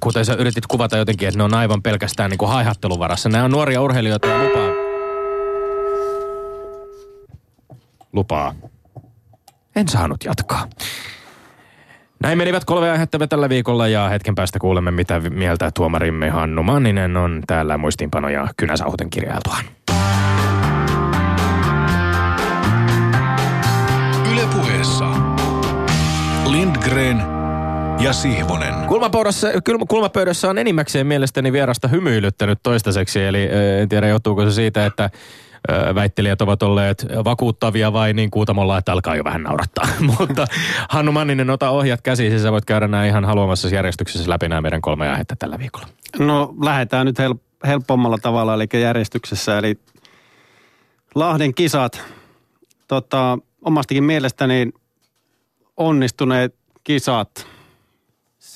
kuten 0.00 0.24
sä 0.24 0.34
yritit 0.34 0.66
kuvata 0.66 0.96
jotenkin, 0.96 1.28
että 1.28 1.38
ne 1.38 1.44
on 1.44 1.54
aivan 1.54 1.82
pelkästään 1.82 2.30
niin 2.30 2.38
kuin 2.38 2.48
haihattelun 2.48 2.98
varassa. 2.98 3.28
Nämä 3.28 3.44
on 3.44 3.54
nuoria 3.58 3.82
urheilijoita 3.82 4.28
lupaa. 4.28 4.70
Lupaa. 8.12 8.54
En 9.76 9.88
saanut 9.88 10.24
jatkaa. 10.24 10.66
Näin 12.20 12.38
menivät 12.38 12.64
kolme 12.64 12.90
aihetta 12.90 13.26
tällä 13.26 13.48
viikolla 13.48 13.88
ja 13.88 14.08
hetken 14.08 14.34
päästä 14.34 14.58
kuulemme, 14.58 14.90
mitä 14.90 15.20
mieltä 15.20 15.70
tuomarimme 15.74 16.30
Hannu 16.30 16.62
Manninen 16.62 17.16
on 17.16 17.42
täällä 17.46 17.78
muistiinpanoja 17.78 18.48
kynäsauhuten 18.56 19.10
kirjailtuaan. 19.10 19.64
Ylepuheessa 24.32 25.10
Lindgren 26.50 27.37
ja 28.00 28.12
Sihvonen. 28.12 28.74
Kulmapöydässä, 28.86 29.52
kulmapöydässä 29.88 30.50
on 30.50 30.58
enimmäkseen 30.58 31.06
mielestäni 31.06 31.52
vierasta 31.52 31.88
hymyilyttänyt 31.88 32.58
toistaiseksi, 32.62 33.24
eli 33.24 33.48
en 33.80 33.88
tiedä 33.88 34.08
johtuuko 34.08 34.44
se 34.44 34.50
siitä, 34.50 34.86
että 34.86 35.10
väittelijät 35.94 36.42
ovat 36.42 36.62
olleet 36.62 37.06
vakuuttavia 37.24 37.92
vai 37.92 38.12
niin 38.12 38.30
kuutamolla, 38.30 38.78
että 38.78 38.92
alkaa 38.92 39.16
jo 39.16 39.24
vähän 39.24 39.42
naurattaa. 39.42 39.88
Mutta 40.18 40.46
Hannu 40.88 41.12
Manninen, 41.12 41.50
ota 41.50 41.70
ohjat 41.70 42.00
käsiin, 42.00 42.40
sä 42.40 42.52
voit 42.52 42.64
käydä 42.64 42.88
nämä 42.88 43.06
ihan 43.06 43.24
haluamassa 43.24 43.68
järjestyksessä 43.68 44.30
läpi 44.30 44.48
nämä 44.48 44.60
meidän 44.60 44.80
kolme 44.80 45.10
aihetta 45.10 45.36
tällä 45.38 45.58
viikolla. 45.58 45.86
No 46.18 46.54
lähdetään 46.62 47.06
nyt 47.06 47.18
hel- 47.18 47.66
helpommalla 47.66 48.18
tavalla, 48.18 48.54
eli 48.54 48.66
järjestyksessä. 48.82 49.58
Eli 49.58 49.78
Lahden 51.14 51.54
kisat, 51.54 52.02
tota, 52.88 53.38
omastakin 53.64 54.04
mielestäni 54.04 54.72
onnistuneet 55.76 56.54
kisat 56.84 57.46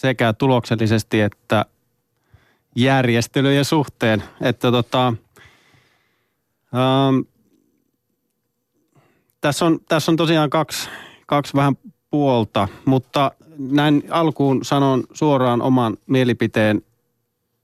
sekä 0.03 0.33
tuloksellisesti 0.33 1.21
että 1.21 1.65
järjestelyjen 2.77 3.65
suhteen. 3.65 4.23
Että 4.41 4.71
tota, 4.71 5.07
ähm, 6.75 7.21
tässä, 9.41 9.65
on, 9.65 9.79
tässä 9.89 10.13
on 10.13 10.17
tosiaan 10.17 10.51
kaksi, 10.51 10.89
kaksi 11.27 11.55
vähän 11.55 11.77
puolta, 12.11 12.69
mutta 12.85 13.33
näin 13.59 14.05
alkuun 14.11 14.65
sanon 14.65 15.05
suoraan 15.13 15.63
oman 15.63 15.97
mielipiteen, 16.07 16.83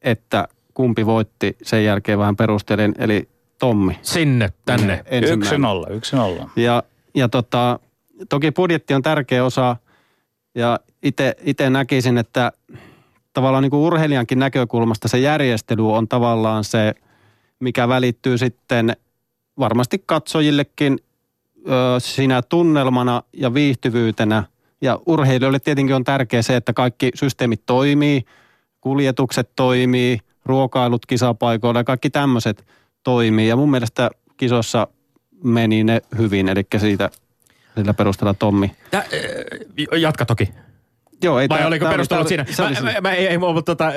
että 0.02 0.48
kumpi 0.74 1.06
voitti 1.06 1.56
sen 1.62 1.84
jälkeen 1.84 2.18
vähän 2.18 2.36
perustelin, 2.36 2.94
eli 2.98 3.28
Tommi. 3.58 3.98
Sinne, 4.02 4.52
tänne. 4.64 5.04
Yksi 5.32 5.58
nolla, 5.58 5.86
yksi 5.90 6.16
nolla. 6.16 6.50
Ja, 6.56 6.82
ja 7.14 7.28
tota, 7.28 7.78
toki 8.28 8.52
budjetti 8.52 8.94
on 8.94 9.02
tärkeä 9.02 9.44
osa 9.44 9.76
ja 10.58 10.80
itse 11.44 11.70
näkisin, 11.70 12.18
että 12.18 12.52
tavallaan 13.32 13.62
niin 13.62 13.70
kuin 13.70 13.80
urheilijankin 13.80 14.38
näkökulmasta 14.38 15.08
se 15.08 15.18
järjestely 15.18 15.92
on 15.92 16.08
tavallaan 16.08 16.64
se, 16.64 16.94
mikä 17.60 17.88
välittyy 17.88 18.38
sitten 18.38 18.96
varmasti 19.58 20.02
katsojillekin 20.06 20.98
ö, 21.58 22.00
siinä 22.00 22.42
tunnelmana 22.42 23.22
ja 23.32 23.54
viihtyvyytenä. 23.54 24.44
Ja 24.80 24.98
urheilijoille 25.06 25.58
tietenkin 25.58 25.96
on 25.96 26.04
tärkeää 26.04 26.42
se, 26.42 26.56
että 26.56 26.72
kaikki 26.72 27.10
systeemit 27.14 27.62
toimii, 27.66 28.22
kuljetukset 28.80 29.50
toimii, 29.56 30.18
ruokailut 30.44 31.06
kisapaikoilla 31.06 31.80
ja 31.80 31.84
kaikki 31.84 32.10
tämmöiset 32.10 32.66
toimii. 33.02 33.48
Ja 33.48 33.56
mun 33.56 33.70
mielestä 33.70 34.10
kisossa 34.36 34.86
meni 35.44 35.84
ne 35.84 36.02
hyvin, 36.18 36.48
eli 36.48 36.66
siitä 36.76 37.10
sillä 37.78 37.94
perusteella 37.94 38.34
Tommi. 38.34 38.70
Tä, 38.90 39.04
jatka 40.00 40.24
toki. 40.24 40.48
Joo, 41.22 41.40
ei 41.40 41.48
Vai 41.48 41.58
tää- 41.58 41.66
oliko 41.66 41.84
tää 41.84 41.92
perustelut 41.92 42.20
oli- 42.22 42.28
siinä? 42.28 42.44
se 42.50 42.62
oli 42.62 42.70
Mä, 42.70 42.76
siinä. 42.76 42.92
mä, 42.92 43.00
mä, 43.00 43.12
ei, 43.12 43.26
ei, 43.26 43.38
mutta 43.38 43.62
tota, 43.62 43.86
äh, 43.86 43.94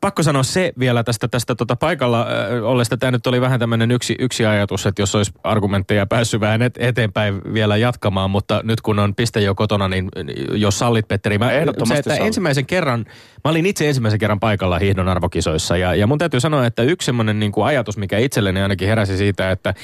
pakko 0.00 0.22
sanoa 0.22 0.42
se 0.42 0.72
vielä 0.78 1.04
tästä, 1.04 1.28
tästä 1.28 1.54
tota 1.54 1.76
paikalla 1.76 2.20
äh, 2.20 2.62
ollesta. 2.64 2.96
Tämä 2.96 3.10
nyt 3.10 3.26
oli 3.26 3.40
vähän 3.40 3.60
tämmöinen 3.60 3.90
yksi, 3.90 4.14
yksi 4.18 4.46
ajatus, 4.46 4.86
että 4.86 5.02
jos 5.02 5.14
olisi 5.14 5.32
argumentteja 5.44 6.06
päässyt 6.06 6.40
vähän 6.40 6.62
et, 6.62 6.74
eteenpäin 6.78 7.40
vielä 7.54 7.76
jatkamaan, 7.76 8.30
mutta 8.30 8.60
nyt 8.64 8.80
kun 8.80 8.98
on 8.98 9.14
piste 9.14 9.40
jo 9.40 9.54
kotona, 9.54 9.88
niin 9.88 10.08
jos 10.54 10.78
sallit 10.78 11.08
Petteri. 11.08 11.38
Mä, 11.38 11.52
Ehdottomasti 11.52 11.94
se, 11.94 11.98
että 11.98 12.10
sallin. 12.10 12.26
ensimmäisen 12.26 12.66
kerran, 12.66 13.04
mä 13.44 13.50
olin 13.50 13.66
itse 13.66 13.88
ensimmäisen 13.88 14.18
kerran 14.20 14.40
paikalla 14.40 14.78
hiihdon 14.78 15.08
arvokisoissa 15.08 15.76
ja, 15.76 15.94
ja 15.94 16.06
mun 16.06 16.18
täytyy 16.18 16.40
sanoa, 16.40 16.66
että 16.66 16.82
yksi 16.82 17.06
semmoinen 17.06 17.40
niin 17.40 17.52
kuin 17.52 17.66
ajatus, 17.66 17.96
mikä 17.96 18.18
itselleni 18.18 18.60
ainakin 18.62 18.88
heräsi 18.88 19.16
siitä, 19.16 19.50
että, 19.50 19.74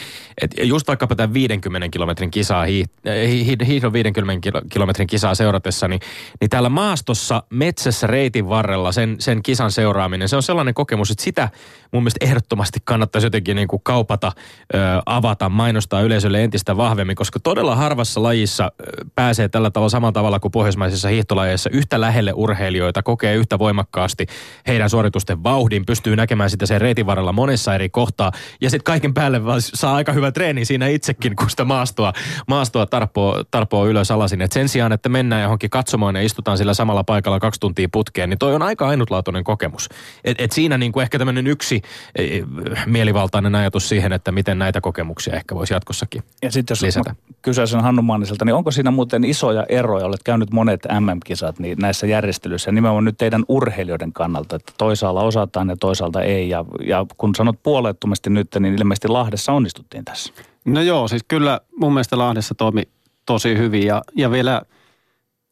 että 0.43 0.63
just 0.63 0.89
vaikkapa 0.89 1.15
tämän 1.15 1.35
50 1.35 1.89
kilometrin 1.89 2.31
kisaa, 2.31 2.65
hiih- 2.67 3.65
hiihdon 3.67 3.93
50 3.93 4.41
kilo- 4.41 4.63
kilometrin 4.73 5.07
kisaa 5.07 5.35
seuratessa, 5.35 5.89
niin, 5.89 6.01
niin 6.41 6.51
täällä 6.57 6.69
maastossa, 6.69 7.43
metsässä, 7.51 8.07
reitin 8.07 8.49
varrella 8.49 8.93
sen, 8.93 9.17
sen 9.19 9.43
kisan 9.43 9.71
seuraaminen, 9.71 10.29
se 10.29 10.37
on 10.37 10.43
sellainen 10.43 10.75
kokemus, 10.75 11.11
että 11.11 11.25
sitä 11.25 11.49
mun 11.93 12.03
mielestä 12.03 12.25
ehdottomasti 12.25 12.79
kannattaisi 12.85 13.27
jotenkin 13.27 13.57
niin 13.57 13.69
kuin 13.69 13.83
kaupata, 13.85 14.33
ö, 14.75 14.79
avata, 15.07 15.49
mainostaa 15.49 16.01
yleisölle 16.01 16.45
entistä 16.45 16.77
vahvemmin, 16.77 17.17
koska 17.17 17.41
todella 17.41 17.77
harvassa 17.77 18.23
lajissa 18.23 18.73
pääsee 19.15 19.49
tällä 19.49 19.71
tavalla 19.71 19.89
samalla 19.89 20.13
tavalla 20.13 20.41
kuin 20.41 20.53
pohjoismaisissa 20.53 21.09
hiihtolajeissa 21.09 21.71
yhtä 21.71 22.01
lähelle 22.01 22.33
urheilijoita, 22.35 23.03
kokee 23.03 23.35
yhtä 23.35 23.59
voimakkaasti 23.59 24.27
heidän 24.67 24.91
suoritusten 24.91 25.43
vauhdin, 25.43 25.87
pystyy 25.87 26.17
näkemään 26.17 26.51
sitä 26.51 26.67
sen 26.67 26.81
reitin 26.81 27.07
varrella 27.07 27.33
monessa 27.33 27.75
eri 27.75 27.89
kohtaa 27.89 28.33
ja 28.61 28.71
sitten 28.71 28.85
kaiken 28.85 29.15
päälle 29.15 29.41
saa 29.59 29.95
aika 29.95 30.13
hyvä 30.13 30.33
treeni 30.33 30.65
siinä 30.65 30.87
itsekin, 30.87 31.37
kun 31.37 31.51
sitä 31.51 31.65
maastoa, 31.65 32.13
maastoa 32.49 32.87
tarpoo, 32.87 33.45
tarpoo 33.51 33.87
ylös 33.87 34.11
alasin. 34.11 34.43
Et 34.43 34.53
sen 34.53 34.69
sijaan, 34.69 34.93
että 34.93 35.09
mennään 35.09 35.43
johonkin 35.43 35.71
katsomaan 35.71 36.17
ja 36.17 36.23
istutaan 36.23 36.46
sillä 36.55 36.75
samalla 36.75 37.05
paikalla 37.05 37.41
kaksi 37.41 37.61
tuntia 37.61 37.89
putkeen, 37.93 38.31
niin 38.31 38.39
toi 38.39 38.55
on 38.55 38.63
aika 38.63 38.89
ainutlaatuinen 38.89 39.45
kokemus. 39.45 39.89
Et, 40.25 40.41
et 40.41 40.53
siinä 40.53 40.79
niin 40.79 40.93
kuin 40.93 41.03
ehkä 41.03 41.19
tämmöinen 41.19 41.47
yksi 41.47 41.83
eh, 42.15 42.45
mielivaltainen 42.87 43.55
ajatus 43.55 43.89
siihen, 43.89 44.13
että 44.13 44.33
miten 44.33 44.59
näitä 44.59 44.81
kokemuksia 44.81 45.35
ehkä 45.35 45.55
voisi 45.55 45.75
jatkossakin 45.75 46.23
Ja 46.43 46.51
sitten 46.51 46.75
jos 46.75 46.83
lisätä. 46.83 47.15
kysäisen 47.43 47.81
Hannu 47.81 48.03
Manniselta, 48.03 48.45
niin 48.45 48.55
onko 48.55 48.71
siinä 48.71 48.91
muuten 48.91 49.25
isoja 49.25 49.67
eroja? 49.69 50.07
Olet 50.07 50.23
käynyt 50.25 50.51
monet 50.51 50.81
MM-kisat 51.01 51.59
niin 51.59 51.79
näissä 51.79 52.07
järjestelyissä, 52.07 52.73
nimenomaan 52.73 53.05
nyt 53.05 53.19
teidän 53.19 53.45
urheilijoiden 53.49 54.13
kannalta, 54.13 54.57
että 54.57 54.73
toisaalla 54.79 55.23
osataan 55.23 55.69
ja 55.69 55.77
toisaalta 55.81 56.23
ei. 56.23 56.49
Ja, 56.49 56.65
ja 56.87 57.07
kun 57.17 57.35
sanot 57.35 57.63
puolettomasti 57.63 58.31
nyt, 58.31 58.49
niin 58.61 58.75
ilmeisesti 58.75 59.09
Lahdessa 59.09 59.53
onnistuttiin 59.53 60.05
tässä. 60.05 60.33
No 60.65 60.81
joo, 60.81 61.09
siis 61.09 61.25
kyllä 61.29 61.61
mun 61.77 61.93
mielestä 61.93 62.19
Lahdessa 62.19 62.55
toimi 62.55 62.83
tosi 63.27 63.59
hyvin 63.59 63.87
ja, 63.87 64.03
ja 64.17 64.31
vielä 64.31 64.63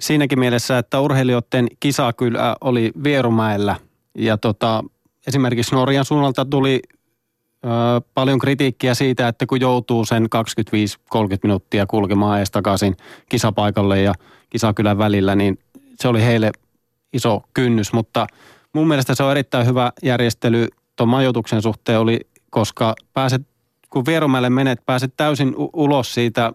siinäkin 0.00 0.38
mielessä, 0.38 0.78
että 0.78 1.00
urheilijoiden 1.00 1.66
kisakylä 1.80 2.56
oli 2.60 2.92
Vierumäellä. 3.04 3.76
Ja 4.18 4.38
tota, 4.38 4.84
esimerkiksi 5.26 5.74
Norjan 5.74 6.04
suunnalta 6.04 6.44
tuli 6.44 6.82
ö, 7.64 7.68
paljon 8.14 8.38
kritiikkiä 8.38 8.94
siitä, 8.94 9.28
että 9.28 9.46
kun 9.46 9.60
joutuu 9.60 10.04
sen 10.04 10.24
25-30 10.24 10.28
minuuttia 11.42 11.86
kulkemaan 11.86 12.38
ees 12.38 12.50
takaisin 12.50 12.96
kisapaikalle 13.28 14.00
ja 14.02 14.14
kisakylän 14.50 14.98
välillä, 14.98 15.34
niin 15.34 15.58
se 16.00 16.08
oli 16.08 16.24
heille 16.24 16.50
iso 17.12 17.42
kynnys, 17.54 17.92
mutta 17.92 18.26
mun 18.72 18.88
mielestä 18.88 19.14
se 19.14 19.22
on 19.22 19.30
erittäin 19.30 19.66
hyvä 19.66 19.92
järjestely 20.02 20.68
tuon 20.96 21.08
majoituksen 21.08 21.62
suhteen 21.62 22.00
oli, 22.00 22.20
koska 22.50 22.94
pääset, 23.12 23.42
kun 23.90 24.06
Vierumäelle 24.06 24.50
menet, 24.50 24.86
pääset 24.86 25.14
täysin 25.16 25.56
u- 25.56 25.70
ulos 25.72 26.14
siitä 26.14 26.52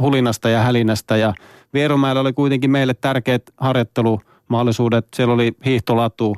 hulinasta 0.00 0.48
ja 0.48 0.60
hälinästä 0.60 1.16
ja 1.16 1.34
Vierumäellä 1.72 2.20
oli 2.20 2.32
kuitenkin 2.32 2.70
meille 2.70 2.94
tärkeät 2.94 3.42
harjoittelumahdollisuudet. 3.56 5.06
Siellä 5.16 5.34
oli 5.34 5.52
hiihtolatu, 5.64 6.36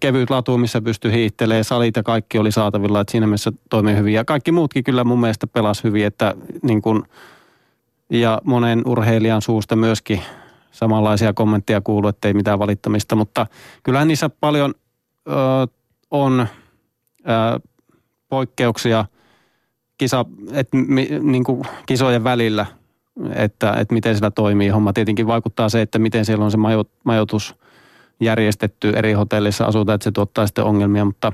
kevyt 0.00 0.30
latu, 0.30 0.58
missä 0.58 0.80
pystyi 0.80 1.12
hiihtelemään, 1.12 1.64
salit 1.64 1.96
ja 1.96 2.02
kaikki 2.02 2.38
oli 2.38 2.52
saatavilla, 2.52 3.00
että 3.00 3.10
siinä 3.10 3.26
mielessä 3.26 3.52
toimii 3.70 3.96
hyvin. 3.96 4.14
Ja 4.14 4.24
kaikki 4.24 4.52
muutkin 4.52 4.84
kyllä 4.84 5.04
mun 5.04 5.20
mielestä 5.20 5.46
pelas 5.46 5.84
hyvin, 5.84 6.06
että 6.06 6.34
niin 6.62 6.82
kuin, 6.82 7.02
ja 8.10 8.40
monen 8.44 8.82
urheilijan 8.86 9.42
suusta 9.42 9.76
myöskin 9.76 10.22
samanlaisia 10.70 11.32
kommentteja 11.32 11.80
kuuluu, 11.80 12.08
että 12.08 12.28
ei 12.28 12.34
mitään 12.34 12.58
valittamista, 12.58 13.16
mutta 13.16 13.46
kyllähän 13.82 14.08
niissä 14.08 14.30
paljon 14.40 14.74
ö, 15.28 15.32
on 16.10 16.46
ö, 17.20 17.60
poikkeuksia 18.28 19.04
kisa, 19.98 20.24
et, 20.52 20.68
mi, 20.72 21.08
niin 21.22 21.44
kuin 21.44 21.62
kisojen 21.86 22.24
välillä, 22.24 22.66
että, 23.34 23.72
että 23.72 23.94
miten 23.94 24.14
siellä 24.14 24.30
toimii 24.30 24.68
homma. 24.68 24.92
Tietenkin 24.92 25.26
vaikuttaa 25.26 25.68
se, 25.68 25.82
että 25.82 25.98
miten 25.98 26.24
siellä 26.24 26.44
on 26.44 26.50
se 26.50 26.56
majo, 26.56 26.84
majoitus 27.04 27.54
järjestetty 28.20 28.90
eri 28.96 29.12
hotellissa 29.12 29.64
asutaan, 29.64 29.94
että 29.94 30.04
se 30.04 30.12
tuottaa 30.12 30.46
sitten 30.46 30.64
ongelmia, 30.64 31.04
mutta, 31.04 31.32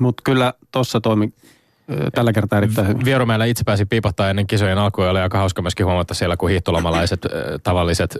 mutta 0.00 0.22
kyllä 0.24 0.52
tuossa 0.72 1.00
toimi 1.00 1.32
tällä 2.14 2.32
kertaa 2.32 2.58
erittäin 2.58 2.88
hyvin. 2.88 3.04
Vierumäellä 3.04 3.44
itse 3.44 3.64
pääsi 3.64 3.84
piipahtaa 3.84 4.30
ennen 4.30 4.46
kisojen 4.46 4.78
alkua 4.78 5.04
ja 5.04 5.10
oli 5.10 5.20
aika 5.20 5.38
hauska 5.38 5.62
myöskin 5.62 5.86
huomata 5.86 6.14
siellä, 6.14 6.36
kun 6.36 6.50
hiihtolomalaiset 6.50 7.26
tavalliset 7.62 8.18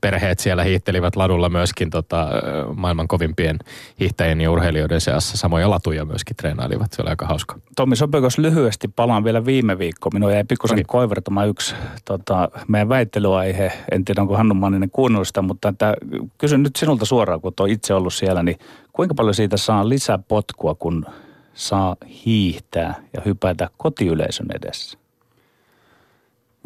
perheet 0.00 0.38
siellä 0.38 0.62
hiihtelivät 0.64 1.16
ladulla 1.16 1.48
myöskin 1.48 1.90
tota, 1.90 2.28
maailman 2.74 3.08
kovimpien 3.08 3.58
hiihtäjien 4.00 4.40
ja 4.40 4.50
urheilijoiden 4.50 5.00
seassa. 5.00 5.36
Samoja 5.36 5.70
latuja 5.70 6.04
myöskin 6.04 6.36
treenailivat. 6.36 6.92
Se 6.92 7.02
oli 7.02 7.10
aika 7.10 7.26
hauska. 7.26 7.58
Tommi, 7.76 7.96
sopiiko 7.96 8.26
jos 8.26 8.38
lyhyesti 8.38 8.88
palaan 8.88 9.24
vielä 9.24 9.44
viime 9.44 9.78
viikko? 9.78 10.10
Minua 10.10 10.32
jäi 10.32 10.44
pikkusen 10.44 10.76
Toki. 10.76 10.84
koivertamaan 10.84 11.48
yksi 11.48 11.74
tota, 12.04 12.48
meidän 12.68 12.88
väittelyaihe. 12.88 13.72
En 13.92 14.04
tiedä, 14.04 14.20
onko 14.20 14.36
Hannu 14.36 14.54
Manninen 14.54 14.90
kuunnellut 14.90 15.28
sitä, 15.28 15.42
mutta 15.42 15.68
että, 15.68 15.94
kysyn 16.38 16.62
nyt 16.62 16.76
sinulta 16.76 17.04
suoraan, 17.04 17.40
kun 17.40 17.52
olet 17.60 17.72
itse 17.72 17.94
ollut 17.94 18.14
siellä, 18.14 18.42
niin 18.42 18.58
kuinka 18.92 19.14
paljon 19.14 19.34
siitä 19.34 19.56
saa 19.56 19.88
lisäpotkua, 19.88 20.74
kun 20.74 21.06
saa 21.54 21.96
hiihtää 22.26 22.94
ja 23.12 23.22
hypätä 23.24 23.70
kotiyleisön 23.76 24.46
edessä? 24.54 24.98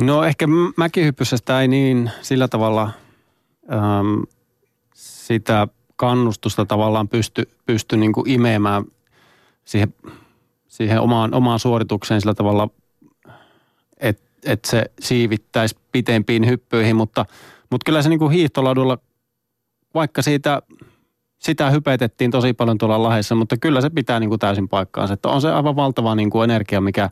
No 0.03 0.25
ehkä 0.25 0.47
mäkihyppysestä 0.77 1.61
ei 1.61 1.69
niin 1.69 2.11
sillä 2.23 2.49
tavalla 2.49 2.91
äm, 3.73 4.23
sitä 4.95 5.69
kannustusta 5.97 6.65
tavallaan 6.65 7.09
pysty, 7.09 7.51
pysty 7.67 7.97
niin 7.97 8.13
kuin 8.13 8.31
imeämään 8.31 8.85
siihen, 9.65 9.95
siihen 10.69 11.01
omaan, 11.01 11.35
omaan 11.35 11.59
suoritukseen 11.59 12.21
sillä 12.21 12.35
tavalla, 12.35 12.69
että 14.01 14.29
et 14.45 14.65
se 14.65 14.91
siivittäisi 15.01 15.77
pitempiin 15.93 16.47
hyppyihin, 16.47 16.97
mutta, 16.97 17.27
mutta 17.71 17.85
kyllä 17.85 18.03
se 18.03 18.09
niin 18.09 18.19
kuin 18.19 18.33
hiihtoladulla, 18.33 18.99
vaikka 19.95 20.23
siitä 20.23 20.63
sitä 21.39 21.71
hypetettiin 21.71 22.31
tosi 22.31 22.53
paljon 22.53 22.79
tuolla 22.79 23.03
lahessa, 23.03 23.35
mutta 23.35 23.57
kyllä 23.57 23.81
se 23.81 23.91
pitää 23.91 24.21
niin 24.21 24.31
kuin 24.31 24.39
täysin 24.39 24.69
paikkaansa. 24.69 25.15
Että 25.15 25.29
on 25.29 25.41
se 25.41 25.53
aivan 25.53 25.77
valtava 25.77 26.15
niin 26.15 26.31
kuin 26.31 26.51
energia, 26.51 26.81
mikä 26.81 27.11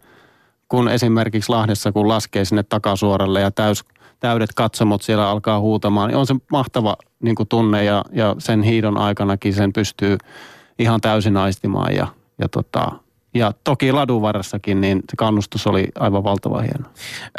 kun 0.68 0.88
esimerkiksi 0.88 1.50
Lahdessa, 1.50 1.92
kun 1.92 2.08
laskee 2.08 2.44
sinne 2.44 2.62
takasuoralle 2.62 3.40
ja 3.40 3.50
täys, 3.50 3.84
täydet 4.20 4.50
katsomot 4.54 5.02
siellä 5.02 5.30
alkaa 5.30 5.60
huutamaan, 5.60 6.08
niin 6.08 6.16
on 6.16 6.26
se 6.26 6.34
mahtava 6.50 6.96
niin 7.22 7.34
kuin 7.34 7.48
tunne 7.48 7.84
ja, 7.84 8.04
ja 8.12 8.36
sen 8.38 8.62
hiidon 8.62 8.98
aikanakin 8.98 9.54
sen 9.54 9.72
pystyy 9.72 10.18
ihan 10.78 11.00
täysin 11.00 11.36
aistimaan 11.36 11.94
ja, 11.94 12.06
ja, 12.38 12.48
tota, 12.48 12.92
Ja 13.38 13.52
toki 13.64 13.92
ladun 13.92 14.22
varressakin, 14.22 14.80
niin 14.80 14.98
se 14.98 15.16
kannustus 15.16 15.66
oli 15.66 15.88
aivan 15.94 16.24
valtava 16.24 16.60
hieno. 16.60 16.88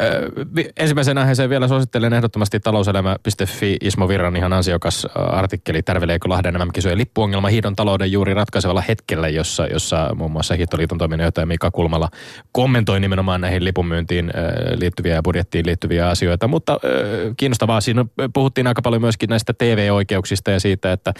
Ö, 0.02 0.30
vi- 0.56 0.70
ensimmäisen 0.76 1.18
aiheeseen 1.18 1.50
vielä 1.50 1.68
suosittelen 1.68 2.12
ehdottomasti 2.12 2.60
talouselämä.fi 2.60 3.76
Ismo 3.80 4.08
Virran 4.08 4.36
ihan 4.36 4.52
ansiokas 4.52 5.06
artikkeli 5.14 5.82
Tärveleekö 5.82 6.28
Lahden 6.28 6.54
MM-kisojen 6.54 6.98
lippuongelma 6.98 7.48
hiidon 7.48 7.76
talouden 7.76 8.12
juuri 8.12 8.34
ratkaisevalla 8.34 8.82
hetkellä, 8.88 9.28
jossa, 9.28 9.66
jossa 9.66 10.10
muun 10.14 10.30
muassa 10.30 10.54
Hiihtoliiton 10.54 10.98
toiminnanjohtaja 10.98 11.46
Mika 11.46 11.70
Kulmala 11.70 12.08
kommentoi 12.52 13.00
nimenomaan 13.00 13.40
näihin 13.40 13.64
lipunmyyntiin 13.64 14.30
liittyviä 14.80 15.14
ja 15.14 15.22
budjettiin 15.22 15.66
liittyviä 15.66 16.08
asioita. 16.08 16.48
Mutta 16.48 16.80
kiinnostavaa, 17.36 17.80
siinä 17.80 18.04
puhuttiin 18.32 18.66
aika 18.66 18.82
paljon 18.82 19.02
myöskin 19.02 19.30
näistä 19.30 19.52
TV-oikeuksista 19.52 20.50
ja 20.50 20.60
siitä, 20.60 20.92
että 20.92 21.14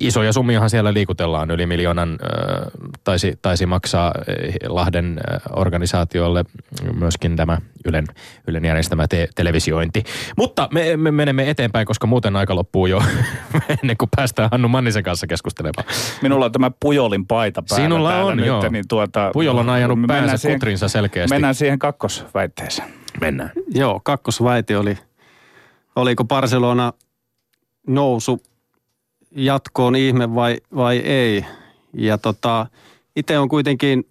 isoja 0.00 0.32
summiahan 0.32 0.70
siellä 0.70 0.94
liikutellaan. 0.94 1.50
Yli 1.50 1.66
miljoonan 1.66 2.18
taisi, 3.04 3.38
taisi 3.42 3.66
maksaa 3.66 3.99
eh, 4.08 4.54
Lahden 4.68 5.18
ö, 5.32 5.38
organisaatiolle 5.56 6.44
myöskin 6.98 7.36
tämä 7.36 7.58
Ylen, 7.84 8.04
Ylen 8.46 8.64
järjestämä 8.64 9.08
te- 9.08 9.28
televisiointi. 9.34 10.04
Mutta 10.36 10.68
me, 10.72 10.96
me 10.96 11.10
menemme 11.10 11.50
eteenpäin, 11.50 11.86
koska 11.86 12.06
muuten 12.06 12.36
aika 12.36 12.54
loppuu 12.54 12.86
jo 12.86 13.02
ennen 13.82 13.96
kuin 13.96 14.08
päästään 14.16 14.48
Hannu 14.52 14.68
Mannisen 14.68 15.02
kanssa 15.04 15.26
keskustelemaan. 15.26 15.84
Minulla 16.22 16.44
on 16.44 16.52
tämä 16.52 16.70
Pujolin 16.80 17.26
paita 17.26 17.62
päällä 17.70 17.84
Sinulla 17.84 18.24
on, 18.24 18.36
nyt, 18.36 18.46
joo. 18.46 18.68
Niin 18.68 18.84
tuota, 18.88 19.30
Pujol 19.32 19.58
on 19.58 19.68
ajanut 19.70 20.00
mennään 20.00 20.20
päänsä 20.24 20.36
siihen- 20.36 20.58
kutrinsa 20.58 20.88
selkeästi. 20.88 21.34
Mennään 21.34 21.54
siihen 21.54 21.78
kakkosväitteeseen. 21.78 22.88
Mennään. 23.20 23.50
Joo, 23.74 24.00
kakkosväite 24.04 24.76
oli, 24.76 24.98
oliko 25.96 26.24
Barcelona 26.24 26.92
nousu 27.86 28.42
jatkoon 29.30 29.96
ihme 29.96 30.34
vai, 30.34 30.56
vai 30.76 30.96
ei. 30.96 31.44
Ja 31.94 32.18
tota, 32.18 32.66
itse 33.20 33.38
on 33.38 33.48
kuitenkin, 33.48 34.04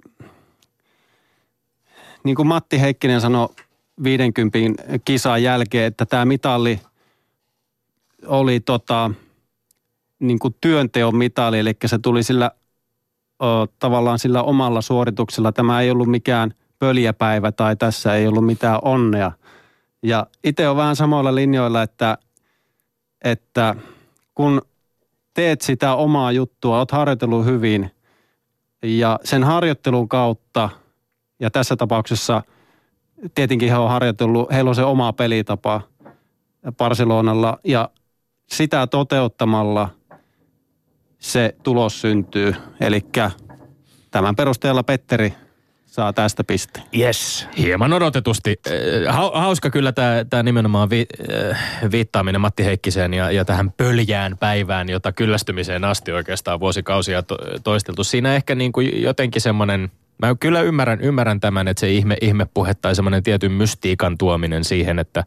niin 2.23 2.35
kuin 2.35 2.47
Matti 2.47 2.81
Heikkinen 2.81 3.21
sanoi 3.21 3.49
50 4.03 4.57
kisan 5.05 5.43
jälkeen, 5.43 5.85
että 5.85 6.05
tämä 6.05 6.25
mitalli 6.25 6.79
oli 8.25 8.59
tota, 8.59 9.11
niin 10.19 10.39
kuin 10.39 10.55
työnteon 10.61 11.15
mitali, 11.15 11.59
eli 11.59 11.73
se 11.85 11.99
tuli 11.99 12.23
sillä 12.23 12.51
ö, 13.41 13.45
tavallaan 13.79 14.19
sillä 14.19 14.43
omalla 14.43 14.81
suorituksella. 14.81 15.51
Tämä 15.51 15.81
ei 15.81 15.91
ollut 15.91 16.07
mikään 16.07 16.53
pöljäpäivä 16.79 17.51
tai 17.51 17.75
tässä 17.75 18.15
ei 18.15 18.27
ollut 18.27 18.45
mitään 18.45 18.79
onnea. 18.81 19.31
Ja 20.03 20.27
itse 20.43 20.69
on 20.69 20.77
vähän 20.77 20.95
samoilla 20.95 21.35
linjoilla, 21.35 21.83
että, 21.83 22.17
että 23.23 23.75
kun 24.35 24.61
teet 25.33 25.61
sitä 25.61 25.95
omaa 25.95 26.31
juttua, 26.31 26.77
oot 26.77 26.91
harjoitellut 26.91 27.45
hyvin 27.45 27.91
ja 28.83 29.19
sen 29.23 29.43
harjoittelun 29.43 30.09
kautta, 30.09 30.69
ja 31.39 31.51
tässä 31.51 31.75
tapauksessa 31.75 32.43
tietenkin 33.35 33.69
he 33.69 33.77
on 33.77 33.89
harjoitellut, 33.89 34.51
heillä 34.51 34.69
on 34.69 34.75
se 34.75 34.83
oma 34.83 35.13
pelitapa 35.13 35.81
Barcelonalla 36.77 37.59
ja 37.63 37.89
sitä 38.47 38.87
toteuttamalla 38.87 39.89
se 41.19 41.55
tulos 41.63 42.01
syntyy. 42.01 42.55
Eli 42.81 43.05
tämän 44.11 44.35
perusteella 44.35 44.83
Petteri 44.83 45.33
saa 45.89 46.13
tästä 46.13 46.43
pisteen. 46.43 46.85
Yes. 46.97 47.47
Hieman 47.57 47.93
odotetusti. 47.93 48.59
Eh, 48.65 49.13
hau- 49.15 49.37
Hauska 49.39 49.69
kyllä 49.69 49.93
tämä 50.29 50.43
nimenomaan 50.43 50.89
vi, 50.89 51.05
eh, 51.29 51.57
viittaaminen 51.91 52.41
Matti 52.41 52.65
Heikkiseen 52.65 53.13
ja, 53.13 53.31
ja 53.31 53.45
tähän 53.45 53.71
pöljään 53.71 54.37
päivään, 54.37 54.89
jota 54.89 55.11
kyllästymiseen 55.11 55.83
asti 55.83 56.11
oikeastaan 56.11 56.59
vuosikausia 56.59 57.23
to, 57.23 57.37
toisteltu. 57.63 58.03
Siinä 58.03 58.35
ehkä 58.35 58.55
niin 58.55 58.71
kuin 58.71 59.01
jotenkin 59.01 59.41
semmoinen, 59.41 59.91
mä 60.17 60.35
kyllä 60.39 60.61
ymmärrän, 60.61 61.01
ymmärrän 61.01 61.39
tämän, 61.39 61.67
että 61.67 61.79
se 61.79 61.91
ihme, 61.91 62.17
ihmepuhe 62.21 62.73
tai 62.73 62.95
semmoinen 62.95 63.23
tietyn 63.23 63.51
mystiikan 63.51 64.17
tuominen 64.17 64.63
siihen, 64.63 64.99
että 64.99 65.23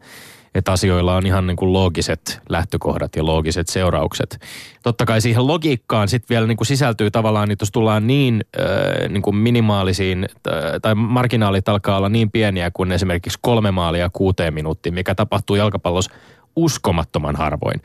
että 0.55 0.73
asioilla 0.73 1.17
on 1.17 1.27
ihan 1.27 1.47
niin 1.47 1.57
kuin 1.57 1.73
loogiset 1.73 2.41
lähtökohdat 2.49 3.17
ja 3.17 3.27
loogiset 3.27 3.69
seuraukset. 3.69 4.41
Totta 4.83 5.05
kai 5.05 5.21
siihen 5.21 5.47
logiikkaan 5.47 6.09
sitten 6.09 6.35
vielä 6.35 6.47
niin 6.47 6.57
kuin 6.57 6.67
sisältyy 6.67 7.11
tavallaan, 7.11 7.51
että 7.51 7.63
jos 7.63 7.71
tullaan 7.71 8.07
niin, 8.07 8.45
äh, 8.61 9.09
niin 9.09 9.23
kuin 9.23 9.37
minimaalisiin, 9.37 10.29
äh, 10.49 10.55
tai 10.83 10.95
marginaalit 10.95 11.69
alkaa 11.69 11.97
olla 11.97 12.09
niin 12.09 12.31
pieniä 12.31 12.71
kuin 12.71 12.93
esimerkiksi 12.93 13.39
kolme 13.43 13.71
maalia 13.71 14.11
kuuteen 14.13 14.55
minuuttiin, 14.55 14.95
mikä 14.95 15.15
tapahtuu 15.15 15.57
jalkapallossa 15.57 16.13
uskomattoman 16.57 17.37
harvoin. 17.37 17.83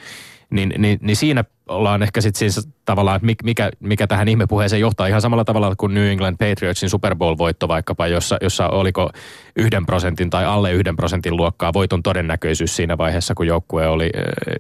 Niin, 0.50 0.74
niin, 0.78 1.00
niin 1.02 1.16
siinä 1.16 1.44
ollaan 1.68 2.04
ehkä 2.04 2.22
sitten 2.22 2.52
siis 2.52 2.70
tavallaan, 2.86 3.16
että 3.16 3.28
mik- 3.28 3.44
mikä, 3.44 3.72
mikä 3.80 4.08
tähän 4.08 4.28
ihmepuheeseen 4.28 4.80
johtaa 4.80 5.08
ihan 5.08 5.22
samalla 5.22 5.46
tavalla 5.46 5.74
kuin 5.78 5.94
New 5.94 6.08
England 6.08 6.36
Patriotsin 6.38 6.90
Super 6.90 7.16
Bowl-voitto 7.16 7.68
vaikkapa, 7.68 8.08
jossa, 8.08 8.38
jossa 8.42 8.68
oliko 8.68 9.10
yhden 9.56 9.86
prosentin 9.86 10.30
tai 10.30 10.46
alle 10.46 10.72
yhden 10.72 10.96
prosentin 10.96 11.38
luokkaa 11.38 11.74
voiton 11.74 12.04
todennäköisyys 12.04 12.76
siinä 12.76 12.98
vaiheessa, 12.98 13.36
kun 13.36 13.48
joukkue 13.48 13.88
oli 13.88 14.10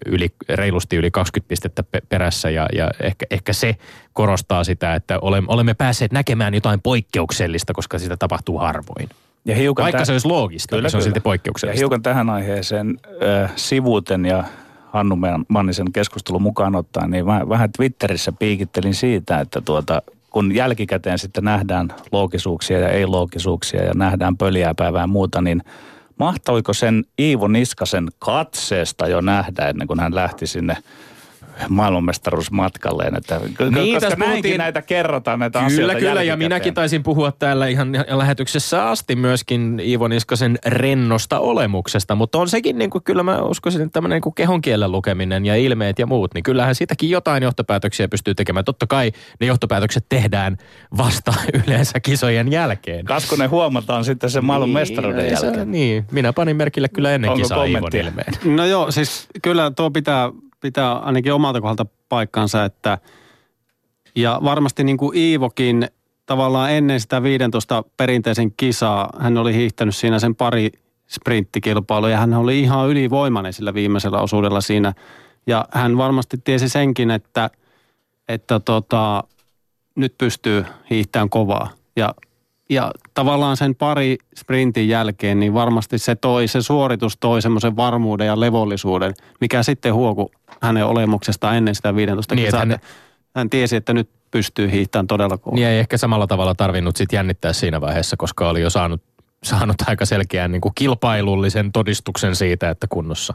yli, 0.05 0.29
reilusti 0.49 0.95
yli 0.95 1.11
20 1.11 1.47
pistettä 1.49 1.83
pe- 1.83 2.01
perässä 2.09 2.49
ja, 2.49 2.65
ja 2.75 2.91
ehkä, 2.99 3.25
ehkä 3.31 3.53
se 3.53 3.75
korostaa 4.13 4.63
sitä, 4.63 4.95
että 4.95 5.19
olemme, 5.19 5.47
olemme 5.53 5.73
päässeet 5.73 6.11
näkemään 6.11 6.53
jotain 6.53 6.81
poikkeuksellista, 6.81 7.73
koska 7.73 7.99
sitä 7.99 8.17
tapahtuu 8.17 8.57
harvoin. 8.57 9.09
Ja 9.45 9.55
hiukan 9.55 9.83
Vaikka 9.83 9.99
tä- 9.99 10.05
se 10.05 10.11
olisi 10.11 10.27
loogista, 10.27 10.69
Kyllä, 10.75 10.81
niin 10.81 10.91
se 10.91 10.97
on 10.97 10.99
kyllä. 10.99 11.03
silti 11.05 11.17
Ja 11.17 11.21
poikkeuksellista. 11.21 11.79
hiukan 11.81 12.01
tähän 12.01 12.29
aiheeseen 12.29 12.99
äh, 13.43 13.51
sivuuten 13.55 14.25
ja 14.25 14.43
Hannu 14.97 15.17
Mannisen 15.47 15.91
keskustelun 15.91 16.41
mukaan 16.41 16.75
ottaen, 16.75 17.11
niin 17.11 17.25
mä 17.25 17.49
vähän 17.49 17.71
Twitterissä 17.77 18.31
piikittelin 18.31 18.93
siitä, 18.93 19.39
että 19.39 19.61
tuota, 19.61 20.01
kun 20.29 20.55
jälkikäteen 20.55 21.19
sitten 21.19 21.43
nähdään 21.43 21.87
loogisuuksia 22.11 22.79
ja 22.79 22.89
ei-loogisuuksia 22.89 23.83
ja 23.83 23.91
nähdään 23.95 24.37
pöljää 24.37 24.73
päivää 24.75 25.01
ja 25.01 25.07
muuta, 25.07 25.41
niin 25.41 25.63
mahtoiko 26.19 26.73
sen 26.73 27.03
Iivo 27.19 27.47
Niskasen 27.47 28.07
katseesta 28.19 29.07
jo 29.07 29.21
nähdä 29.21 29.69
ennen 29.69 29.87
kuin 29.87 29.99
hän 29.99 30.15
lähti 30.15 30.47
sinne 30.47 30.77
maailmanmestaruusmatkalleen, 31.69 33.15
että 33.17 33.39
Niin, 33.39 33.49
koska 33.49 33.99
tässä 33.99 34.07
näinkin 34.09 34.19
puhuttiin- 34.29 34.57
näitä 34.57 34.81
kerrotaan 34.81 35.39
näitä 35.39 35.59
Kyllä, 35.59 35.67
asioita 35.67 35.99
kyllä, 35.99 36.23
ja 36.23 36.37
minäkin 36.37 36.73
taisin 36.73 37.03
puhua 37.03 37.31
täällä 37.31 37.67
ihan 37.67 37.91
lähetyksessä 38.09 38.89
asti 38.89 39.15
myöskin 39.15 39.79
Iivo 39.79 40.07
Niskasen 40.07 40.59
rennosta 40.65 41.39
olemuksesta, 41.39 42.15
mutta 42.15 42.37
on 42.37 42.49
sekin 42.49 42.77
niin 42.77 42.89
kuin, 42.89 43.03
kyllä 43.03 43.23
mä 43.23 43.41
uskoisin, 43.41 43.81
että 43.81 43.91
tämmöinen 43.93 44.21
niin 44.25 44.33
kehon 44.35 44.61
kielen 44.61 44.91
lukeminen 44.91 45.45
ja 45.45 45.55
ilmeet 45.55 45.99
ja 45.99 46.07
muut, 46.07 46.33
niin 46.33 46.43
kyllähän 46.43 46.75
siitäkin 46.75 47.09
jotain 47.09 47.43
johtopäätöksiä 47.43 48.07
pystyy 48.07 48.35
tekemään. 48.35 48.65
Totta 48.65 48.87
kai 48.87 49.11
ne 49.39 49.47
johtopäätökset 49.47 50.05
tehdään 50.09 50.57
vasta 50.97 51.33
yleensä 51.67 51.99
kisojen 51.99 52.51
jälkeen. 52.51 53.05
Kaskunen 53.05 53.49
huomataan 53.49 54.03
sitten 54.05 54.29
sen 54.29 54.45
maailman 54.45 54.69
mestaruuden 54.69 55.25
Niin, 55.25 55.37
se- 55.37 55.45
jälkeen. 55.45 55.71
Niin, 55.71 56.05
minä 56.11 56.33
panin 56.33 56.55
merkille 56.57 56.89
kyllä 56.89 57.11
ennen 57.11 57.31
Onko 57.31 57.41
kisaa 57.43 57.63
Iivon 57.65 57.89
ilmeen. 57.95 58.33
No 58.55 58.65
joo, 58.65 58.91
siis 58.91 59.27
kyllä 59.43 59.71
tuo 59.75 59.91
pitää, 59.91 60.31
pitää 60.59 60.93
ainakin 60.93 61.33
omalta 61.33 61.61
kohdalta 61.61 61.85
paikkansa, 62.09 62.65
että 62.65 62.97
ja 64.15 64.39
varmasti 64.43 64.83
niin 64.83 64.97
kuin 64.97 65.17
Iivokin 65.17 65.87
tavallaan 66.25 66.71
ennen 66.71 66.99
sitä 66.99 67.23
15 67.23 67.83
perinteisen 67.97 68.51
kisaa, 68.51 69.09
hän 69.19 69.37
oli 69.37 69.53
hiihtänyt 69.53 69.95
siinä 69.95 70.19
sen 70.19 70.35
pari 70.35 70.71
sprinttikilpailua 71.07 72.09
ja 72.09 72.17
hän 72.17 72.33
oli 72.33 72.59
ihan 72.59 72.89
ylivoimainen 72.89 73.53
sillä 73.53 73.73
viimeisellä 73.73 74.21
osuudella 74.21 74.61
siinä. 74.61 74.93
Ja 75.47 75.65
hän 75.71 75.97
varmasti 75.97 76.37
tiesi 76.43 76.69
senkin, 76.69 77.11
että, 77.11 77.49
että 78.27 78.59
tota, 78.59 79.23
nyt 79.95 80.15
pystyy 80.17 80.65
hiihtämään 80.89 81.29
kovaa. 81.29 81.69
Ja, 81.95 82.13
ja 82.69 82.91
tavallaan 83.13 83.57
sen 83.57 83.75
pari 83.75 84.17
sprintin 84.37 84.89
jälkeen, 84.89 85.39
niin 85.39 85.53
varmasti 85.53 85.97
se 85.97 86.15
toi, 86.15 86.47
se 86.47 86.61
suoritus 86.61 87.17
toi 87.17 87.41
semmoisen 87.41 87.75
varmuuden 87.75 88.27
ja 88.27 88.39
levollisuuden, 88.39 89.13
mikä 89.41 89.63
sitten 89.63 89.93
huoku 89.93 90.31
hänen 90.61 90.85
olemuksestaan 90.85 91.55
ennen 91.57 91.75
sitä 91.75 91.95
15 91.95 92.35
Niin, 92.35 92.45
kisaa. 92.45 92.59
hän- 92.59 92.79
Hän... 93.35 93.49
tiesi, 93.49 93.75
että 93.75 93.93
nyt 93.93 94.09
pystyy 94.31 94.71
hiihtämään 94.71 95.07
todella 95.07 95.37
kovaa. 95.37 95.55
Niin 95.55 95.67
ei 95.67 95.79
ehkä 95.79 95.97
samalla 95.97 96.27
tavalla 96.27 96.55
tarvinnut 96.55 96.95
sit 96.95 97.13
jännittää 97.13 97.53
siinä 97.53 97.81
vaiheessa, 97.81 98.17
koska 98.17 98.49
oli 98.49 98.61
jo 98.61 98.69
saanut, 98.69 99.01
saanut 99.43 99.75
aika 99.87 100.05
selkeän 100.05 100.51
niin 100.51 100.61
kuin 100.61 100.71
kilpailullisen 100.75 101.71
todistuksen 101.71 102.35
siitä, 102.35 102.69
että 102.69 102.87
kunnossa, 102.89 103.33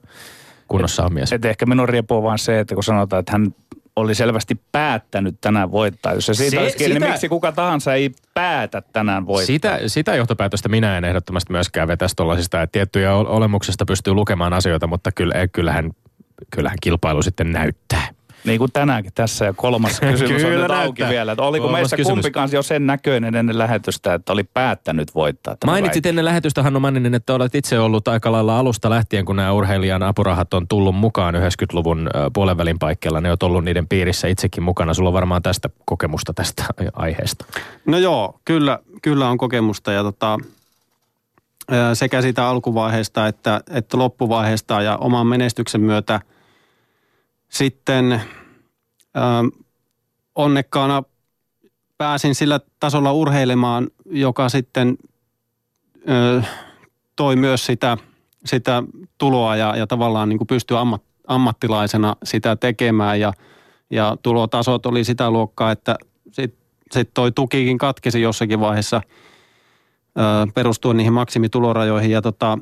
kunnossa 0.68 1.05
on 1.05 1.12
mies. 1.14 1.33
Et 1.33 1.45
ehkä 1.45 1.66
minun 1.66 1.88
riepuu 1.88 2.23
vaan 2.23 2.38
se, 2.38 2.61
että 2.61 2.75
kun 2.75 2.85
sanotaan, 2.85 3.21
että 3.21 3.33
hän 3.33 3.55
oli 3.96 4.14
selvästi 4.14 4.61
päättänyt 4.72 5.37
tänään 5.40 5.70
voittaa. 5.70 6.12
Jos 6.14 6.26
se 6.26 6.35
siitä 6.35 6.50
Se- 6.50 6.61
olisi 6.62 6.76
kiinni, 6.76 6.94
sitä- 6.94 7.05
niin 7.07 7.12
miksi 7.12 7.28
kuka 7.28 7.52
tahansa 7.52 7.94
ei 7.94 8.11
päätä 8.35 8.83
tänään 8.92 9.26
voittaa? 9.26 9.46
Sitä, 9.46 9.78
sitä 9.87 10.14
johtopäätöstä 10.16 10.68
minä 10.68 10.98
en 10.98 11.05
ehdottomasti 11.05 11.52
myöskään 11.52 11.88
vetäisi 11.88 12.16
tuollaisista, 12.16 12.62
että 12.62 12.72
tiettyjä 12.72 13.14
ol- 13.14 13.26
olemuksesta 13.28 13.87
pystyy 13.87 14.14
lukemaan 14.14 14.52
asioita, 14.52 14.87
mutta 14.87 15.12
kyllä, 15.12 15.35
kyllähän, 15.52 15.90
kyllähän 16.50 16.78
kilpailu 16.83 17.22
sitten 17.22 17.52
näyttää. 17.52 18.09
Niin 18.44 18.59
kuin 18.59 18.72
tänäänkin 18.72 19.12
tässä 19.14 19.44
ja 19.44 19.52
kolmas 19.52 20.00
kysymys 20.11 20.44
on 20.44 20.50
Kyllä 20.50 20.62
nyt 20.62 20.70
auki 20.70 21.05
vielä. 21.09 21.33
Että 21.33 21.42
oliko 21.42 21.64
Kolmas 21.64 21.81
meistä 21.81 21.96
kysymys. 21.96 22.14
kumpikaan 22.14 22.48
jo 22.52 22.62
sen 22.62 22.87
näköinen 22.87 23.35
ennen 23.35 23.59
lähetystä, 23.59 24.14
että 24.14 24.33
oli 24.33 24.44
päättänyt 24.44 25.14
voittaa 25.14 25.57
Mainitsit 25.66 26.07
ennen 26.07 26.24
lähetystä 26.24 26.62
Hannu 26.62 26.81
Manninen, 26.81 27.14
että 27.14 27.35
olet 27.35 27.55
itse 27.55 27.78
ollut 27.78 28.09
aika 28.09 28.33
lailla 28.33 28.59
alusta 28.59 28.90
lähtien, 28.90 29.24
kun 29.24 29.37
nämä 29.37 29.52
urheilijan 29.52 30.02
apurahat 30.02 30.55
on 30.55 30.68
tullut 30.68 30.94
mukaan 30.94 31.35
90-luvun 31.35 32.09
ö, 32.14 32.31
puolenvälin 32.33 32.78
paikkeilla. 32.78 33.20
Ne 33.20 33.31
on 33.31 33.37
ollut 33.42 33.64
niiden 33.64 33.88
piirissä 33.88 34.28
itsekin 34.28 34.62
mukana. 34.62 34.94
Sulla 34.94 35.09
on 35.09 35.14
varmaan 35.14 35.42
tästä 35.42 35.70
kokemusta 35.85 36.35
tästä 36.35 36.64
aiheesta. 36.92 37.44
No 37.87 37.98
joo, 37.98 38.40
kyllä, 38.44 38.78
kyllä 39.02 39.28
on 39.28 39.38
kokemusta 39.38 39.92
ja 39.92 40.02
tota, 40.02 40.38
sekä 41.94 42.22
siitä 42.22 42.48
alkuvaiheesta 42.48 43.26
että, 43.26 43.61
että 43.70 43.98
loppuvaiheesta 43.98 44.83
ja 44.83 44.96
oman 44.96 45.26
menestyksen 45.26 45.81
myötä 45.81 46.20
sitten 47.52 48.22
ää, 49.14 49.44
onnekkaana 50.34 51.02
pääsin 51.98 52.34
sillä 52.34 52.60
tasolla 52.80 53.12
urheilemaan, 53.12 53.88
joka 54.10 54.48
sitten 54.48 54.98
ö, 56.08 56.42
toi 57.16 57.36
myös 57.36 57.66
sitä, 57.66 57.96
sitä 58.44 58.82
tuloa 59.18 59.56
ja, 59.56 59.76
ja 59.76 59.86
tavallaan 59.86 60.28
niin 60.28 60.46
pystyi 60.48 60.76
ammat, 60.76 61.02
ammattilaisena 61.26 62.16
sitä 62.24 62.56
tekemään. 62.56 63.20
Ja, 63.20 63.32
ja 63.90 64.16
tulotasot 64.22 64.86
oli 64.86 65.04
sitä 65.04 65.30
luokkaa, 65.30 65.70
että 65.70 65.96
sitten 66.32 66.62
sit 66.92 67.10
toi 67.14 67.32
tukikin 67.32 67.78
katkesi 67.78 68.22
jossakin 68.22 68.60
vaiheessa 68.60 69.02
ö, 70.18 70.52
perustuen 70.54 70.96
niihin 70.96 71.12
maksimitulorajoihin. 71.12 72.10
Ja 72.10 72.22
tota, 72.22 72.58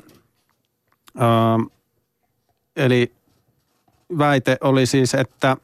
ö, 1.17 1.23
eli 2.75 3.20
väite 4.17 4.57
oli 4.61 4.85
siis, 4.85 5.13
että 5.13 5.57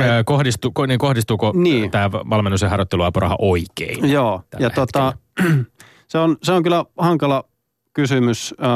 Ö, 0.00 0.24
Kohdistuuko, 0.24 0.86
niin 0.86 0.98
kohdistuuko 0.98 1.52
Niin. 1.56 1.90
tämä 1.90 2.10
valmennus- 2.12 2.62
ja 2.62 2.68
harjoitteluapuraha 2.68 3.36
oikein? 3.38 4.10
Joo, 4.10 4.42
ja 4.58 4.70
tota, 4.70 5.12
se, 6.08 6.18
on, 6.18 6.36
se 6.42 6.52
on 6.52 6.62
kyllä 6.62 6.84
hankala 6.98 7.44
kysymys. 7.92 8.54
Öö, 8.60 8.68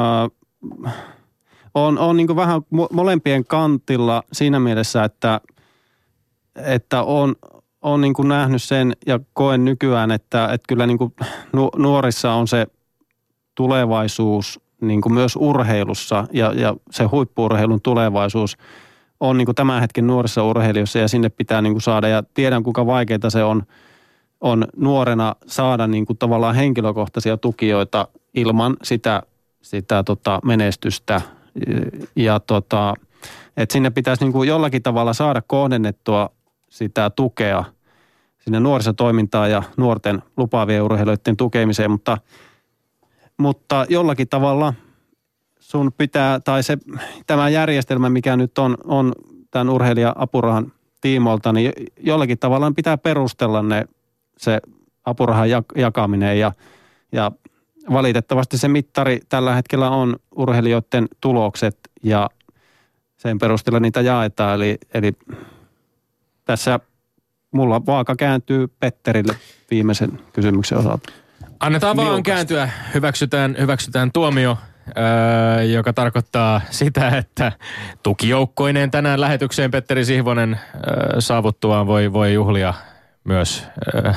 on 1.74 1.98
on 1.98 2.16
niin 2.16 2.37
vähän 2.37 2.61
mo- 2.74 2.88
molempien 2.92 3.44
kantilla 3.44 4.22
siinä 4.33 4.61
mielessä, 4.61 5.05
että, 5.05 5.40
että 6.57 7.02
on, 7.02 7.35
on 7.83 8.00
niin 8.00 8.14
nähnyt 8.24 8.62
sen 8.62 8.92
ja 9.07 9.20
koen 9.33 9.64
nykyään, 9.64 10.11
että, 10.11 10.44
että 10.44 10.64
kyllä 10.68 10.87
niin 10.87 10.98
nu, 11.52 11.70
nuorissa 11.76 12.33
on 12.33 12.48
se 12.48 12.66
tulevaisuus 13.55 14.61
niin 14.83 15.01
myös 15.09 15.37
urheilussa 15.37 16.25
ja, 16.33 16.53
ja 16.53 16.75
se 16.90 17.05
huippuurheilun 17.05 17.81
tulevaisuus 17.81 18.57
on 19.21 19.38
niin 19.38 19.55
tämän 19.55 19.81
hetken 19.81 20.07
nuorissa 20.07 20.45
urheilijoissa 20.45 20.99
ja 20.99 21.09
sinne 21.09 21.29
pitää 21.29 21.62
niin 21.62 21.81
saada 21.81 22.09
ja 22.09 22.23
tiedän 22.35 22.62
kuinka 22.62 22.87
vaikeaa 22.87 23.31
se 23.31 23.45
on 23.45 23.62
on 24.42 24.66
nuorena 24.77 25.37
saada 25.47 25.87
niin 25.87 26.07
kuin 26.07 26.18
tavallaan 26.18 26.55
henkilökohtaisia 26.55 27.37
tukijoita 27.37 28.09
ilman 28.35 28.77
sitä, 28.83 29.23
sitä 29.62 30.03
tota 30.03 30.40
menestystä. 30.45 31.21
Ja 32.16 32.40
tota, 32.40 32.95
että 33.57 33.73
sinne 33.73 33.90
pitäisi 33.90 34.25
niin 34.25 34.33
kuin 34.33 34.49
jollakin 34.49 34.83
tavalla 34.83 35.12
saada 35.12 35.42
kohdennettua 35.47 36.31
sitä 36.68 37.11
tukea 37.11 37.64
sinne 38.38 38.61
nuorisotoimintaan 38.61 39.51
ja 39.51 39.62
nuorten 39.77 40.23
lupaavien 40.37 40.83
urheilijoiden 40.83 41.37
tukemiseen, 41.37 41.90
mutta, 41.90 42.18
mutta 43.42 43.87
jollakin 43.88 44.28
tavalla 44.28 44.74
sun 45.61 45.92
pitää, 45.98 46.40
tai 46.40 46.62
se, 46.62 46.78
tämä 47.26 47.48
järjestelmä, 47.48 48.11
mikä 48.11 48.37
nyt 48.37 48.59
on, 48.59 48.76
on 48.85 49.12
tämän 49.50 49.70
urheilija-apurahan 49.70 50.72
tiimoilta, 51.00 51.52
niin 51.52 51.72
jollakin 52.00 52.38
tavalla 52.38 52.72
pitää 52.76 52.98
perustella 52.98 53.62
ne 53.62 53.85
se 54.38 54.61
apurahan 55.05 55.48
jak- 55.48 55.81
jakaminen 55.81 56.38
ja, 56.38 56.52
ja 57.12 57.33
valitettavasti 57.92 58.59
se 58.59 58.68
mittari 58.68 59.20
tällä 59.28 59.55
hetkellä 59.55 59.90
on 59.90 60.16
urheilijoiden 60.37 61.09
tulokset 61.20 61.78
ja 62.02 62.31
sen 63.16 63.38
perusteella 63.38 63.81
niitä 63.81 64.00
jaetaan. 64.00 64.55
Eli, 64.55 64.78
eli 64.94 65.12
tässä 66.44 66.81
mulla 67.50 67.87
vaaka 67.87 68.16
kääntyy 68.16 68.68
Petterille 68.68 69.37
viimeisen 69.70 70.20
kysymyksen 70.33 70.78
osalta. 70.78 71.12
Annetaan 71.62 71.96
vaan 71.96 72.09
Liukas. 72.09 72.22
kääntyä. 72.35 72.68
Hyväksytään, 72.94 73.57
hyväksytään 73.61 74.12
tuomio, 74.12 74.59
öö, 74.98 75.62
joka 75.62 75.92
tarkoittaa 75.92 76.61
sitä, 76.70 77.09
että 77.09 77.53
tukijoukkoineen 78.03 78.90
tänään 78.90 79.20
lähetykseen 79.20 79.70
Petteri 79.70 80.05
Sihvonen 80.05 80.61
öö, 80.75 81.20
saavuttuaan 81.20 81.87
voi, 81.87 82.12
voi 82.12 82.33
juhlia 82.35 82.75
myös 83.25 83.66
öö, 83.94 84.12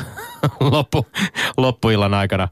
loppu, 0.72 1.06
loppuillan 1.58 2.14
aikana. 2.14 2.48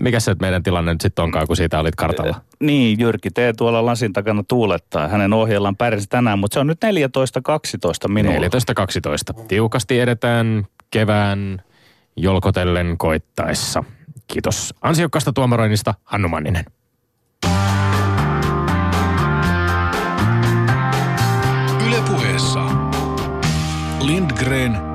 Mikä 0.00 0.20
se 0.20 0.36
meidän 0.40 0.62
tilanne 0.62 0.92
nyt 0.92 1.00
sitten 1.00 1.22
onkaan, 1.22 1.46
kun 1.46 1.56
siitä 1.56 1.80
olit 1.80 1.94
kartalla? 1.96 2.40
Niin, 2.60 3.00
Jyrki 3.00 3.30
T. 3.30 3.36
tuolla 3.56 3.86
lasin 3.86 4.12
takana 4.12 4.42
tuulettaa. 4.48 5.08
Hänen 5.08 5.32
ohjellaan 5.32 5.76
pärjäsi 5.76 6.06
tänään, 6.08 6.38
mutta 6.38 6.54
se 6.54 6.60
on 6.60 6.66
nyt 6.66 6.78
14.12 8.04 8.08
minulla. 8.08 8.48
14.12. 9.40 9.46
Tiukasti 9.48 10.00
edetään 10.00 10.66
kevään 10.90 11.62
jolkotellen 12.16 12.98
koittaessa. 12.98 13.84
Kiitos 14.32 14.74
ansiokkaasta 14.80 15.32
tuomaroinnista, 15.32 15.94
Hannu 16.04 16.28
Manninen. 16.28 16.64
Ylepuheessa 21.86 22.60
Lindgren 24.00 24.87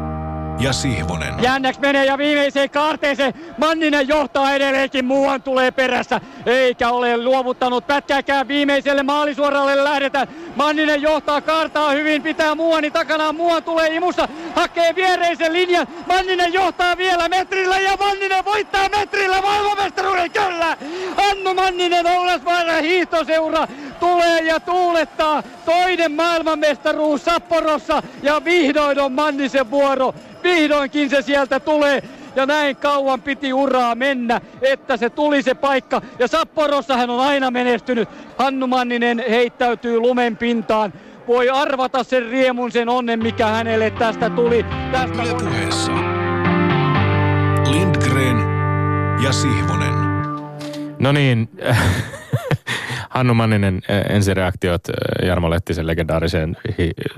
ja 0.60 0.74
Sihvonen. 0.74 1.34
Jännäks 1.42 1.80
menee 1.80 2.06
ja 2.06 2.18
viimeiseen 2.18 2.70
kaarteeseen 2.70 3.34
Manninen 3.58 4.08
johtaa 4.08 4.54
edelleenkin, 4.54 5.06
muuan 5.06 5.42
tulee 5.42 5.72
perässä. 5.72 6.22
Eikä 6.46 6.90
ole 6.90 7.18
luovuttanut 7.18 7.88
pätkääkään 7.88 8.48
viimeiselle 8.48 9.04
maalisuoralle 9.04 9.84
lähdetään. 9.84 10.28
Manninen 10.56 11.02
johtaa 11.02 11.42
kaartaa 11.42 11.92
hyvin, 11.92 12.22
pitää 12.22 12.56
muuani 12.56 12.92
takanaan. 12.92 13.36
Muuan 13.36 13.64
tulee 13.64 13.96
imussa, 13.96 14.28
hakee 14.56 14.96
viereisen 14.96 15.54
linjan. 15.54 15.88
Manninen 16.08 16.54
johtaa 16.54 16.98
vielä 16.98 17.30
metrillä 17.30 17.80
ja 17.80 17.98
Manninen 18.00 18.46
voittaa 18.46 18.90
metrillä 18.90 19.42
maailmanmestaruuden 19.42 20.32
kyllä. 20.32 20.78
Annu 21.32 21.54
Manninen 21.54 22.08
Oulasvaaran 22.08 22.84
hiihtoseura 22.84 23.68
tulee 24.04 24.42
ja 24.42 24.60
tuulettaa. 24.60 25.44
Toinen 25.66 26.12
maailmanmestaruus 26.12 27.26
Sapporossa 27.26 28.04
ja 28.24 28.46
vihdoin 28.46 29.00
on 29.00 29.12
Mannisen 29.12 29.72
vuoro. 29.72 30.16
Vihdoinkin 30.44 31.10
se 31.10 31.22
sieltä 31.22 31.60
tulee. 31.60 32.04
Ja 32.36 32.46
näin 32.46 32.76
kauan 32.76 33.22
piti 33.22 33.54
uraa 33.54 33.96
mennä, 33.96 34.42
että 34.62 34.98
se 34.98 35.10
tuli 35.10 35.44
se 35.44 35.54
paikka. 35.54 36.02
Ja 36.20 36.28
Sapporossa 36.28 36.98
hän 36.98 37.10
on 37.10 37.20
aina 37.20 37.52
menestynyt. 37.52 38.10
Hannu 38.38 38.68
Manninen 38.68 39.24
heittäytyy 39.30 40.00
lumen 40.00 40.38
pintaan. 40.38 40.94
Voi 41.28 41.50
arvata 41.50 42.04
sen 42.04 42.30
riemun, 42.30 42.72
sen 42.72 42.90
onnen, 42.90 43.24
mikä 43.24 43.48
hänelle 43.48 43.90
tästä 43.90 44.30
tuli. 44.30 44.66
Tästä 44.92 45.24
Ylepuheessa 45.24 45.92
Lindgren 47.72 48.38
ja 49.24 49.32
Sihvonen. 49.32 49.94
No 51.00 51.12
niin, 51.12 51.50
Hannu 53.14 53.34
Manninen, 53.34 53.82
eh, 53.90 54.16
ensireaktiot 54.16 54.90
eh, 54.90 55.28
Jarmo 55.28 55.50
Lehtisen 55.50 55.88
legendaariseen 55.88 56.58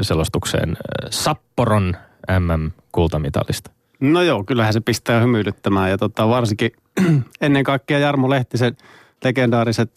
selostukseen 0.02 0.70
eh, 0.70 1.10
Sapporon 1.10 1.96
MM-kultamitalista. 2.40 3.72
No 4.00 4.22
joo, 4.22 4.44
kyllähän 4.44 4.74
se 4.74 4.80
pistää 4.80 5.22
hymyilyttämään 5.22 5.90
ja 5.90 5.98
tota, 5.98 6.30
varsinkin 6.30 6.72
ennen 7.42 7.64
kaikkea 7.64 8.00
Jarmo 8.00 8.30
Lehtisen 8.30 8.78
legendaariset 9.24 9.92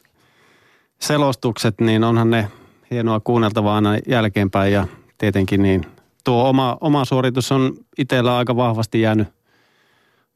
selostukset, 1.01 1.81
niin 1.81 2.05
onhan 2.05 2.31
ne 2.31 2.49
hienoa 2.91 3.21
kuunneltavaa 3.21 3.75
aina 3.75 3.99
jälkeenpäin 4.07 4.73
ja 4.73 4.87
tietenkin 5.19 5.63
niin 5.63 5.87
tuo 6.25 6.49
oma, 6.49 6.79
oma 6.81 7.05
suoritus 7.05 7.53
on 7.53 7.73
itsellä 7.99 8.37
aika 8.37 8.57
vahvasti 8.57 9.01
jäänyt 9.01 9.29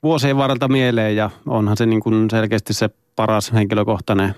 vuosien 0.02 0.36
varrelta 0.36 0.68
mieleen 0.68 1.16
ja 1.16 1.30
onhan 1.46 1.76
se 1.76 1.86
niin 1.86 2.00
kuin 2.00 2.30
selkeästi 2.30 2.74
se 2.74 2.90
paras 3.16 3.52
henkilökohtainen 3.52 4.34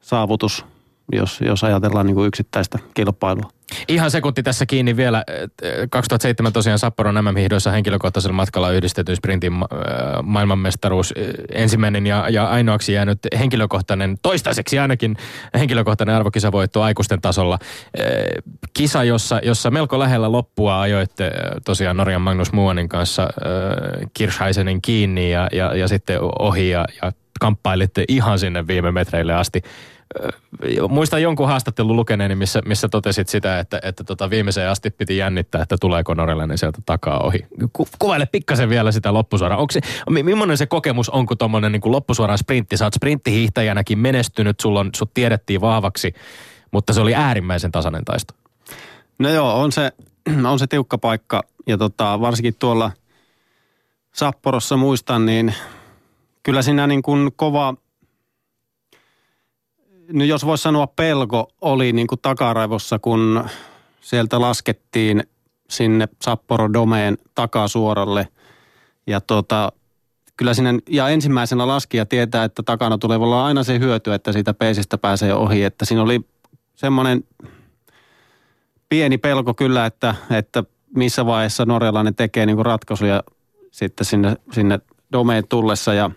saavutus, 0.00 0.64
jos, 1.12 1.40
jos 1.40 1.64
ajatellaan 1.64 2.06
niin 2.06 2.14
kuin 2.14 2.28
yksittäistä 2.28 2.78
kilpailua. 2.94 3.50
Ihan 3.88 4.10
sekunti 4.10 4.42
tässä 4.42 4.66
kiinni 4.66 4.96
vielä. 4.96 5.24
Eh, 5.28 5.88
2007 5.90 6.52
tosiaan 6.52 6.78
Sapporon 6.78 7.24
MM-hiihdoissa 7.24 7.70
henkilökohtaisella 7.70 8.36
matkalla 8.36 8.70
yhdistetyn 8.70 9.16
sprintin 9.16 9.52
äh, 9.52 9.58
maailmanmestaruus. 10.22 11.12
eh, 11.16 11.34
Ensimmäinen 11.52 12.06
ja, 12.06 12.28
ja 12.28 12.48
ainoaksi 12.48 12.92
jäänyt 12.92 13.18
henkilökohtainen, 13.38 14.18
toistaiseksi 14.22 14.78
ainakin 14.78 15.16
henkilökohtainen 15.54 16.16
arvokisavoitto 16.16 16.82
aikuisten 16.82 17.20
tasolla. 17.20 17.58
Kisa, 18.74 19.04
jossa, 19.04 19.40
jossa 19.42 19.70
melko 19.70 19.98
lähellä 19.98 20.32
loppua 20.32 20.80
ajoitte 20.80 21.30
tosiaan 21.64 21.96
Norjan 21.96 22.22
Magnus 22.22 22.52
Muanin 22.52 22.88
kanssa 22.88 23.22
äh, 23.22 23.28
Kirchheisenin 24.14 24.82
kiinni 24.82 25.30
ja, 25.30 25.48
ja, 25.52 25.76
ja 25.76 25.88
sitten 25.88 26.18
ohi 26.38 26.70
ja, 26.70 26.84
ja 27.02 27.12
kamppailitte 27.40 28.04
ihan 28.08 28.38
sinne 28.38 28.66
viime 28.66 28.92
metreille 28.92 29.34
asti. 29.34 29.62
Muistan 30.88 31.22
jonkun 31.22 31.48
haastattelun 31.48 31.96
lukeneeni, 31.96 32.34
missä, 32.34 32.62
missä 32.66 32.88
totesit 32.88 33.28
sitä, 33.28 33.58
että, 33.58 33.80
että 33.82 34.04
tota 34.04 34.30
viimeiseen 34.30 34.70
asti 34.70 34.90
piti 34.90 35.16
jännittää, 35.16 35.62
että 35.62 35.76
tuleeko 35.80 36.14
Norjalainen 36.14 36.58
sieltä 36.58 36.78
takaa 36.86 37.18
ohi. 37.18 37.46
Ku, 37.72 37.88
kuvaile 37.98 38.26
pikkasen 38.26 38.68
vielä 38.68 38.92
sitä 38.92 39.12
loppusuoraa. 39.12 39.58
Onko 39.58 39.72
se, 39.72 39.80
millainen 40.10 40.56
se 40.56 40.66
kokemus 40.66 41.10
on, 41.10 41.26
kun 41.26 41.38
tuommoinen 41.38 41.72
niin 41.72 41.82
loppusuoraan 41.84 42.38
sprintti? 42.38 42.76
Sä 42.76 42.84
oot 42.84 42.94
sprinttihiihtäjänäkin 42.94 43.98
menestynyt, 43.98 44.60
sulla 44.60 44.80
on, 44.80 44.90
sut 44.96 45.14
tiedettiin 45.14 45.60
vahvaksi, 45.60 46.14
mutta 46.70 46.92
se 46.92 47.00
oli 47.00 47.14
äärimmäisen 47.14 47.72
tasainen 47.72 48.04
taisto. 48.04 48.34
No 49.18 49.28
joo, 49.28 49.60
on 49.60 49.72
se, 49.72 49.92
on 50.50 50.58
se 50.58 50.66
tiukka 50.66 50.98
paikka 50.98 51.42
ja 51.66 51.78
tota, 51.78 52.20
varsinkin 52.20 52.54
tuolla 52.58 52.90
Sapporossa 54.14 54.76
muistan, 54.76 55.26
niin 55.26 55.54
kyllä 56.42 56.62
siinä 56.62 56.86
niin 56.86 57.02
kuin 57.02 57.30
kova, 57.36 57.74
no 60.12 60.24
jos 60.24 60.46
voisi 60.46 60.62
sanoa 60.62 60.86
pelko, 60.86 61.48
oli 61.60 61.92
niin 61.92 62.06
kuin 62.06 62.20
takaraivossa, 62.22 62.98
kun 62.98 63.44
sieltä 64.00 64.40
laskettiin 64.40 65.22
sinne 65.70 66.08
Sapporo 66.22 66.72
Domeen 66.72 67.18
takasuoralle. 67.34 68.28
Ja 69.06 69.20
tota, 69.20 69.72
kyllä 70.36 70.54
sinne, 70.54 70.78
ja 70.90 71.08
ensimmäisenä 71.08 71.66
laskija 71.66 72.06
tietää, 72.06 72.44
että 72.44 72.62
takana 72.62 72.98
tulee 72.98 73.16
olla 73.18 73.46
aina 73.46 73.62
se 73.62 73.78
hyöty, 73.78 74.14
että 74.14 74.32
siitä 74.32 74.54
peesistä 74.54 74.98
pääsee 74.98 75.34
ohi. 75.34 75.64
Että 75.64 75.84
siinä 75.84 76.02
oli 76.02 76.20
semmoinen 76.74 77.24
pieni 78.88 79.18
pelko 79.18 79.54
kyllä, 79.54 79.86
että, 79.86 80.14
että 80.30 80.64
missä 80.96 81.26
vaiheessa 81.26 81.64
norjalainen 81.64 82.14
tekee 82.14 82.46
niin 82.46 82.66
ratkaisuja 82.66 83.22
sitten 83.70 84.04
sinne, 84.04 84.36
sinne 84.52 84.80
domeen 85.12 85.48
tullessa. 85.48 85.94
Ja, 85.94 86.10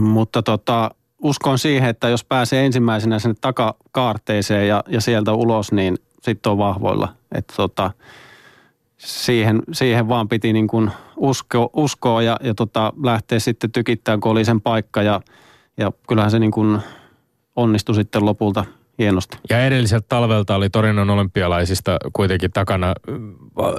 mutta 0.00 0.42
tota, 0.42 0.90
uskon 1.22 1.58
siihen, 1.58 1.90
että 1.90 2.08
jos 2.08 2.24
pääsee 2.24 2.66
ensimmäisenä 2.66 3.18
sinne 3.18 3.34
takakaarteeseen 3.40 4.68
ja, 4.68 4.84
ja 4.88 5.00
sieltä 5.00 5.32
ulos, 5.32 5.72
niin 5.72 5.96
sitten 6.22 6.52
on 6.52 6.58
vahvoilla. 6.58 7.08
Että 7.34 7.54
tota, 7.56 7.90
siihen, 8.98 9.62
siihen 9.72 10.08
vaan 10.08 10.28
piti 10.28 10.52
niin 10.52 10.66
kuin 10.66 10.90
usko, 11.16 11.70
uskoa 11.72 12.22
ja, 12.22 12.36
ja 12.42 12.54
tota, 12.54 12.92
lähteä 13.02 13.38
sitten 13.38 13.72
tykittämään, 13.72 14.20
kun 14.20 14.32
oli 14.32 14.44
sen 14.44 14.60
paikka. 14.60 15.02
Ja, 15.02 15.20
ja 15.76 15.92
kyllähän 16.08 16.30
se 16.30 16.38
niin 16.38 16.50
kuin 16.50 16.78
onnistui 17.56 17.94
sitten 17.94 18.24
lopulta– 18.24 18.64
hienosti. 18.98 19.38
Ja 19.50 19.66
edelliseltä 19.66 20.06
talvelta 20.08 20.54
oli 20.54 20.70
Torinon 20.70 21.10
olympialaisista 21.10 21.96
kuitenkin 22.12 22.50
takana. 22.50 22.94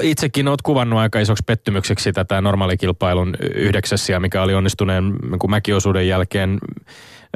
Itsekin 0.02 0.48
olet 0.48 0.62
kuvannut 0.62 1.00
aika 1.00 1.20
isoksi 1.20 1.44
pettymykseksi 1.48 2.14
tätä 2.14 2.42
normaalikilpailun 2.42 3.36
yhdeksässiä, 3.56 4.20
mikä 4.20 4.42
oli 4.42 4.54
onnistuneen 4.54 5.10
niin 5.10 5.50
mäkiosuuden 5.50 6.08
jälkeen 6.08 6.60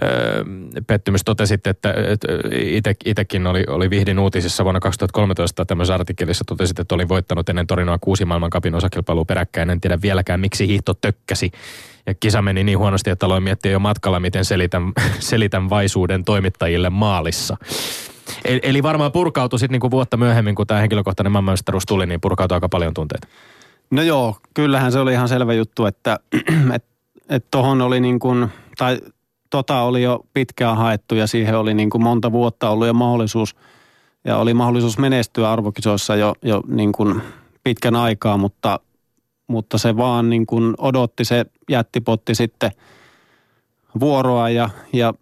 öö, 0.03 0.43
pettymys. 0.87 1.21
Totesit, 1.25 1.67
että 1.67 1.93
itsekin 3.05 3.47
oli, 3.47 3.63
oli 3.67 3.89
Vihdin 3.89 4.19
uutisissa 4.19 4.63
vuonna 4.63 4.79
2013 4.79 5.65
tämmöisessä 5.65 5.95
artikkelissa 5.95 6.45
totesit, 6.47 6.79
että 6.79 6.95
oli 6.95 7.09
voittanut 7.09 7.49
ennen 7.49 7.67
Torinoa 7.67 7.97
kuusi 8.01 8.25
maailmankapin 8.25 8.75
osakilpailua 8.75 9.25
peräkkäin. 9.25 9.69
En 9.69 9.81
tiedä 9.81 10.01
vieläkään, 10.01 10.39
miksi 10.39 10.67
hiihto 10.67 10.93
tökkäsi 10.93 11.51
ja 12.09 12.15
kisa 12.19 12.41
meni 12.41 12.63
niin 12.63 12.77
huonosti, 12.77 13.09
että 13.09 13.25
aloin 13.25 13.43
miettiä 13.43 13.71
jo 13.71 13.79
matkalla, 13.79 14.19
miten 14.19 14.45
selitän, 14.45 14.83
selitän 15.19 15.69
vaisuuden 15.69 16.25
toimittajille 16.25 16.89
maalissa. 16.89 17.57
Eli, 18.45 18.59
eli 18.63 18.83
varmaan 18.83 19.11
purkautui 19.11 19.59
sitten 19.59 19.73
niinku 19.73 19.91
vuotta 19.91 20.17
myöhemmin, 20.17 20.55
kun 20.55 20.67
tämä 20.67 20.79
henkilökohtainen 20.79 21.31
maailmanmestaruus 21.31 21.85
tuli, 21.85 22.05
niin 22.05 22.21
purkautui 22.21 22.55
aika 22.55 22.69
paljon 22.69 22.93
tunteita. 22.93 23.27
No 23.91 24.01
joo, 24.01 24.37
kyllähän 24.53 24.91
se 24.91 24.99
oli 24.99 25.13
ihan 25.13 25.29
selvä 25.29 25.53
juttu, 25.53 25.85
että 25.85 26.19
et, 26.75 26.85
et 27.29 27.45
tohon 27.51 27.81
oli 27.81 27.99
niin 27.99 28.19
kuin, 28.19 28.47
tai 28.77 28.99
tota 29.49 29.81
oli 29.81 30.03
jo 30.03 30.19
pitkään 30.33 30.77
haettu 30.77 31.15
ja 31.15 31.27
siihen 31.27 31.57
oli 31.57 31.73
niin 31.73 31.89
kuin 31.89 32.03
monta 32.03 32.31
vuotta 32.31 32.69
ollut 32.69 32.87
jo 32.87 32.93
mahdollisuus 32.93 33.55
ja 34.25 34.37
oli 34.37 34.53
mahdollisuus 34.53 34.97
menestyä 34.97 35.51
arvokisoissa 35.51 36.15
jo, 36.15 36.33
jo 36.41 36.61
niin 36.67 36.91
kuin 36.91 37.21
pitkän 37.63 37.95
aikaa, 37.95 38.37
mutta 38.37 38.79
mutta 39.49 39.77
se 39.77 39.97
vaan 39.97 40.29
niin 40.29 40.45
kuin 40.45 40.73
odotti 40.77 41.25
se 41.25 41.45
jättipotti 41.69 42.35
sitten 42.35 42.71
vuoroa 43.99 44.49
ja, 44.49 44.69
ja, 44.93 45.13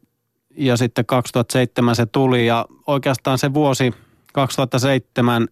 ja 0.58 0.78
sitten 0.78 1.06
2007 1.06 1.96
se 1.96 2.06
tuli 2.06 2.48
ja 2.48 2.66
oikeastaan 2.88 3.38
se 3.38 3.54
vuosi 3.54 3.94
2007 4.34 5.48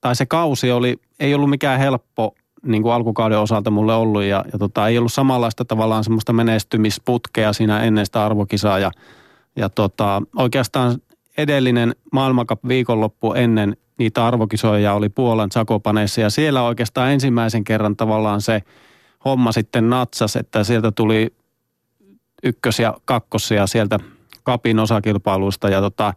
tai 0.00 0.16
se 0.16 0.26
kausi 0.26 0.70
oli, 0.70 0.96
ei 1.20 1.34
ollut 1.34 1.50
mikään 1.50 1.78
helppo 1.78 2.34
niin 2.66 2.82
kuin 2.82 2.92
alkukauden 2.92 3.38
osalta 3.38 3.70
mulle 3.70 3.94
ollut 3.94 4.22
ja, 4.22 4.44
ja 4.52 4.58
tota, 4.58 4.88
ei 4.88 4.98
ollut 4.98 5.12
samanlaista 5.12 5.64
tavallaan 5.64 6.04
semmoista 6.04 6.32
menestymisputkea 6.32 7.52
siinä 7.52 7.80
ennen 7.80 8.06
sitä 8.06 8.24
arvokisaa 8.24 8.78
ja, 8.78 8.90
ja 9.56 9.68
tota, 9.68 10.22
oikeastaan 10.36 10.98
edellinen 11.38 11.94
maailmankap 12.12 12.60
viikonloppu 12.68 13.32
ennen 13.32 13.76
niitä 13.98 14.26
arvokisoja 14.26 14.94
oli 14.94 15.08
Puolan 15.08 15.50
Sakopaneessa 15.52 16.20
ja 16.20 16.30
siellä 16.30 16.62
oikeastaan 16.62 17.10
ensimmäisen 17.10 17.64
kerran 17.64 17.96
tavallaan 17.96 18.40
se 18.40 18.62
homma 19.24 19.52
sitten 19.52 19.90
natsas, 19.90 20.36
että 20.36 20.64
sieltä 20.64 20.92
tuli 20.92 21.34
ykkös- 22.42 22.78
ja 22.78 22.94
kakkosia 23.04 23.66
sieltä 23.66 23.98
kapin 24.42 24.78
osakilpailuista 24.78 25.68
ja 25.68 25.80
tota, 25.80 26.14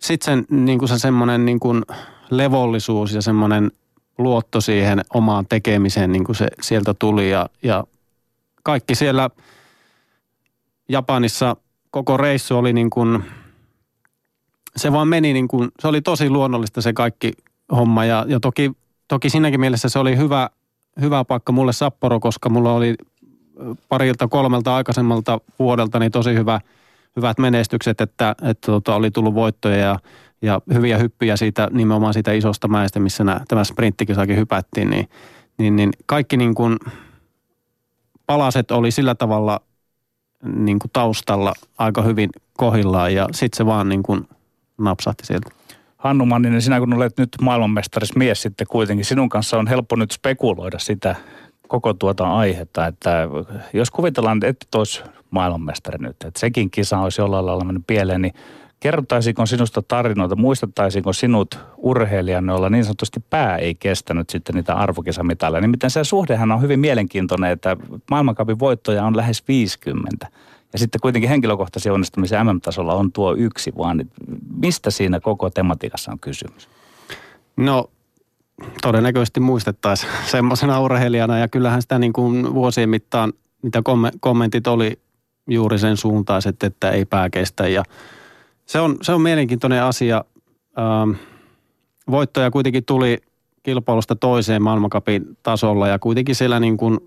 sitten 0.00 0.46
niin 0.50 0.78
kuin 0.78 0.88
se 0.88 0.98
semmoinen 0.98 1.44
niin 1.44 1.60
kuin 1.60 1.82
levollisuus 2.30 3.14
ja 3.14 3.22
semmoinen 3.22 3.70
luotto 4.18 4.60
siihen 4.60 5.00
omaan 5.14 5.46
tekemiseen 5.48 6.12
niin 6.12 6.24
kuin 6.24 6.36
se 6.36 6.46
sieltä 6.62 6.94
tuli 6.94 7.30
ja, 7.30 7.48
ja 7.62 7.84
kaikki 8.62 8.94
siellä 8.94 9.30
Japanissa 10.88 11.56
koko 11.90 12.16
reissu 12.16 12.58
oli 12.58 12.72
niin 12.72 12.90
kuin– 12.90 13.24
se 14.76 14.92
vaan 14.92 15.08
meni 15.08 15.32
niin 15.32 15.48
kuin, 15.48 15.68
se 15.80 15.88
oli 15.88 16.02
tosi 16.02 16.30
luonnollista 16.30 16.82
se 16.82 16.92
kaikki 16.92 17.32
homma 17.76 18.04
ja, 18.04 18.24
ja 18.28 18.40
toki, 18.40 18.72
toki 19.08 19.30
siinäkin 19.30 19.60
mielessä 19.60 19.88
se 19.88 19.98
oli 19.98 20.16
hyvä, 20.16 20.50
hyvä 21.00 21.24
paikka 21.24 21.52
mulle 21.52 21.72
Sapporo, 21.72 22.20
koska 22.20 22.48
mulla 22.48 22.72
oli 22.72 22.94
parilta 23.88 24.28
kolmelta 24.28 24.76
aikaisemmalta 24.76 25.40
vuodelta 25.58 25.98
niin 25.98 26.12
tosi 26.12 26.34
hyvä, 26.34 26.60
hyvät 27.16 27.38
menestykset, 27.38 28.00
että, 28.00 28.34
että 28.42 28.66
tota, 28.66 28.94
oli 28.94 29.10
tullut 29.10 29.34
voittoja 29.34 29.76
ja, 29.76 29.98
ja 30.42 30.60
hyviä 30.72 30.98
hyppyjä 30.98 31.36
siitä 31.36 31.68
nimenomaan 31.72 32.14
siitä 32.14 32.32
isosta 32.32 32.68
mäestä, 32.68 33.00
missä 33.00 33.24
nämä, 33.24 33.40
tämä 33.48 33.64
sprinttikisakin 33.64 34.36
hypättiin, 34.36 34.90
niin, 34.90 35.08
niin, 35.58 35.76
niin 35.76 35.90
kaikki 36.06 36.36
niin 36.36 36.54
kuin 36.54 36.76
palaset 38.26 38.70
oli 38.70 38.90
sillä 38.90 39.14
tavalla 39.14 39.60
niin 40.44 40.78
kuin 40.78 40.90
taustalla 40.92 41.52
aika 41.78 42.02
hyvin 42.02 42.30
kohillaan 42.56 43.14
ja 43.14 43.28
sitten 43.32 43.56
se 43.56 43.66
vaan 43.66 43.88
niin 43.88 44.02
kuin 44.02 44.28
napsahti 44.78 45.26
sieltä. 45.26 45.50
Hannu 45.96 46.26
Manninen, 46.26 46.62
sinä 46.62 46.78
kun 46.78 46.92
olet 46.92 47.18
nyt 47.18 47.28
maailmanmestaris 47.40 48.16
mies 48.16 48.42
sitten 48.42 48.66
kuitenkin, 48.66 49.04
sinun 49.04 49.28
kanssa 49.28 49.58
on 49.58 49.66
helppo 49.66 49.96
nyt 49.96 50.10
spekuloida 50.10 50.78
sitä 50.78 51.16
koko 51.68 51.94
tuota 51.94 52.32
aihetta, 52.32 52.86
että 52.86 53.28
jos 53.72 53.90
kuvitellaan, 53.90 54.36
että 54.44 54.66
et 54.66 54.74
olisi 54.74 55.02
maailmanmestari 55.30 55.98
nyt, 55.98 56.16
että 56.24 56.40
sekin 56.40 56.70
kisa 56.70 56.98
olisi 56.98 57.20
jollain 57.20 57.46
lailla 57.46 57.64
mennyt 57.64 57.86
pieleen, 57.86 58.22
niin 58.22 58.34
kerrottaisiinko 58.80 59.46
sinusta 59.46 59.82
tarinoita, 59.82 60.36
muistettaisiinko 60.36 61.12
sinut 61.12 61.58
urheilijana, 61.76 62.52
jolla 62.52 62.70
niin 62.70 62.84
sanotusti 62.84 63.20
pää 63.30 63.56
ei 63.56 63.74
kestänyt 63.74 64.30
sitten 64.30 64.54
niitä 64.54 64.74
arvokisamitaleja. 64.74 65.60
Nimittäin 65.60 65.90
se 65.90 66.04
suhdehan 66.04 66.52
on 66.52 66.62
hyvin 66.62 66.80
mielenkiintoinen, 66.80 67.52
että 67.52 67.76
maailmankapin 68.10 68.58
voittoja 68.58 69.04
on 69.04 69.16
lähes 69.16 69.48
50. 69.48 70.28
Ja 70.72 70.78
sitten 70.78 71.00
kuitenkin 71.00 71.30
henkilökohtaisen 71.30 71.92
onnistumisen 71.92 72.46
MM-tasolla 72.46 72.94
on 72.94 73.12
tuo 73.12 73.34
yksi 73.34 73.72
vaan. 73.78 74.04
Mistä 74.56 74.90
siinä 74.90 75.20
koko 75.20 75.50
tematiikassa 75.50 76.12
on 76.12 76.20
kysymys? 76.20 76.68
No 77.56 77.90
todennäköisesti 78.82 79.40
muistettaisiin 79.40 80.12
semmoisena 80.30 80.80
urheilijana 80.80 81.38
ja 81.38 81.48
kyllähän 81.48 81.82
sitä 81.82 81.98
niin 81.98 82.12
kuin 82.12 82.54
vuosien 82.54 82.88
mittaan, 82.88 83.32
mitä 83.62 83.82
kommentit 84.20 84.66
oli 84.66 84.98
juuri 85.48 85.78
sen 85.78 85.96
suuntaiset, 85.96 86.62
että 86.62 86.90
ei 86.90 87.04
pää 87.04 87.30
kestä 87.30 87.68
ja 87.68 87.82
se 88.66 88.80
on, 88.80 88.96
se 89.02 89.12
on 89.12 89.20
mielenkiintoinen 89.20 89.82
asia. 89.82 90.24
Ähm, 90.78 91.10
voittoja 92.10 92.50
kuitenkin 92.50 92.84
tuli 92.84 93.18
kilpailusta 93.62 94.16
toiseen 94.16 94.62
maailmankapin 94.62 95.38
tasolla 95.42 95.88
ja 95.88 95.98
kuitenkin 95.98 96.34
siellä 96.34 96.60
niin 96.60 96.76
kuin 96.76 96.98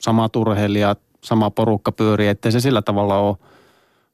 samat 0.00 0.36
urheilijat 0.36 0.98
sama 1.24 1.50
porukka 1.50 1.92
pyörii, 1.92 2.28
ettei 2.28 2.52
se 2.52 2.60
sillä 2.60 2.82
tavalla 2.82 3.18
ole, 3.18 3.36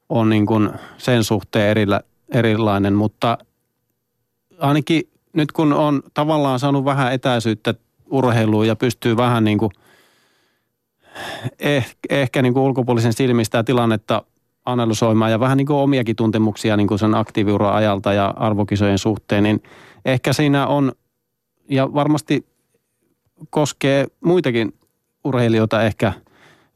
ole 0.08 0.28
niin 0.28 0.46
kuin 0.46 0.70
sen 0.98 1.24
suhteen 1.24 1.68
erillä, 1.70 2.00
erilainen, 2.28 2.94
mutta 2.94 3.38
ainakin 4.58 5.02
nyt 5.32 5.52
kun 5.52 5.72
on 5.72 6.02
tavallaan 6.14 6.58
saanut 6.58 6.84
vähän 6.84 7.12
etäisyyttä 7.12 7.74
urheiluun 8.11 8.66
ja 8.66 8.76
pystyy 8.76 9.16
vähän 9.16 9.44
niin 9.44 9.58
kuin 9.58 9.70
eh, 11.58 11.96
ehkä 12.11 12.42
niin 12.42 12.54
kuin 12.54 12.62
ulkopuolisen 12.62 13.12
silmistä 13.12 13.64
tilannetta 13.64 14.22
analysoimaan 14.64 15.30
ja 15.30 15.40
vähän 15.40 15.56
niin 15.56 15.66
kuin 15.66 15.76
omiakin 15.76 16.16
tuntemuksia 16.16 16.76
niin 16.76 16.86
kuin 16.86 16.98
sen 16.98 17.14
aktiiviuran 17.14 17.74
ajalta 17.74 18.12
ja 18.12 18.34
arvokisojen 18.36 18.98
suhteen, 18.98 19.42
niin 19.42 19.62
ehkä 20.04 20.32
siinä 20.32 20.66
on, 20.66 20.92
ja 21.68 21.94
varmasti 21.94 22.46
koskee 23.50 24.06
muitakin 24.24 24.74
urheilijoita 25.24 25.82
ehkä– 25.82 26.12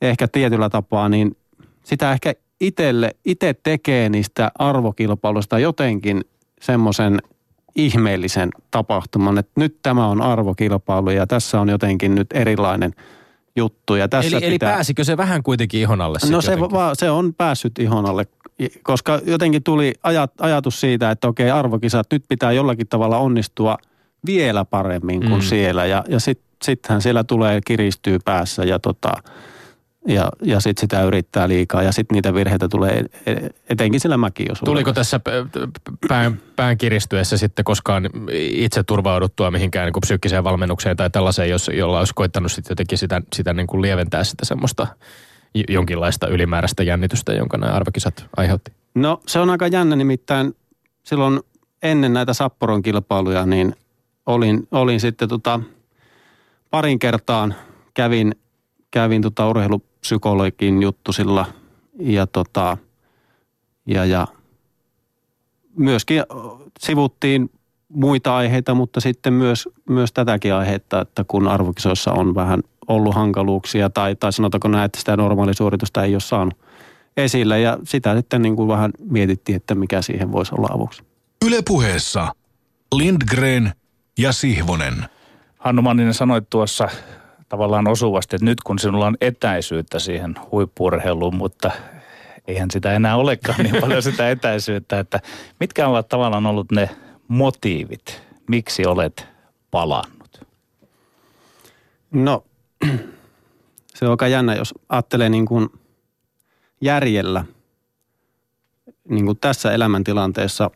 ehkä 0.03 0.28
tietyllä 0.28 0.68
tapaa, 0.68 1.09
niin 1.09 1.36
sitä 1.84 2.12
ehkä 2.12 2.34
itselle, 2.61 3.11
itse 3.24 3.55
tekee 3.62 4.09
niistä 4.09 4.51
arvokilpailuista 4.59 5.59
jotenkin 5.59 6.20
semmoisen 6.61 7.22
ihmeellisen 7.76 8.51
tapahtuman, 8.70 9.38
että 9.38 9.53
nyt 9.57 9.76
tämä 9.82 10.07
on 10.07 10.22
arvokilpailu 10.22 11.11
ja 11.11 11.26
tässä 11.26 11.61
on 11.61 11.68
jotenkin 11.68 12.14
nyt 12.14 12.26
erilainen 12.34 12.92
juttu. 13.57 13.95
Ja 13.95 14.09
tässä 14.09 14.36
Eli, 14.36 14.47
eli 14.47 14.55
pitää... 14.55 14.72
pääsikö 14.72 15.05
se 15.05 15.16
vähän 15.16 15.42
kuitenkin 15.42 15.80
ihon 15.80 16.01
alle 16.01 16.18
No 16.30 16.40
se, 16.40 16.61
va, 16.61 16.95
se 16.95 17.11
on 17.11 17.34
päässyt 17.34 17.78
ihon 17.78 18.07
alle, 18.07 18.26
koska 18.82 19.20
jotenkin 19.26 19.62
tuli 19.62 19.92
ajat, 20.03 20.32
ajatus 20.40 20.80
siitä, 20.80 21.11
että 21.11 21.28
okei 21.28 21.51
arvokisat, 21.51 22.07
nyt 22.12 22.24
pitää 22.28 22.53
jollakin 22.53 22.88
tavalla 22.88 23.18
onnistua 23.18 23.76
vielä 24.26 24.64
paremmin 24.64 25.20
kuin 25.20 25.32
mm. 25.32 25.40
siellä. 25.40 25.86
Ja, 25.86 26.05
ja 26.09 26.20
sitten 26.20 26.47
sittenhän 26.62 27.03
siellä 27.03 27.24
tulee, 27.24 27.61
kiristyy 27.66 28.18
päässä 28.24 28.64
ja, 28.64 28.78
tota, 28.78 29.12
ja, 30.09 30.29
ja 30.43 30.61
sitten 30.61 30.81
sitä 30.81 31.03
yrittää 31.03 31.49
liikaa. 31.49 31.83
Ja 31.83 31.93
sitten 31.93 32.15
niitä 32.15 32.35
virheitä 32.35 32.69
tulee 32.69 33.05
e- 33.27 33.35
etenkin 33.69 34.01
sillä 34.01 34.17
mäkiosuudella. 34.17 34.75
Tuliko 34.75 34.93
tässä 34.93 35.21
pään, 36.09 36.41
pään 36.57 36.79
kiristyessä 36.79 37.37
sitten 37.37 37.65
koskaan 37.65 38.11
itse 38.31 38.83
turvauduttua 38.83 39.51
mihinkään 39.51 39.87
niin 39.87 39.93
kuin 39.93 40.01
psyykkiseen 40.01 40.45
valmennukseen 40.45 40.97
tai 40.97 41.11
tällaiseen, 41.11 41.51
jos, 41.51 41.71
jolla 41.75 41.99
olisi 41.99 42.15
koittanut 42.15 42.53
sitten 42.53 42.73
jotenkin 42.73 42.99
sitä, 42.99 43.23
sitä 43.35 43.53
niin 43.53 43.67
kuin 43.67 43.83
lieventää 43.83 44.25
sitä 44.25 44.45
semmoista 44.45 44.87
jonkinlaista 45.69 46.27
ylimääräistä 46.27 46.83
jännitystä, 46.83 47.33
jonka 47.33 47.59
nämä 47.59 47.73
arvokisat 47.73 48.27
aiheutti? 48.37 48.73
No 48.95 49.21
se 49.27 49.39
on 49.39 49.51
aika 49.51 49.67
jännä, 49.67 49.97
nimittäin 49.97 50.57
silloin 51.05 51.41
ennen 51.83 52.13
näitä 52.13 52.35
Sapporon 52.35 52.83
kilpailuja, 52.83 53.47
niin 53.47 53.77
olin, 54.27 54.69
olin 54.71 55.01
sitten 55.01 55.29
tota, 55.29 55.61
parin 56.71 56.99
kertaan 56.99 57.55
kävin, 57.95 58.35
kävin 58.91 59.23
tota 59.23 59.47
urheilupsykologin 60.05 60.83
juttusilla 60.83 61.47
ja, 61.99 62.27
tota, 62.27 62.77
ja, 63.87 64.05
ja 64.05 64.27
myöskin 65.77 66.23
sivuttiin 66.81 67.51
muita 67.89 68.37
aiheita, 68.37 68.75
mutta 68.75 69.01
sitten 69.01 69.33
myös, 69.33 69.69
myös 69.89 70.13
tätäkin 70.13 70.55
aihetta, 70.55 71.01
että 71.01 71.25
kun 71.29 71.49
arvokisoissa 71.49 72.13
on 72.13 72.35
vähän 72.35 72.63
ollut 72.89 73.15
hankaluuksia 73.15 73.91
tai, 73.91 74.17
tai 74.17 74.33
sanotaanko 74.33 74.69
näin, 74.69 74.85
että 74.85 74.99
sitä 74.99 75.17
normaalisuoritusta 75.17 76.05
ei 76.05 76.15
ole 76.15 76.21
saanut 76.21 76.55
esille 77.17 77.61
ja 77.61 77.79
sitä 77.85 78.17
sitten 78.17 78.43
niin 78.43 78.57
kuin 78.57 78.69
vähän 78.69 78.91
mietittiin, 79.11 79.57
että 79.57 79.75
mikä 79.75 80.03
siihen 80.03 80.33
voisi 80.33 80.55
olla 80.59 80.69
avuksi. 80.73 81.03
Ylepuheessa 81.47 82.33
Lindgren 82.97 83.73
ja 84.19 84.33
Sihvonen. 84.33 85.05
Hannu 85.59 85.83
Manninen 85.83 86.15
sanoi 86.15 86.43
tuossa 86.51 86.89
tavallaan 87.55 87.89
osuvasti, 87.89 88.37
että 88.37 88.45
nyt 88.45 88.63
kun 88.63 88.79
sinulla 88.79 89.07
on 89.07 89.17
etäisyyttä 89.21 89.99
siihen 89.99 90.35
huippurheiluun, 90.53 91.37
mutta 91.37 91.71
eihän 92.49 92.71
sitä 92.71 92.93
enää 92.93 93.17
olekaan 93.17 93.61
niin 93.63 93.77
paljon 93.81 94.03
sitä 94.13 94.31
etäisyyttä, 94.31 94.99
että 94.99 95.21
mitkä 95.61 95.89
ovat 95.89 96.09
tavallaan 96.09 96.47
ollut 96.47 96.73
ne 96.73 96.91
motiivit, 97.29 98.23
miksi 98.49 98.87
olet 98.87 99.29
palannut? 99.71 100.41
No, 102.11 102.45
se 103.95 104.05
on 104.05 104.11
aika 104.11 104.29
jännä, 104.29 104.55
jos 104.55 104.75
ajattelee 104.89 105.29
niin 105.29 105.47
kuin 105.47 105.69
järjellä 106.81 107.45
niin 109.09 109.27
kuin 109.27 109.39
tässä 109.39 109.73
elämäntilanteessa, 109.73 110.71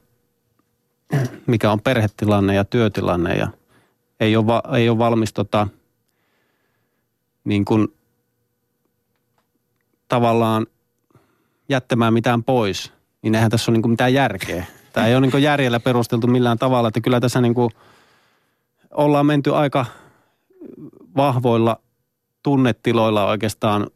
mikä 1.47 1.73
on 1.73 1.81
perhetilanne 1.81 2.55
ja 2.55 2.65
työtilanne 2.65 3.37
ja 3.37 3.49
ei 4.21 4.37
ole, 4.37 4.47
va, 4.47 4.63
ei 4.77 4.89
ole 4.89 4.99
valmis 4.99 5.33
tota, 5.33 5.69
niin 7.45 7.65
kuin 7.65 7.89
tavallaan 10.09 10.67
jättämään 11.69 12.13
mitään 12.13 12.45
pois, 12.45 12.93
niin 13.23 13.35
eihän 13.35 13.51
tässä 13.51 13.71
ole 13.71 13.77
niin 13.77 13.83
kuin 13.83 13.93
mitään 13.93 14.15
järkeä. 14.15 14.67
Tämä 14.93 15.07
ei 15.07 15.15
ole 15.15 15.21
niin 15.21 15.31
kuin 15.31 15.43
järjellä 15.43 15.81
perusteltu 15.81 16.27
millään 16.27 16.59
tavalla, 16.59 16.89
että 16.89 17.01
kyllä 17.01 17.21
tässä 17.21 17.41
niin 17.41 17.55
kuin 17.55 17.71
ollaan 18.95 19.27
menty 19.27 19.55
aika 19.55 19.87
vahvoilla 21.17 21.81
tunnetiloilla 22.43 23.27
oikeastaan 23.27 23.87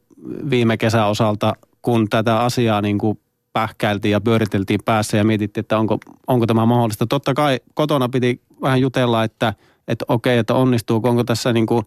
viime 0.50 0.76
kesän 0.76 1.08
osalta, 1.08 1.56
kun 1.82 2.08
tätä 2.10 2.40
asiaa 2.40 2.80
niin 2.80 2.98
kuin 2.98 3.18
pähkäiltiin 3.52 4.12
ja 4.12 4.20
pyöriteltiin 4.20 4.80
päässä 4.84 5.16
ja 5.16 5.24
mietittiin, 5.24 5.62
että 5.62 5.78
onko, 5.78 5.98
onko 6.26 6.46
tämä 6.46 6.66
mahdollista. 6.66 7.06
Totta 7.06 7.34
kai 7.34 7.60
kotona 7.74 8.08
piti 8.08 8.40
vähän 8.62 8.80
jutella, 8.80 9.24
että, 9.24 9.54
että 9.88 10.04
okei, 10.08 10.38
että 10.38 10.54
onnistuuko, 10.54 11.08
onko 11.08 11.24
tässä 11.24 11.52
niin 11.52 11.66
kuin, 11.66 11.86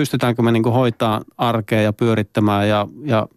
pystytäänkö 0.00 0.42
me 0.42 0.52
niin 0.52 0.62
kuin 0.62 0.72
hoitaa 0.72 1.20
arkea 1.38 1.82
ja 1.82 1.92
pyörittämään 1.92 2.68
ja, 2.68 2.86
ja 3.04 3.28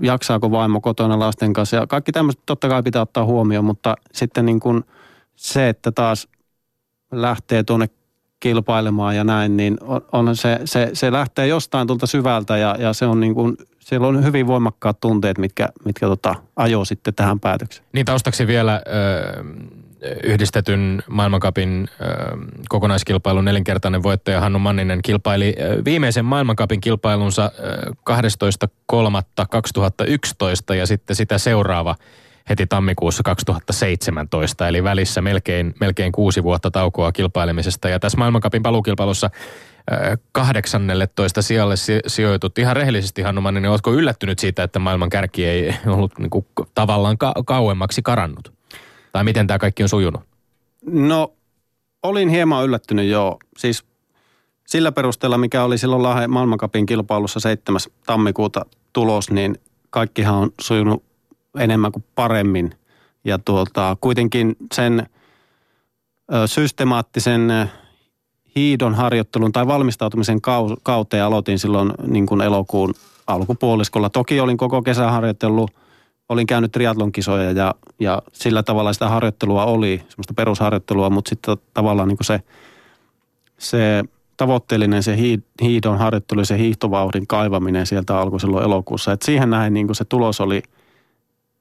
jaksaako 0.00 0.50
vaimo 0.50 0.80
kotona 0.80 1.18
lasten 1.18 1.52
kanssa. 1.52 1.76
Ja 1.76 1.86
kaikki 1.86 2.12
tämmöistä 2.12 2.42
totta 2.46 2.68
kai 2.68 2.82
pitää 2.82 3.02
ottaa 3.02 3.24
huomioon, 3.24 3.64
mutta 3.64 3.94
sitten 4.12 4.46
niin 4.46 4.60
kuin 4.60 4.84
se, 5.36 5.68
että 5.68 5.92
taas 5.92 6.28
lähtee 7.12 7.62
tuonne 7.62 7.86
kilpailemaan 8.40 9.16
ja 9.16 9.24
näin, 9.24 9.56
niin 9.56 9.78
on, 9.80 10.00
on 10.12 10.36
se, 10.36 10.60
se, 10.64 10.90
se, 10.92 11.12
lähtee 11.12 11.46
jostain 11.46 11.86
tuolta 11.86 12.06
syvältä 12.06 12.56
ja, 12.56 12.76
ja 12.78 12.92
se 12.92 13.06
on 13.06 13.20
niin 13.20 13.34
kuin, 13.34 13.56
siellä 13.78 14.06
on 14.06 14.24
hyvin 14.24 14.46
voimakkaat 14.46 15.00
tunteet, 15.00 15.38
mitkä, 15.38 15.68
mitkä 15.84 16.06
tota, 16.06 16.34
ajoo 16.56 16.84
sitten 16.84 17.14
tähän 17.14 17.40
päätökseen. 17.40 17.86
Niin 17.92 18.06
taustaksi 18.06 18.46
vielä 18.46 18.82
ö, 18.86 19.44
yhdistetyn 20.24 21.02
maailmankapin 21.08 21.88
kokonaiskilpailun 22.68 23.44
nelinkertainen 23.44 24.02
voittaja 24.02 24.40
Hannu 24.40 24.58
Manninen 24.58 25.02
kilpaili 25.02 25.56
viimeisen 25.84 26.24
maailmankapin 26.24 26.80
kilpailunsa 26.80 27.50
ö, 27.58 27.90
12.3.2011 28.10 30.74
ja 30.74 30.86
sitten 30.86 31.16
sitä 31.16 31.38
seuraava 31.38 31.96
heti 32.48 32.66
tammikuussa 32.66 33.22
2017, 33.22 34.68
eli 34.68 34.84
välissä 34.84 35.22
melkein, 35.22 35.74
melkein 35.80 36.12
kuusi 36.12 36.42
vuotta 36.42 36.70
taukoa 36.70 37.12
kilpailemisesta. 37.12 37.88
Ja 37.88 38.00
tässä 38.00 38.18
maailmankapin 38.18 38.62
paluukilpailussa 38.62 39.30
ö, 39.92 40.16
18 40.32 41.42
sijalle 41.42 41.76
si- 41.76 42.00
sijoitut. 42.06 42.58
Ihan 42.58 42.76
rehellisesti 42.76 43.22
Hannu 43.22 43.40
Manninen, 43.40 43.70
oletko 43.70 43.92
yllättynyt 43.92 44.38
siitä, 44.38 44.62
että 44.62 44.78
maailman 44.78 45.10
kärki 45.10 45.46
ei 45.46 45.74
ollut 45.86 46.18
niin 46.18 46.30
kuin, 46.30 46.46
tavallaan 46.74 47.18
ka- 47.18 47.34
kauemmaksi 47.46 48.02
karannut? 48.02 48.52
Tai 49.14 49.24
miten 49.24 49.46
tämä 49.46 49.58
kaikki 49.58 49.82
on 49.82 49.88
sujunut? 49.88 50.22
No, 50.86 51.32
olin 52.02 52.28
hieman 52.28 52.64
yllättynyt 52.64 53.06
joo. 53.08 53.38
Siis 53.58 53.84
sillä 54.66 54.92
perusteella, 54.92 55.38
mikä 55.38 55.64
oli 55.64 55.78
silloin 55.78 56.02
Lahden 56.02 56.30
maailmankapin 56.30 56.86
kilpailussa 56.86 57.40
7. 57.40 57.80
tammikuuta 58.06 58.66
tulos, 58.92 59.30
niin 59.30 59.58
kaikkihan 59.90 60.34
on 60.34 60.50
sujunut 60.60 61.02
enemmän 61.58 61.92
kuin 61.92 62.04
paremmin. 62.14 62.74
Ja 63.24 63.38
tuota, 63.38 63.96
kuitenkin 64.00 64.56
sen 64.74 65.06
ö, 66.34 66.46
systemaattisen 66.46 67.70
hiidon 68.56 68.94
harjoittelun 68.94 69.52
tai 69.52 69.66
valmistautumisen 69.66 70.38
kau- 70.38 70.80
kauteen 70.82 71.24
aloitin 71.24 71.58
silloin 71.58 71.92
niin 72.06 72.26
kuin 72.26 72.40
elokuun 72.40 72.94
alkupuoliskolla. 73.26 74.10
Toki 74.10 74.40
olin 74.40 74.56
koko 74.56 74.82
kesän 74.82 75.10
harjoitellut, 75.10 75.70
olin 76.28 76.46
käynyt 76.46 76.72
triatlonkisoja 76.72 77.50
ja, 77.52 77.74
ja 78.00 78.22
sillä 78.32 78.62
tavalla 78.62 78.92
sitä 78.92 79.08
harjoittelua 79.08 79.64
oli, 79.64 80.02
semmoista 80.08 80.34
perusharjoittelua, 80.34 81.10
mutta 81.10 81.28
sitten 81.28 81.56
tavallaan 81.74 82.08
niin 82.08 82.18
se, 82.22 82.40
se 83.58 84.02
tavoitteellinen 84.36 85.02
se 85.02 85.16
hii- 85.16 85.44
hiidon 85.62 85.98
harjoittelu 85.98 86.44
se 86.44 86.58
hiihtovauhdin 86.58 87.26
kaivaminen 87.26 87.86
sieltä 87.86 88.18
alkoi 88.18 88.40
silloin 88.40 88.64
elokuussa. 88.64 89.12
Et 89.12 89.22
siihen 89.22 89.50
näin 89.50 89.74
niin 89.74 89.94
se 89.94 90.04
tulos 90.04 90.40
oli 90.40 90.62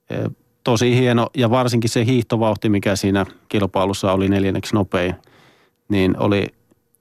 e, 0.09 0.15
tosi 0.63 0.95
hieno 0.95 1.29
ja 1.37 1.49
varsinkin 1.49 1.89
se 1.89 2.05
hiihtovauhti, 2.05 2.69
mikä 2.69 2.95
siinä 2.95 3.25
kilpailussa 3.49 4.11
oli 4.11 4.29
neljänneksi 4.29 4.75
nopein, 4.75 5.15
niin 5.89 6.19
oli, 6.19 6.47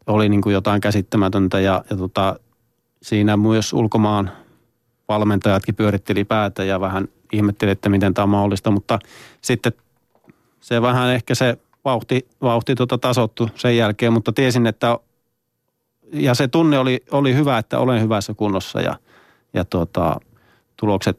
oli 0.06 0.28
niin 0.28 0.42
jotain 0.46 0.80
käsittämätöntä 0.80 1.60
ja, 1.60 1.84
ja 1.90 1.96
tota, 1.96 2.36
siinä 3.02 3.36
myös 3.36 3.72
ulkomaan 3.72 4.30
valmentajatkin 5.12 5.74
pyöritteli 5.74 6.24
päätä 6.24 6.64
ja 6.64 6.80
vähän 6.80 7.08
ihmetteli, 7.32 7.70
että 7.70 7.88
miten 7.88 8.14
tämä 8.14 8.22
on 8.22 8.28
mahdollista, 8.28 8.70
mutta 8.70 8.98
sitten 9.40 9.72
se 10.60 10.82
vähän 10.82 11.10
ehkä 11.10 11.34
se 11.34 11.56
vauhti, 11.84 12.28
vauhti 12.42 12.74
tota 12.74 12.98
tasottu 12.98 13.48
sen 13.54 13.76
jälkeen, 13.76 14.12
mutta 14.12 14.32
tiesin, 14.32 14.66
että 14.66 14.98
ja 16.12 16.34
se 16.34 16.48
tunne 16.48 16.78
oli, 16.78 17.00
oli 17.10 17.34
hyvä, 17.34 17.58
että 17.58 17.78
olen 17.78 18.02
hyvässä 18.02 18.34
kunnossa 18.34 18.80
ja, 18.80 18.94
ja 19.54 19.64
tuota, 19.64 20.20
tulokset, 20.76 21.18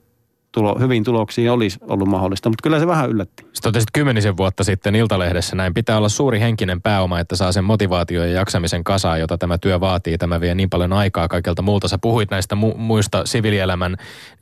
tulo, 0.53 0.79
hyvin 0.79 1.03
tuloksiin 1.03 1.51
olisi 1.51 1.79
ollut 1.81 2.07
mahdollista, 2.07 2.49
mutta 2.49 2.63
kyllä 2.63 2.79
se 2.79 2.87
vähän 2.87 3.09
yllätti. 3.09 3.43
Sitten 3.43 3.61
totesit 3.63 3.89
kymmenisen 3.93 4.37
vuotta 4.37 4.63
sitten 4.63 4.95
Iltalehdessä 4.95 5.55
näin. 5.55 5.73
Pitää 5.73 5.97
olla 5.97 6.09
suuri 6.09 6.39
henkinen 6.39 6.81
pääoma, 6.81 7.19
että 7.19 7.35
saa 7.35 7.51
sen 7.51 7.63
motivaatio 7.63 8.23
ja 8.23 8.31
jaksamisen 8.31 8.83
kasaan, 8.83 9.19
jota 9.19 9.37
tämä 9.37 9.57
työ 9.57 9.79
vaatii. 9.79 10.17
Tämä 10.17 10.41
vie 10.41 10.55
niin 10.55 10.69
paljon 10.69 10.93
aikaa 10.93 11.27
kaikelta 11.27 11.61
muulta. 11.61 11.87
Sä 11.87 11.97
puhuit 11.97 12.31
näistä 12.31 12.55
mu- 12.55 12.77
muista 12.77 13.25
siviilielämän 13.25 13.95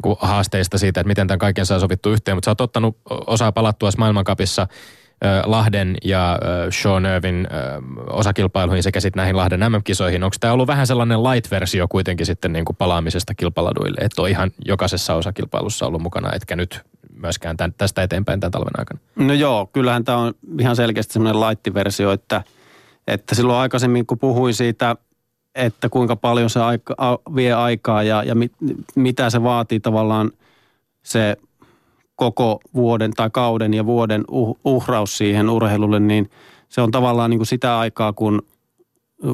niin 0.03 0.17
haasteista 0.19 0.77
siitä, 0.77 1.01
että 1.01 1.07
miten 1.07 1.27
tämän 1.27 1.39
kaiken 1.39 1.65
saa 1.65 1.79
sovittu 1.79 2.09
yhteen, 2.09 2.37
mutta 2.37 2.45
sä 2.45 2.51
oot 2.51 2.61
ottanut 2.61 2.97
osaa 3.27 3.51
palattua 3.51 3.89
maailmankapissa 3.97 4.67
Lahden 5.45 5.97
ja 6.03 6.39
Sean 6.69 7.05
Irvin 7.05 7.47
osakilpailuihin 8.09 8.83
sekä 8.83 8.99
sitten 8.99 9.17
näihin 9.17 9.37
Lahden 9.37 9.59
MM-kisoihin. 9.59 10.23
Onko 10.23 10.35
tämä 10.39 10.53
ollut 10.53 10.67
vähän 10.67 10.87
sellainen 10.87 11.23
light-versio 11.23 11.87
kuitenkin 11.87 12.25
sitten 12.25 12.53
niin 12.53 12.65
kuin 12.65 12.75
palaamisesta 12.75 13.35
kilpaladuille, 13.35 13.97
että 14.01 14.21
on 14.21 14.29
ihan 14.29 14.51
jokaisessa 14.65 15.15
osakilpailussa 15.15 15.87
ollut 15.87 16.01
mukana, 16.01 16.33
etkä 16.33 16.55
nyt 16.55 16.81
myöskään 17.15 17.57
tämän, 17.57 17.73
tästä 17.77 18.03
eteenpäin 18.03 18.39
tämän 18.39 18.51
talven 18.51 18.79
aikana? 18.79 18.99
No 19.15 19.33
joo, 19.33 19.69
kyllähän 19.73 20.03
tämä 20.03 20.17
on 20.17 20.33
ihan 20.59 20.75
selkeästi 20.75 21.13
semmoinen 21.13 21.41
light-versio, 21.41 22.11
että, 22.11 22.43
että 23.07 23.35
silloin 23.35 23.59
aikaisemmin 23.59 24.05
kun 24.05 24.19
puhuin 24.19 24.53
siitä, 24.53 24.95
että 25.55 25.89
kuinka 25.89 26.15
paljon 26.15 26.49
se 26.49 26.59
aika, 26.59 27.19
vie 27.35 27.53
aikaa 27.53 28.03
ja, 28.03 28.23
ja 28.23 28.35
mit, 28.35 28.51
mitä 28.95 29.29
se 29.29 29.43
vaatii 29.43 29.79
tavallaan 29.79 30.31
se 31.03 31.37
koko 32.21 32.59
vuoden 32.73 33.11
tai 33.11 33.29
kauden 33.29 33.73
ja 33.73 33.85
vuoden 33.85 34.23
uh, 34.27 34.57
uhraus 34.65 35.17
siihen 35.17 35.49
urheilulle, 35.49 35.99
niin 35.99 36.29
se 36.69 36.81
on 36.81 36.91
tavallaan 36.91 37.29
niin 37.29 37.39
kuin 37.39 37.47
sitä 37.47 37.79
aikaa, 37.79 38.13
kun 38.13 38.41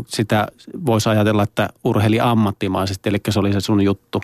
sitä 0.07 0.47
voisi 0.85 1.09
ajatella, 1.09 1.43
että 1.43 1.69
urheili 1.83 2.19
ammattimaisesti, 2.19 3.09
eli 3.09 3.17
se 3.29 3.39
oli 3.39 3.53
se 3.53 3.59
sun 3.59 3.81
juttu. 3.81 4.21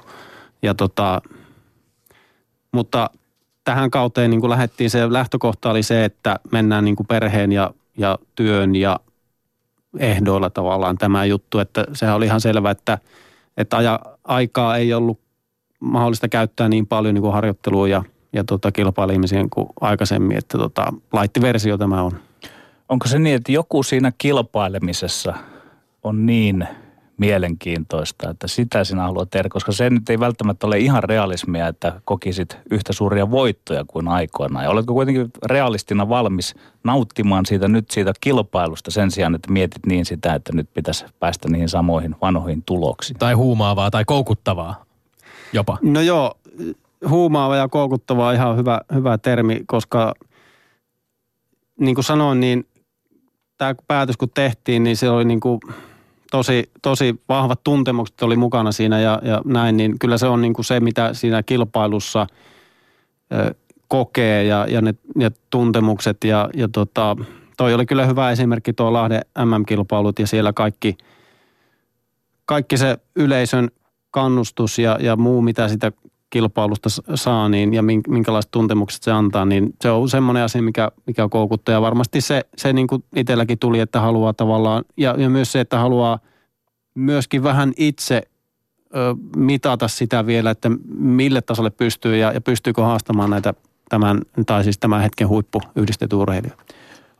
Ja 0.62 0.74
tota, 0.74 1.22
mutta 2.72 3.10
tähän 3.64 3.92
kauteen 3.92 4.30
niin 4.30 4.40
kuin 4.40 4.50
lähdettiin, 4.50 4.90
se 4.90 5.14
lähtökohta 5.14 5.70
oli 5.70 5.84
se, 5.84 6.06
että 6.06 6.40
mennään 6.52 6.86
niin 6.86 6.96
kuin 6.96 7.08
perheen 7.08 7.52
ja, 7.52 7.74
ja 7.98 8.20
työn 8.36 8.76
ja 8.76 9.00
ehdoilla 10.00 10.50
tavallaan 10.50 10.98
tämä 10.98 11.26
juttu, 11.26 11.60
että 11.60 11.86
sehän 11.94 12.16
oli 12.16 12.26
ihan 12.26 12.42
selvä, 12.42 12.72
että, 12.72 12.98
että 13.58 13.78
aja, 13.78 14.00
aikaa 14.24 14.78
ei 14.78 14.94
ollut 14.94 15.20
mahdollista 15.80 16.30
käyttää 16.30 16.70
niin 16.70 16.88
paljon 16.88 17.14
niin 17.14 17.22
kuin 17.22 17.34
harjoittelua 17.34 17.88
ja 17.88 18.04
ja 18.34 18.44
tota, 18.44 18.72
kilpailemiseen 18.72 19.50
kuin 19.50 19.68
aikaisemmin, 19.82 20.38
että 20.38 20.58
tota, 20.58 20.94
laittiversio 21.14 21.78
tämä 21.78 22.02
on. 22.02 22.12
Onko 22.90 23.08
se 23.08 23.20
niin, 23.20 23.36
että 23.36 23.52
joku 23.52 23.84
siinä 23.84 24.12
kilpailemisessa 24.18 25.34
on 26.04 26.26
niin 26.26 26.68
mielenkiintoista, 27.18 28.30
että 28.30 28.48
sitä 28.48 28.84
sinä 28.84 29.02
haluat 29.02 29.30
tehdä, 29.30 29.50
koska 29.50 29.72
se 29.72 29.90
nyt 29.90 30.10
ei 30.10 30.20
välttämättä 30.20 30.68
ole 30.68 30.80
ihan 30.80 31.04
realismia, 31.04 31.68
että 31.68 32.02
kokisit 32.06 32.58
yhtä 32.72 32.94
suuria 32.94 33.32
voittoja 33.32 33.86
kuin 33.88 34.08
aikoinaan. 34.08 34.64
Ja 34.66 34.70
oletko 34.70 34.94
kuitenkin 34.94 35.32
realistina 35.46 36.10
valmis 36.10 36.56
nauttimaan 36.84 37.46
siitä 37.46 37.68
nyt 37.68 37.92
siitä 37.92 38.14
kilpailusta 38.22 38.92
sen 38.92 39.12
sijaan, 39.12 39.36
että 39.36 39.52
mietit 39.52 39.86
niin 39.86 40.06
sitä, 40.06 40.34
että 40.34 40.54
nyt 40.54 40.70
pitäisi 40.74 41.06
päästä 41.20 41.50
niihin 41.50 41.70
samoihin 41.70 42.16
vanhoihin 42.22 42.64
tuloksiin? 42.66 43.20
Tai 43.20 43.34
huumaavaa 43.34 43.92
tai 43.92 44.06
koukuttavaa 44.06 44.86
jopa. 45.54 45.78
No 45.82 46.02
joo, 46.02 46.38
huumaava 47.10 47.56
ja 47.56 47.68
koukuttava 47.68 48.28
on 48.28 48.34
ihan 48.34 48.58
hyvä, 48.58 48.82
hyvä 48.94 49.18
termi, 49.18 49.62
koska 49.66 50.14
niin 51.80 51.96
kuin 51.96 52.06
sanoin, 52.06 52.40
niin 52.40 52.68
tämä 53.58 53.76
päätös 53.88 54.18
kun 54.18 54.30
tehtiin, 54.30 54.84
niin 54.84 54.98
se 54.98 55.10
oli 55.10 55.26
niin 55.26 55.40
kuin 55.40 55.60
tosi, 56.32 56.72
tosi 56.82 57.22
vahvat 57.30 57.64
tuntemukset 57.64 58.22
oli 58.22 58.36
mukana 58.36 58.72
siinä 58.72 59.00
ja, 59.00 59.22
ja 59.24 59.42
näin, 59.46 59.78
niin 59.78 60.00
kyllä 60.00 60.18
se 60.18 60.28
on 60.28 60.42
niin 60.42 60.54
kuin 60.54 60.66
se, 60.66 60.80
mitä 60.80 61.14
siinä 61.14 61.44
kilpailussa 61.44 62.28
ö, 63.34 63.56
kokee 63.88 64.44
ja, 64.44 64.66
ja 64.70 64.82
ne 64.82 64.96
ja 65.20 65.32
tuntemukset 65.50 66.24
ja, 66.24 66.50
ja 66.54 66.68
tota, 66.68 67.18
toi 67.58 67.74
oli 67.74 67.86
kyllä 67.86 68.06
hyvä 68.06 68.32
esimerkki 68.32 68.74
tuo 68.74 68.94
Lahden 68.94 69.22
MM-kilpailut 69.46 70.20
ja 70.20 70.28
siellä 70.28 70.54
kaikki, 70.54 70.98
kaikki 72.46 72.78
se 72.78 72.98
yleisön 73.16 73.70
kannustus 74.12 74.80
ja, 74.80 74.98
ja 75.02 75.16
muu, 75.16 75.42
mitä 75.42 75.68
sitä 75.68 75.92
kilpailusta 76.34 76.90
saa 77.16 77.50
niin, 77.50 77.74
ja 77.74 77.84
minkälaiset 78.08 78.52
tuntemukset 78.52 79.04
se 79.04 79.12
antaa, 79.12 79.46
niin 79.46 79.74
se 79.82 79.90
on 79.92 80.10
semmoinen 80.10 80.44
asia, 80.44 80.62
mikä, 80.62 80.92
mikä 81.08 81.28
koukuttaa. 81.30 81.74
Ja 81.74 81.82
varmasti 81.82 82.22
se, 82.22 82.42
se 82.58 82.74
niin 82.74 82.88
kuin 82.88 83.04
itselläkin 83.16 83.60
tuli, 83.60 83.80
että 83.80 84.00
haluaa 84.00 84.34
tavallaan, 84.34 84.84
ja, 84.98 85.16
ja 85.18 85.30
myös 85.30 85.52
se, 85.52 85.60
että 85.60 85.80
haluaa 85.80 86.20
myöskin 86.96 87.44
vähän 87.44 87.74
itse 87.78 88.22
ö, 88.96 89.16
mitata 89.36 89.88
sitä 89.88 90.26
vielä, 90.26 90.52
että 90.52 90.72
mille 90.98 91.42
tasolle 91.42 91.70
pystyy 91.70 92.18
ja, 92.18 92.32
ja 92.32 92.42
pystyykö 92.42 92.82
haastamaan 92.82 93.30
näitä 93.30 93.54
tämän, 93.90 94.22
tai 94.46 94.64
siis 94.64 94.80
tämän 94.80 95.02
hetken 95.02 95.28
huippu 95.28 95.62
yhdistetty 95.76 96.16
urheilijoita. 96.16 96.64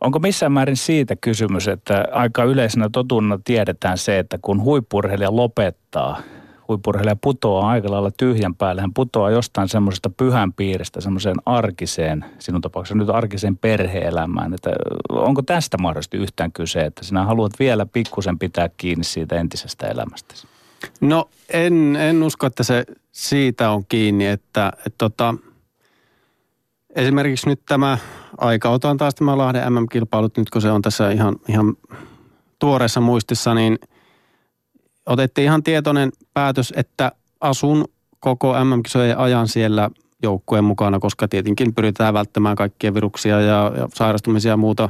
Onko 0.00 0.18
missään 0.18 0.52
määrin 0.52 0.76
siitä 0.76 1.16
kysymys, 1.16 1.68
että 1.68 2.08
aika 2.12 2.44
yleisenä 2.44 2.88
totuna 2.92 3.38
tiedetään 3.44 3.98
se, 3.98 4.18
että 4.18 4.38
kun 4.42 4.62
huippurheilija 4.62 5.36
lopettaa– 5.36 6.20
huippurheilija 6.68 7.16
putoaa 7.16 7.68
aika 7.68 7.90
lailla 7.90 8.10
tyhjän 8.16 8.54
päälle. 8.54 8.80
Hän 8.80 8.94
putoaa 8.94 9.30
jostain 9.30 9.68
semmoisesta 9.68 10.10
pyhän 10.10 10.52
piiristä 10.52 11.00
semmoiseen 11.00 11.36
arkiseen, 11.46 12.24
sinun 12.38 12.60
tapauksessa 12.60 12.94
nyt 12.94 13.10
arkiseen 13.10 13.56
perheelämään. 13.56 14.54
Että 14.54 14.70
onko 15.08 15.42
tästä 15.42 15.78
mahdollisesti 15.78 16.16
yhtään 16.16 16.52
kyse, 16.52 16.84
että 16.84 17.04
sinä 17.04 17.24
haluat 17.24 17.52
vielä 17.58 17.86
pikkusen 17.86 18.38
pitää 18.38 18.70
kiinni 18.76 19.04
siitä 19.04 19.36
entisestä 19.36 19.86
elämästä? 19.86 20.34
No 21.00 21.28
en, 21.52 21.96
en 21.96 22.22
usko, 22.22 22.46
että 22.46 22.62
se 22.62 22.84
siitä 23.12 23.70
on 23.70 23.84
kiinni, 23.88 24.26
että, 24.26 24.72
että 24.76 24.98
tota, 24.98 25.34
esimerkiksi 26.94 27.48
nyt 27.48 27.60
tämä 27.66 27.98
aika, 28.38 28.70
otan 28.70 28.96
taas 28.96 29.14
tämä 29.14 29.38
Lahden 29.38 29.72
MM-kilpailut 29.72 30.36
nyt 30.36 30.50
kun 30.50 30.62
se 30.62 30.70
on 30.70 30.82
tässä 30.82 31.10
ihan, 31.10 31.36
ihan 31.48 31.76
tuoreessa 32.58 33.00
muistissa, 33.00 33.54
niin– 33.54 33.78
otettiin 35.06 35.44
ihan 35.44 35.62
tietoinen 35.62 36.12
päätös, 36.34 36.72
että 36.76 37.12
asun 37.40 37.84
koko 38.20 38.64
MM-kisojen 38.64 39.18
ajan 39.18 39.48
siellä 39.48 39.90
joukkueen 40.22 40.64
mukana, 40.64 40.98
koska 40.98 41.28
tietenkin 41.28 41.74
pyritään 41.74 42.14
välttämään 42.14 42.56
kaikkia 42.56 42.94
viruksia 42.94 43.40
ja, 43.40 43.72
ja 43.76 43.88
sairastumisia 43.94 44.52
ja 44.52 44.56
muuta, 44.56 44.88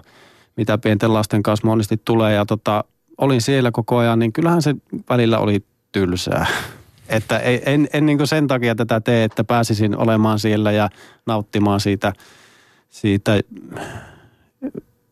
mitä 0.57 0.79
pienten 0.79 1.15
lasten 1.15 1.43
kanssa 1.43 1.67
monesti 1.67 2.01
tulee. 2.05 2.35
Ja 2.35 2.47
tota, 2.47 2.85
olin 3.19 3.41
siellä 3.41 3.71
koko 3.71 3.97
ajan, 3.97 4.19
niin 4.19 4.33
kyllähän 4.33 4.63
se 4.63 4.75
välillä 5.11 5.39
oli 5.39 5.65
tylsää. 5.93 6.47
Että 7.09 7.39
en, 7.39 7.61
en, 7.67 7.89
en 7.93 8.07
niin 8.07 8.27
sen 8.27 8.47
takia 8.47 8.75
tätä 8.75 9.01
tee, 9.01 9.25
että 9.25 9.45
pääsisin 9.45 9.97
olemaan 9.97 10.39
siellä 10.39 10.73
ja 10.73 10.89
nauttimaan 11.27 11.81
siitä, 11.81 12.13
siitä 12.91 13.41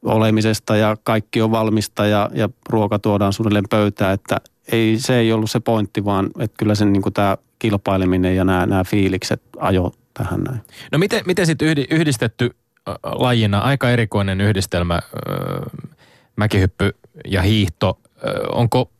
olemisesta 0.05 0.77
ja 0.77 0.97
kaikki 1.03 1.43
on 1.43 1.51
valmista 1.51 2.07
ja, 2.07 2.31
ja 2.35 2.49
ruoka 2.69 2.99
tuodaan 2.99 3.33
suunnilleen 3.33 3.65
pöytään, 3.71 4.15
että 4.15 4.37
ei, 4.73 4.99
se 4.99 5.19
ei 5.19 5.33
ollut 5.33 5.51
se 5.51 5.61
pointti, 5.61 6.05
vaan 6.05 6.31
että 6.39 6.55
kyllä 6.59 6.75
sen 6.75 6.93
niin 6.93 7.03
tämä 7.15 7.37
kilpaileminen 7.59 8.37
ja 8.37 8.45
nämä, 8.45 8.67
nämä 8.67 8.85
fiilikset 8.85 9.43
ajo 9.59 9.93
tähän 10.15 10.41
näin. 10.41 10.61
No 10.93 10.99
miten, 10.99 11.23
miten 11.27 11.47
sitten 11.47 11.69
yhdistetty 11.91 12.51
lajina, 13.03 13.59
aika 13.59 13.91
erikoinen 13.91 14.41
yhdistelmä, 14.41 15.01
mäkihyppy 16.37 16.95
ja 17.25 17.43
hiihto 17.43 17.99
onko, 18.53 18.91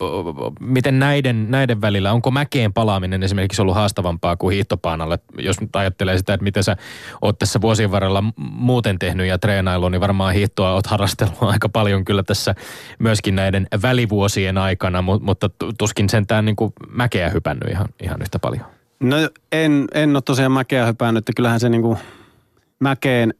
miten 0.59 0.99
näiden, 0.99 1.51
näiden 1.51 1.81
välillä, 1.81 2.11
onko 2.11 2.31
mäkeen 2.31 2.73
palaaminen 2.73 3.23
esimerkiksi 3.23 3.61
ollut 3.61 3.75
haastavampaa 3.75 4.35
kuin 4.35 4.53
hiihtopaanalle? 4.53 5.19
Jos 5.37 5.57
ajattelee 5.73 6.17
sitä, 6.17 6.33
että 6.33 6.43
miten 6.43 6.63
sä 6.63 6.77
oot 7.21 7.39
tässä 7.39 7.61
vuosien 7.61 7.91
varrella 7.91 8.23
muuten 8.37 8.99
tehnyt 8.99 9.27
ja 9.27 9.37
treenailu, 9.37 9.89
niin 9.89 10.01
varmaan 10.01 10.33
hiihtoa 10.33 10.73
oot 10.73 10.87
harrastellut 10.87 11.37
aika 11.53 11.69
paljon 11.69 12.05
kyllä 12.05 12.23
tässä 12.23 12.55
myöskin 12.99 13.35
näiden 13.35 13.67
välivuosien 13.81 14.57
aikana, 14.57 15.01
mutta 15.01 15.49
tuskin 15.77 16.09
sentään 16.09 16.45
niin 16.45 16.55
kuin 16.55 16.73
mäkeä 16.89 17.29
hypännyt 17.29 17.69
ihan, 17.69 17.87
ihan 18.03 18.21
yhtä 18.21 18.39
paljon. 18.39 18.65
No 18.99 19.17
en, 19.51 19.87
en 19.93 20.15
ole 20.15 20.21
tosiaan 20.21 20.51
mäkeä 20.51 20.85
hypännyt, 20.85 21.21
että 21.21 21.33
kyllähän 21.35 21.59
se 21.59 21.69
niin 21.69 21.81
kuin 21.81 21.97
mäkeen 22.79 23.33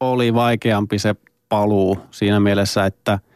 oli 0.00 0.34
vaikeampi 0.34 0.98
se 0.98 1.14
paluu 1.48 1.98
siinä 2.10 2.40
mielessä, 2.40 2.86
että– 2.86 3.18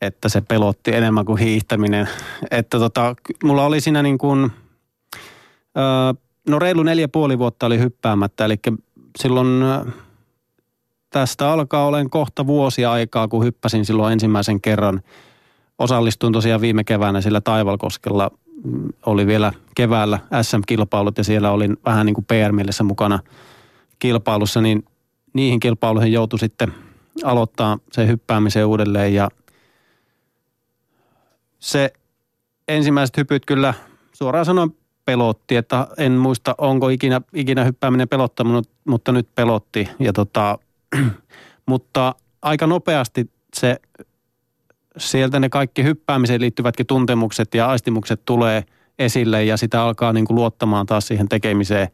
että 0.00 0.28
se 0.28 0.40
pelotti 0.40 0.94
enemmän 0.94 1.24
kuin 1.24 1.38
hiihtäminen. 1.38 2.08
Että 2.50 2.78
tota, 2.78 3.14
mulla 3.44 3.64
oli 3.64 3.80
siinä 3.80 4.02
niin 4.02 4.18
kuin, 4.18 4.52
no 6.48 6.58
reilu 6.58 6.82
neljä 6.82 7.08
puoli 7.08 7.38
vuotta 7.38 7.66
oli 7.66 7.78
hyppäämättä, 7.78 8.44
eli 8.44 8.56
silloin 9.18 9.64
tästä 11.10 11.50
alkaa 11.52 11.86
olen 11.86 12.10
kohta 12.10 12.46
vuosia 12.46 12.92
aikaa, 12.92 13.28
kun 13.28 13.44
hyppäsin 13.44 13.84
silloin 13.84 14.12
ensimmäisen 14.12 14.60
kerran. 14.60 15.02
Osallistuin 15.78 16.32
tosiaan 16.32 16.60
viime 16.60 16.84
keväänä 16.84 17.20
sillä 17.20 17.40
Taivalkoskella, 17.40 18.30
mm, 18.64 18.88
oli 19.06 19.26
vielä 19.26 19.52
keväällä 19.74 20.18
SM-kilpailut 20.42 21.18
ja 21.18 21.24
siellä 21.24 21.50
olin 21.50 21.76
vähän 21.84 22.06
niin 22.06 22.14
kuin 22.14 22.24
PR-mielessä 22.24 22.84
mukana 22.84 23.18
kilpailussa, 23.98 24.60
niin 24.60 24.84
niihin 25.32 25.60
kilpailuihin 25.60 26.12
joutui 26.12 26.38
sitten 26.38 26.74
aloittaa 27.24 27.78
se 27.92 28.06
hyppäämisen 28.06 28.66
uudelleen 28.66 29.14
ja– 29.14 29.28
se 31.66 31.92
ensimmäiset 32.68 33.16
hypyt 33.16 33.46
kyllä 33.46 33.74
suoraan 34.12 34.44
sanoen 34.44 34.70
pelotti, 35.04 35.56
että 35.56 35.86
en 35.98 36.12
muista 36.12 36.54
onko 36.58 36.88
ikinä, 36.88 37.20
ikinä 37.34 37.64
hyppääminen 37.64 38.08
pelottanut, 38.08 38.70
mutta 38.84 39.12
nyt 39.12 39.28
pelotti. 39.34 39.88
Ja 39.98 40.12
tota, 40.12 40.58
mutta 41.70 42.14
aika 42.42 42.66
nopeasti 42.66 43.30
se, 43.56 43.76
sieltä 44.98 45.40
ne 45.40 45.48
kaikki 45.48 45.84
hyppäämiseen 45.84 46.40
liittyvätkin 46.40 46.86
tuntemukset 46.86 47.54
ja 47.54 47.66
aistimukset 47.66 48.20
tulee 48.24 48.64
esille 48.98 49.44
ja 49.44 49.56
sitä 49.56 49.82
alkaa 49.82 50.12
niin 50.12 50.24
kuin 50.26 50.34
luottamaan 50.34 50.86
taas 50.86 51.06
siihen 51.06 51.28
tekemiseen, 51.28 51.88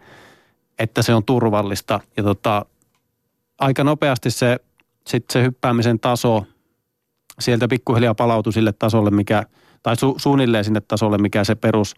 että 0.79 1.03
se 1.03 1.15
on 1.15 1.25
turvallista. 1.25 2.01
Ja 2.17 2.23
tota, 2.23 2.67
aika 3.59 3.85
nopeasti 3.85 4.31
se 4.31 4.59
sitten 5.07 5.33
se 5.33 5.43
hyppäämisen 5.43 6.01
taso 6.01 6.47
sieltä 7.41 7.69
pikkuhiljaa 7.69 8.15
palautui 8.15 8.53
sille 8.53 8.73
tasolle, 8.73 9.11
mikä, 9.11 9.45
tai 9.83 9.97
su, 9.97 10.15
suunnilleen 10.19 10.65
sinne 10.65 10.81
tasolle, 10.81 11.19
mikä 11.19 11.45
se 11.45 11.55
perus 11.55 11.95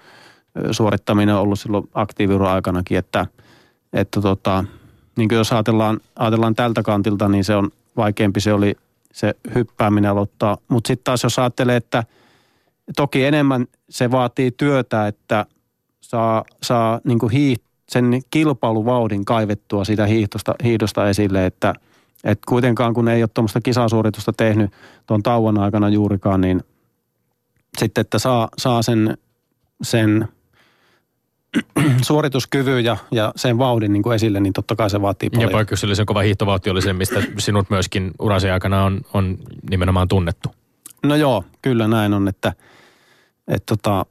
suorittaminen 0.70 1.35
on 1.35 1.41
ollut 1.41 1.61
silloin 1.61 1.89
aktiiviuran 1.95 2.53
aikanakin, 2.53 2.99
että, 2.99 3.26
että 3.93 4.20
tota, 4.20 4.64
niin 5.16 5.28
jos 5.32 5.53
ajatellaan, 5.53 6.01
ajatellaan 6.16 6.55
tältä 6.55 6.82
kantilta, 6.82 7.28
niin 7.28 7.45
se 7.45 7.57
on 7.57 7.70
vaikeampi 7.97 8.41
se 8.41 8.53
oli 8.53 8.74
se 9.12 9.35
hyppääminen 9.55 10.11
aloittaa. 10.11 10.59
Mutta 10.68 10.89
sitten 10.89 11.05
taas 11.05 11.22
jos 11.22 11.39
ajattelee, 11.39 11.76
että 11.76 12.05
toki 12.97 13.24
enemmän 13.24 13.66
se 13.91 14.11
vaatii 14.11 14.51
työtä, 14.51 15.07
että 15.07 15.47
saa, 16.01 16.45
saa 16.62 17.01
niin 17.05 17.30
hiiht, 17.32 17.62
sen 17.89 18.20
kilpailuvauhdin 18.30 19.24
kaivettua 19.24 19.85
siitä 19.85 20.07
hiihdosta, 20.07 20.55
hiihdosta 20.64 21.09
esille, 21.09 21.47
että 21.47 21.74
et 22.24 22.41
kuitenkaan 22.49 22.95
kun 22.95 23.09
ei 23.09 23.22
ole 23.22 23.30
tuommoista 23.35 23.61
kisasuoritusta 23.61 24.32
tehnyt 24.32 24.70
tuon 25.07 25.22
tauon 25.22 25.59
aikana 25.59 25.89
juurikaan, 25.89 26.41
niin 26.41 26.62
sitten, 27.78 28.02
että 28.02 28.18
saa, 28.18 28.48
saa 28.58 28.82
sen, 28.82 29.18
sen 29.82 30.28
suorituskyvyn 32.02 32.84
ja, 32.84 32.96
ja 33.10 33.32
sen 33.36 33.58
vauhdin 33.58 33.92
niin 33.92 34.02
kuin 34.02 34.14
esille, 34.14 34.40
niin 34.40 34.52
totta 34.52 34.76
kai 34.76 34.90
se 34.90 35.02
vaatii 35.02 35.30
paljon. 35.30 35.50
Ja 35.50 35.52
poikkeuksellisen 35.52 36.06
kova 36.06 36.20
hiihtovauhti 36.20 36.70
oli 36.70 36.82
se, 36.82 36.92
mistä 36.92 37.22
sinut 37.38 37.70
myöskin 37.70 38.10
urasi 38.18 38.50
aikana 38.50 38.84
on, 38.84 39.00
on 39.14 39.38
nimenomaan 39.70 40.08
tunnettu. 40.08 40.48
No 41.02 41.16
joo, 41.16 41.44
kyllä 41.62 41.88
näin 41.88 42.14
on, 42.14 42.28
että, 42.28 42.52
että 43.48 43.76
tota, 43.76 44.06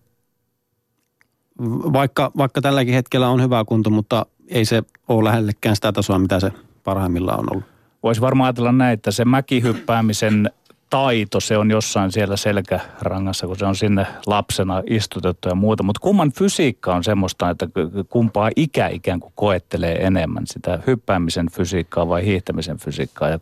vaikka, 1.93 2.31
vaikka 2.37 2.61
tälläkin 2.61 2.93
hetkellä 2.93 3.29
on 3.29 3.41
hyvä 3.41 3.65
kunto, 3.65 3.89
mutta 3.89 4.25
ei 4.47 4.65
se 4.65 4.83
ole 5.07 5.23
lähellekään 5.29 5.75
sitä 5.75 5.91
tasoa, 5.91 6.19
mitä 6.19 6.39
se 6.39 6.51
parhaimmillaan 6.83 7.39
on 7.39 7.45
ollut. 7.51 7.65
Voisi 8.03 8.21
varmaan 8.21 8.45
ajatella 8.45 8.71
näin, 8.71 8.93
että 8.93 9.11
se 9.11 9.25
mäkihyppäämisen 9.25 10.51
taito, 10.93 11.39
se 11.39 11.57
on 11.57 11.71
jossain 11.71 12.11
siellä 12.11 12.37
selkärangassa, 12.37 13.47
kun 13.47 13.57
se 13.57 13.65
on 13.65 13.75
sinne 13.75 14.07
lapsena 14.25 14.83
istutettu 14.89 15.49
ja 15.49 15.55
muuta. 15.55 15.83
Mutta 15.83 15.99
kumman 15.99 16.31
fysiikka 16.31 16.95
on 16.95 17.03
semmoista, 17.03 17.49
että 17.49 17.67
kumpaa 18.09 18.49
ikä 18.55 18.87
ikään 18.87 19.19
kuin 19.19 19.33
koettelee 19.35 19.95
enemmän, 20.05 20.47
sitä 20.47 20.79
hyppäämisen 20.87 21.51
fysiikkaa 21.51 22.09
vai 22.09 22.25
hiihtämisen 22.25 22.77
fysiikkaa. 22.77 23.29
Ja 23.29 23.39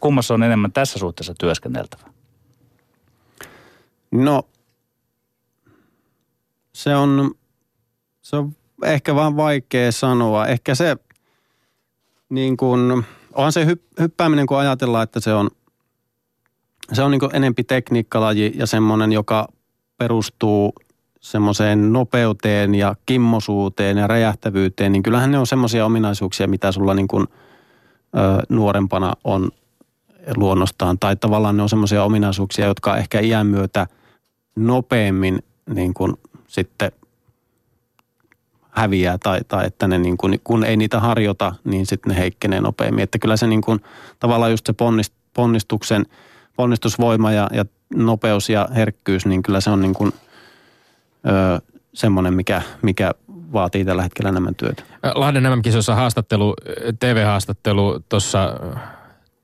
kummassa 0.00 0.34
on 0.34 0.42
enemmän 0.42 0.72
tässä 0.72 0.98
suhteessa 0.98 1.34
työskenneltävä? 1.38 2.02
No, 4.10 4.42
se 6.72 6.96
on, 6.96 7.34
se 8.22 8.36
on 8.36 8.56
ehkä 8.84 9.14
vaan 9.14 9.36
vaikea 9.36 9.92
sanoa. 9.92 10.46
Ehkä 10.46 10.74
se, 10.74 10.96
niin 12.28 12.56
kuin, 12.56 13.04
onhan 13.34 13.52
se 13.52 13.66
hyppääminen, 14.00 14.46
kun 14.46 14.58
ajatellaan, 14.58 15.04
että 15.04 15.20
se 15.20 15.34
on– 15.34 15.50
se 16.92 17.02
on 17.02 17.10
niin 17.10 17.20
enempi 17.32 17.64
tekniikkalaji 17.64 18.52
ja 18.54 18.66
semmoinen, 18.66 19.12
joka 19.12 19.48
perustuu 19.98 20.72
semmoiseen 21.20 21.92
nopeuteen 21.92 22.74
ja 22.74 22.94
kimmosuuteen 23.06 23.96
ja 23.96 24.06
räjähtävyyteen, 24.06 24.92
niin 24.92 25.02
kyllähän 25.02 25.30
ne 25.30 25.38
on 25.38 25.46
semmoisia 25.46 25.86
ominaisuuksia, 25.86 26.48
mitä 26.48 26.72
sulla 26.72 26.94
niin 26.94 27.08
kuin, 27.08 27.26
ö, 28.16 28.42
nuorempana 28.48 29.12
on 29.24 29.50
luonnostaan. 30.36 30.98
Tai 30.98 31.16
tavallaan 31.16 31.56
ne 31.56 31.62
on 31.62 31.68
semmoisia 31.68 32.04
ominaisuuksia, 32.04 32.66
jotka 32.66 32.96
ehkä 32.96 33.20
iän 33.20 33.46
myötä 33.46 33.86
nopeammin 34.56 35.38
niin 35.74 35.94
kuin 35.94 36.14
sitten 36.46 36.92
häviää 38.70 39.18
tai, 39.18 39.40
tai 39.48 39.66
että 39.66 39.88
ne 39.88 39.98
niin 39.98 40.16
kuin, 40.16 40.40
kun 40.44 40.64
ei 40.64 40.76
niitä 40.76 41.00
harjoita, 41.00 41.54
niin 41.64 41.86
sitten 41.86 42.10
ne 42.12 42.18
heikkenee 42.18 42.60
nopeammin. 42.60 43.02
Että 43.02 43.18
kyllä 43.18 43.36
se 43.36 43.46
niin 43.46 43.62
kuin, 43.62 43.80
tavallaan 44.18 44.50
just 44.50 44.66
se 44.66 44.72
ponnist, 44.72 45.12
ponnistuksen– 45.34 46.06
ponnistusvoima 46.56 47.32
ja, 47.32 47.48
ja 47.52 47.64
nopeus 47.94 48.48
ja 48.48 48.68
herkkyys, 48.74 49.26
niin 49.26 49.42
kyllä 49.42 49.60
se 49.60 49.70
on 49.70 49.80
niin 49.80 49.94
kuin, 49.94 50.12
ö, 51.26 51.60
semmoinen, 51.94 52.34
mikä, 52.34 52.62
mikä 52.82 53.12
vaatii 53.52 53.84
tällä 53.84 54.02
hetkellä 54.02 54.28
enemmän 54.28 54.54
työtä. 54.54 54.82
Lahden 55.14 55.42
MM-kisossa 55.42 55.94
haastattelu, 55.94 56.54
TV-haastattelu 57.00 58.00
tuossa 58.08 58.52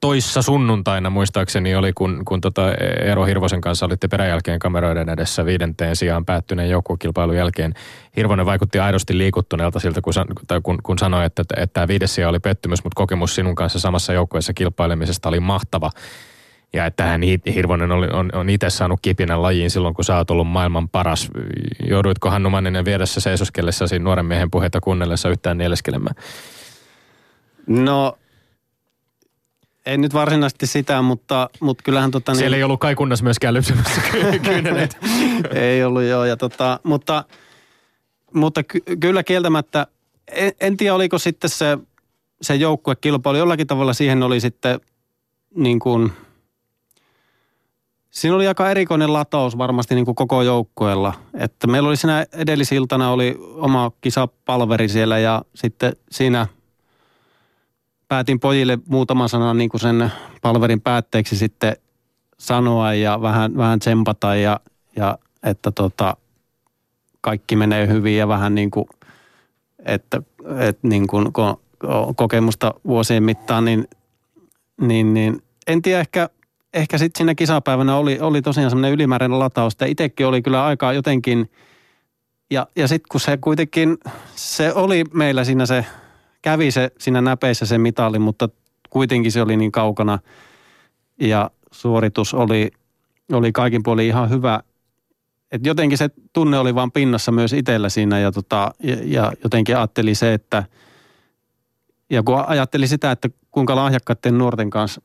toissa 0.02 0.42
sunnuntaina 0.42 1.10
muistaakseni 1.10 1.74
oli, 1.74 1.92
kun, 1.92 2.22
kun 2.24 2.40
tota 2.40 2.62
Eero 3.04 3.24
Hirvosen 3.24 3.60
kanssa 3.60 3.86
olitte 3.86 4.08
peräjälkeen 4.08 4.58
kameroiden 4.58 5.08
edessä 5.08 5.44
viidenteen 5.44 5.96
sijaan 5.96 6.24
päättyneen 6.24 6.70
joukkuekilpailun 6.70 7.36
jälkeen. 7.36 7.74
Hirvonen 8.16 8.46
vaikutti 8.46 8.78
aidosti 8.78 9.18
liikuttuneelta 9.18 9.80
siltä, 9.80 10.00
kun, 10.00 10.12
tai 10.46 10.60
kun, 10.62 10.78
kun 10.82 10.98
sanoi, 10.98 11.24
että, 11.24 11.42
että 11.42 11.72
tämä 11.72 11.88
viides 11.88 12.14
sija 12.14 12.28
oli 12.28 12.40
pettymys, 12.40 12.84
mutta 12.84 12.96
kokemus 12.96 13.34
sinun 13.34 13.54
kanssa 13.54 13.78
samassa 13.78 14.12
joukkueessa 14.12 14.52
kilpailemisesta 14.52 15.28
oli 15.28 15.40
mahtava. 15.40 15.90
Ja 16.72 16.86
että 16.86 17.04
hän 17.04 17.20
Hirvonen 17.54 17.92
oli, 17.92 18.06
on, 18.12 18.30
on 18.32 18.50
itse 18.50 18.70
saanut 18.70 18.98
kipinän 19.02 19.42
lajiin 19.42 19.70
silloin, 19.70 19.94
kun 19.94 20.04
sä 20.04 20.16
oot 20.16 20.30
ollut 20.30 20.46
maailman 20.46 20.88
paras. 20.88 21.28
Jouduitko 21.88 22.30
Hannu 22.30 22.50
Manninen 22.50 22.84
vieressä 22.84 23.20
seisoskellessasi 23.20 23.98
nuoren 23.98 24.26
miehen 24.26 24.50
puheita 24.50 24.80
kuunnellessa 24.80 25.28
yhtään 25.28 25.58
nieleskelemään? 25.58 26.14
No, 27.66 28.18
ei 29.86 29.98
nyt 29.98 30.14
varsinaisesti 30.14 30.66
sitä, 30.66 31.02
mutta, 31.02 31.50
mutta 31.60 31.82
kyllähän 31.82 32.10
tota... 32.10 32.32
Niin, 32.32 32.38
Siellä 32.38 32.56
ei 32.56 32.62
ollut 32.62 32.80
kai 32.80 32.94
kunnas 32.94 33.22
myöskään 33.22 33.54
lypsämässä 33.54 34.00
kyyneleitä. 34.44 34.96
ei 35.54 35.84
ollut 35.84 36.02
joo, 36.02 36.24
ja 36.24 36.36
tota, 36.36 36.80
mutta, 36.82 37.24
mutta 38.34 38.62
ky- 38.62 38.96
kyllä 39.00 39.22
kieltämättä, 39.22 39.86
en, 40.28 40.52
en 40.60 40.76
tiedä 40.76 40.94
oliko 40.94 41.18
sitten 41.18 41.50
se, 41.50 41.78
se 42.42 42.54
joukkuekilpailu, 42.54 43.38
jollakin 43.38 43.66
tavalla 43.66 43.92
siihen 43.92 44.22
oli 44.22 44.40
sitten 44.40 44.80
niin 45.54 45.78
kuin– 45.78 46.12
Siinä 48.12 48.36
oli 48.36 48.48
aika 48.48 48.70
erikoinen 48.70 49.12
lataus 49.12 49.58
varmasti 49.58 49.94
niin 49.94 50.04
kuin 50.04 50.14
koko 50.14 50.42
joukkueella. 50.42 51.14
Että 51.34 51.66
meillä 51.66 51.88
oli 51.88 51.96
siinä 51.96 52.26
edellisiltana 52.32 53.10
oli 53.10 53.38
oma 53.54 53.90
kisapalveri 54.00 54.88
siellä 54.88 55.18
ja 55.18 55.42
sitten 55.54 55.96
siinä 56.10 56.46
päätin 58.08 58.40
pojille 58.40 58.78
muutaman 58.86 59.28
sanan 59.28 59.58
niin 59.58 59.70
kuin 59.70 59.80
sen 59.80 60.12
palverin 60.42 60.80
päätteeksi 60.80 61.36
sitten 61.36 61.76
sanoa 62.38 62.94
ja 62.94 63.22
vähän, 63.22 63.56
vähän 63.56 63.78
tsempata 63.78 64.34
ja, 64.34 64.60
ja 64.96 65.18
että 65.42 65.70
tota, 65.70 66.16
kaikki 67.20 67.56
menee 67.56 67.88
hyvin 67.88 68.16
ja 68.16 68.28
vähän 68.28 68.54
niin 68.54 68.70
kuin, 68.70 68.84
että, 69.84 70.22
että 70.58 70.88
niin 70.88 71.06
kuin, 71.06 71.28
kokemusta 72.16 72.74
vuosien 72.86 73.22
mittaan, 73.22 73.64
niin, 73.64 73.88
niin, 74.80 75.14
niin 75.14 75.42
en 75.66 75.82
tiedä 75.82 76.00
ehkä– 76.00 76.28
ehkä 76.74 76.98
sitten 76.98 77.18
siinä 77.18 77.34
kisapäivänä 77.34 77.96
oli, 77.96 78.18
oli 78.20 78.42
tosiaan 78.42 78.70
semmoinen 78.70 78.92
ylimääräinen 78.92 79.38
lataus, 79.38 79.72
että 79.72 79.86
itsekin 79.86 80.26
oli 80.26 80.42
kyllä 80.42 80.64
aika 80.64 80.92
jotenkin, 80.92 81.50
ja, 82.50 82.66
ja 82.76 82.88
sitten 82.88 83.06
kun 83.10 83.20
se 83.20 83.36
kuitenkin, 83.36 83.98
se 84.34 84.72
oli 84.72 85.04
meillä 85.14 85.44
siinä 85.44 85.66
se, 85.66 85.86
kävi 86.42 86.70
se 86.70 86.90
siinä 86.98 87.20
näpeissä 87.20 87.66
se 87.66 87.78
mitali, 87.78 88.18
mutta 88.18 88.48
kuitenkin 88.90 89.32
se 89.32 89.42
oli 89.42 89.56
niin 89.56 89.72
kaukana, 89.72 90.18
ja 91.20 91.50
suoritus 91.70 92.34
oli, 92.34 92.70
oli 93.32 93.52
kaikin 93.52 93.82
puolin 93.82 94.06
ihan 94.06 94.30
hyvä. 94.30 94.60
Et 95.52 95.66
jotenkin 95.66 95.98
se 95.98 96.10
tunne 96.32 96.58
oli 96.58 96.74
vaan 96.74 96.92
pinnassa 96.92 97.32
myös 97.32 97.52
itsellä 97.52 97.88
siinä, 97.88 98.18
ja, 98.18 98.32
tota, 98.32 98.74
ja, 98.82 98.96
ja 99.04 99.32
jotenkin 99.44 99.76
ajatteli 99.76 100.14
se, 100.14 100.34
että, 100.34 100.64
ja 102.10 102.22
kun 102.22 102.44
ajatteli 102.46 102.86
sitä, 102.86 103.10
että 103.10 103.30
kuinka 103.50 103.76
lahjakkaiden 103.76 104.38
nuorten 104.38 104.70
kanssa 104.70 105.02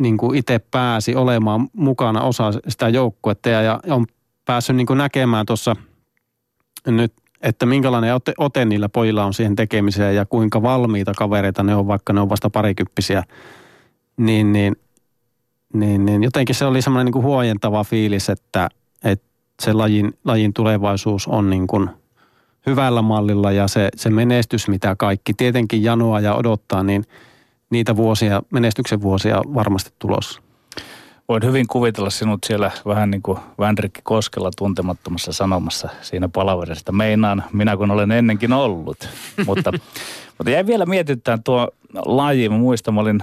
niin 0.00 0.16
kuin 0.16 0.38
itse 0.38 0.58
pääsi 0.58 1.14
olemaan 1.14 1.68
mukana 1.72 2.22
osa 2.22 2.52
sitä 2.68 2.88
joukkuetta 2.88 3.48
ja, 3.48 3.62
ja 3.62 3.80
on 3.90 4.06
päässyt 4.44 4.76
niin 4.76 4.86
kuin 4.86 4.98
näkemään 4.98 5.46
tuossa 5.46 5.76
nyt, 6.86 7.12
että 7.42 7.66
minkälainen 7.66 8.14
ote, 8.14 8.32
ote 8.38 8.64
niillä 8.64 8.88
pojilla 8.88 9.24
on 9.24 9.34
siihen 9.34 9.56
tekemiseen 9.56 10.16
ja 10.16 10.26
kuinka 10.26 10.62
valmiita 10.62 11.12
kavereita 11.16 11.62
ne 11.62 11.74
on, 11.74 11.86
vaikka 11.86 12.12
ne 12.12 12.20
on 12.20 12.28
vasta 12.28 12.50
parikymppisiä, 12.50 13.22
niin, 14.16 14.52
niin, 14.52 14.76
niin, 15.74 16.06
niin 16.06 16.22
jotenkin 16.22 16.54
se 16.54 16.64
oli 16.64 16.82
semmoinen 16.82 17.12
niin 17.12 17.22
huojentava 17.22 17.84
fiilis, 17.84 18.28
että, 18.28 18.68
että 19.04 19.26
se 19.62 19.72
lajin, 19.72 20.12
lajin 20.24 20.52
tulevaisuus 20.52 21.26
on 21.26 21.50
niin 21.50 21.66
kuin 21.66 21.90
hyvällä 22.66 23.02
mallilla 23.02 23.52
ja 23.52 23.68
se, 23.68 23.88
se 23.96 24.10
menestys, 24.10 24.68
mitä 24.68 24.96
kaikki 24.98 25.34
tietenkin 25.34 25.82
janoa 25.82 26.20
ja 26.20 26.34
odottaa, 26.34 26.82
niin– 26.82 27.04
niitä 27.70 27.96
vuosia, 27.96 28.42
menestyksen 28.50 29.02
vuosia 29.02 29.42
varmasti 29.54 29.90
tulossa. 29.98 30.42
Voin 31.28 31.42
hyvin 31.42 31.66
kuvitella 31.66 32.10
sinut 32.10 32.38
siellä 32.46 32.70
vähän 32.86 33.10
niin 33.10 33.22
kuin 33.22 33.38
Vänrikki 33.58 34.00
Koskella 34.02 34.50
tuntemattomassa 34.56 35.32
sanomassa 35.32 35.88
siinä 36.02 36.28
palaverista. 36.28 36.92
Meinaan, 36.92 37.44
minä 37.52 37.76
kun 37.76 37.90
olen 37.90 38.10
ennenkin 38.10 38.52
ollut. 38.52 39.08
mutta, 39.46 39.72
mutta 40.38 40.50
jäi 40.50 40.66
vielä 40.66 40.86
mietittämään 40.86 41.42
tuo 41.42 41.68
laji. 42.06 42.48
Mä 42.48 42.58
muistan, 42.58 42.94
mä 42.94 43.00
olin 43.00 43.22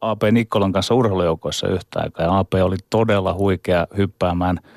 AP 0.00 0.22
Nikkolan 0.32 0.72
kanssa 0.72 0.94
urheilujoukoissa 0.94 1.68
yhtä 1.68 2.00
aikaa. 2.00 2.26
Ja 2.26 2.38
AP 2.38 2.54
oli 2.62 2.76
todella 2.90 3.34
huikea 3.34 3.86
hyppäämään– 3.96 4.60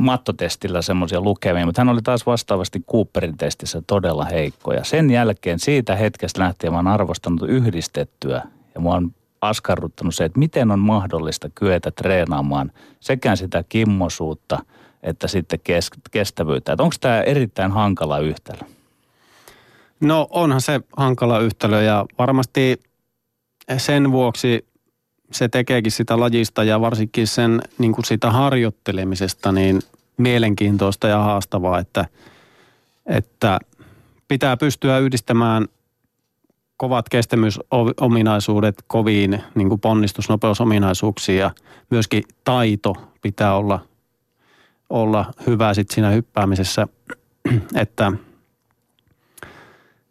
mattotestillä 0.00 0.82
semmoisia 0.82 1.20
lukemia, 1.20 1.66
mutta 1.66 1.80
hän 1.80 1.88
oli 1.88 2.02
taas 2.02 2.26
vastaavasti 2.26 2.80
Cooperin 2.90 3.36
testissä 3.36 3.82
todella 3.86 4.24
heikko. 4.24 4.72
Ja 4.72 4.84
sen 4.84 5.10
jälkeen 5.10 5.58
siitä 5.58 5.96
hetkestä 5.96 6.40
lähtien 6.40 6.72
mä 6.72 6.78
oon 6.78 6.86
arvostanut 6.86 7.42
yhdistettyä 7.48 8.42
ja 8.74 8.80
mä 8.80 8.88
oon 8.88 9.14
askarruttanut 9.40 10.14
se, 10.14 10.24
että 10.24 10.38
miten 10.38 10.70
on 10.70 10.78
mahdollista 10.78 11.50
kyetä 11.54 11.90
treenaamaan 11.90 12.72
sekä 13.00 13.36
sitä 13.36 13.64
kimmosuutta 13.68 14.58
että 15.02 15.28
sitten 15.28 15.60
kes- 15.64 15.90
kestävyyttä. 16.10 16.76
Onko 16.78 16.94
tämä 17.00 17.20
erittäin 17.20 17.72
hankala 17.72 18.18
yhtälö? 18.18 18.60
No 20.00 20.26
onhan 20.30 20.60
se 20.60 20.80
hankala 20.96 21.38
yhtälö 21.38 21.82
ja 21.82 22.06
varmasti 22.18 22.80
sen 23.76 24.12
vuoksi 24.12 24.66
se 25.30 25.48
tekeekin 25.48 25.92
sitä 25.92 26.20
lajista 26.20 26.64
ja 26.64 26.80
varsinkin 26.80 27.26
sen 27.26 27.62
niin 27.78 27.92
kuin 27.92 28.04
sitä 28.04 28.30
harjoittelemisesta 28.30 29.52
niin 29.52 29.82
mielenkiintoista 30.16 31.08
ja 31.08 31.18
haastavaa, 31.18 31.78
että, 31.78 32.06
että 33.06 33.58
pitää 34.28 34.56
pystyä 34.56 34.98
yhdistämään 34.98 35.68
kovat 36.76 37.08
kestämyysominaisuudet 37.08 38.84
koviin 38.86 39.42
niin 39.54 39.68
kuin 39.68 39.80
ponnistusnopeusominaisuuksiin 39.80 41.38
ja 41.38 41.50
myöskin 41.90 42.24
taito 42.44 42.96
pitää 43.22 43.54
olla, 43.54 43.80
olla 44.90 45.32
hyvä 45.46 45.74
sitten 45.74 45.94
siinä 45.94 46.10
hyppäämisessä, 46.10 46.88
että 47.82 48.12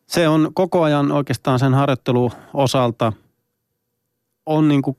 se 0.07 0.27
on 0.27 0.51
koko 0.53 0.83
ajan 0.83 1.11
oikeastaan 1.11 1.59
sen 1.59 1.73
harjoittelu 1.73 2.31
osalta 2.53 3.13
on 4.45 4.67
niin 4.67 4.81
kuin 4.81 4.97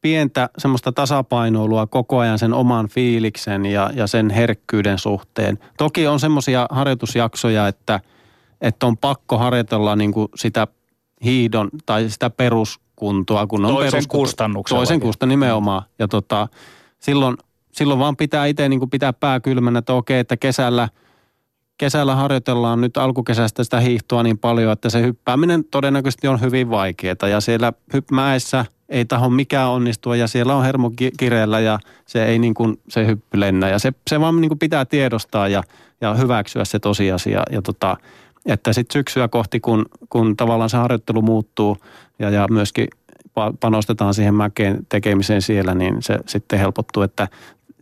pientä 0.00 0.50
semmoista 0.58 0.92
tasapainoilua 0.92 1.86
koko 1.86 2.18
ajan 2.18 2.38
sen 2.38 2.54
oman 2.54 2.88
fiiliksen 2.88 3.66
ja, 3.66 3.90
ja 3.94 4.06
sen 4.06 4.30
herkkyyden 4.30 4.98
suhteen. 4.98 5.58
Toki 5.78 6.06
on 6.06 6.20
semmoisia 6.20 6.66
harjoitusjaksoja, 6.70 7.68
että, 7.68 8.00
että 8.60 8.86
on 8.86 8.96
pakko 8.96 9.38
harjoitella 9.38 9.96
niin 9.96 10.12
kuin 10.12 10.28
sitä 10.34 10.66
hiidon 11.24 11.70
tai 11.86 12.10
sitä 12.10 12.30
peruskuntoa. 12.30 13.46
Kun 13.46 13.64
on 13.64 13.74
toisen 13.74 14.08
kustannuksella. 14.08 14.78
Toisen 14.78 15.00
kustannuksen 15.00 15.28
nimenomaan. 15.28 15.82
Ja 15.98 16.08
tota, 16.08 16.48
silloin, 16.98 17.36
silloin 17.72 18.00
vaan 18.00 18.16
pitää 18.16 18.46
itse 18.46 18.68
niin 18.68 18.80
kuin 18.80 18.90
pitää 18.90 19.12
pää 19.12 19.40
kylmänä, 19.40 19.78
että 19.78 19.92
okei, 19.92 20.18
että 20.18 20.36
kesällä– 20.36 20.88
kesällä 21.80 22.14
harjoitellaan 22.14 22.80
nyt 22.80 22.96
alkukesästä 22.96 23.64
sitä 23.64 23.80
hiihtoa 23.80 24.22
niin 24.22 24.38
paljon, 24.38 24.72
että 24.72 24.90
se 24.90 25.02
hyppääminen 25.02 25.64
todennäköisesti 25.64 26.28
on 26.28 26.40
hyvin 26.40 26.70
vaikeaa. 26.70 27.28
Ja 27.30 27.40
siellä 27.40 27.72
hyppmäessä 27.92 28.64
ei 28.90 29.04
taho 29.04 29.30
mikään 29.30 29.70
onnistua 29.70 30.16
ja 30.16 30.26
siellä 30.26 30.54
on 30.54 30.64
hermo 30.64 30.92
kireellä 31.18 31.60
ja 31.60 31.78
se 32.06 32.24
ei 32.24 32.38
niin 32.38 32.54
kuin 32.54 32.80
se 32.88 33.06
hyppy 33.06 33.40
lennä. 33.40 33.68
Ja 33.68 33.78
se, 33.78 33.92
se 34.10 34.20
vaan 34.20 34.40
niin 34.40 34.48
kuin 34.48 34.58
pitää 34.58 34.84
tiedostaa 34.84 35.48
ja, 35.48 35.62
ja 36.00 36.14
hyväksyä 36.14 36.64
se 36.64 36.78
tosiasia. 36.78 37.42
Ja 37.50 37.62
tota, 37.62 37.96
että 38.46 38.72
sitten 38.72 38.92
syksyä 38.92 39.28
kohti, 39.28 39.60
kun, 39.60 39.86
kun 40.08 40.36
tavallaan 40.36 40.70
se 40.70 40.76
harjoittelu 40.76 41.22
muuttuu 41.22 41.76
ja, 42.18 42.30
ja 42.30 42.46
myöskin 42.50 42.88
panostetaan 43.60 44.14
siihen 44.14 44.34
mäkeen 44.34 44.86
tekemiseen 44.88 45.42
siellä, 45.42 45.74
niin 45.74 46.02
se 46.02 46.18
sitten 46.26 46.58
helpottuu, 46.58 47.02
että 47.02 47.28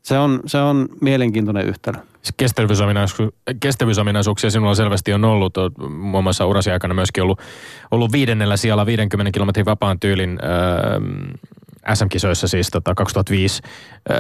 se 0.09 0.19
on, 0.19 0.41
se 0.47 0.59
on 0.59 0.89
mielenkiintoinen 1.01 1.67
yhtälö. 1.67 1.99
Kestävyysominaisuuksia, 2.37 3.39
kestävyysominaisuuksia 3.61 4.51
sinulla 4.51 4.75
selvästi 4.75 5.13
on 5.13 5.25
ollut. 5.25 5.55
Muun 5.89 6.25
muassa 6.25 6.47
urasi 6.47 6.71
aikana 6.71 6.95
myöskin 6.95 7.23
ollut, 7.23 7.41
ollut 7.91 8.13
viidennellä 8.13 8.57
siellä 8.57 8.87
50 8.87 9.31
kilometrin 9.33 9.67
vapaan 9.67 10.01
tyylin 10.01 10.39
äh, 11.89 11.97
SM-kisoissa 11.97 12.49
siis 12.49 12.71
tota, 12.71 12.95
2005. 12.95 13.63
Äh, 14.11 14.17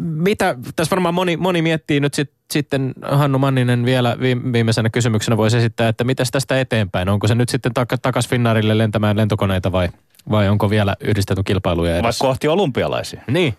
mitä, 0.00 0.56
tässä 0.76 0.90
varmaan 0.90 1.14
moni, 1.14 1.36
moni 1.36 1.62
miettii 1.62 2.00
nyt 2.00 2.14
sit, 2.14 2.30
sitten 2.50 2.94
Hannu 3.02 3.38
Manninen 3.38 3.84
vielä 3.84 4.16
viimeisenä 4.52 4.90
kysymyksenä 4.90 5.36
voisi 5.36 5.56
esittää, 5.56 5.88
että 5.88 6.04
mitäs 6.04 6.30
tästä 6.30 6.60
eteenpäin? 6.60 7.08
Onko 7.08 7.28
se 7.28 7.34
nyt 7.34 7.48
sitten 7.48 7.72
tak- 7.78 7.98
takas 8.02 8.28
Finnaarille 8.28 8.78
lentämään 8.78 9.16
lentokoneita 9.16 9.72
vai, 9.72 9.88
vai 10.30 10.48
onko 10.48 10.70
vielä 10.70 10.96
yhdistetty 11.00 11.42
kilpailuja 11.42 11.96
edessä? 11.96 12.24
Vai 12.24 12.30
kohti 12.30 12.48
olympialaisia? 12.48 13.22
Niin. 13.30 13.54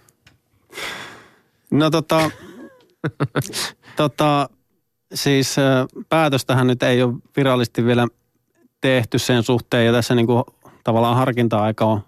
No 1.71 1.89
tota, 1.89 2.31
tota, 3.95 4.49
siis 5.13 5.55
päätöstähän 6.09 6.67
nyt 6.67 6.83
ei 6.83 7.03
ole 7.03 7.13
virallisesti 7.37 7.85
vielä 7.85 8.07
tehty 8.81 9.19
sen 9.19 9.43
suhteen 9.43 9.85
ja 9.85 9.91
tässä 9.91 10.15
niin 10.15 10.27
kuin 10.27 10.43
tavallaan 10.83 11.15
harkinta-aika 11.15 11.85
on, 11.85 12.01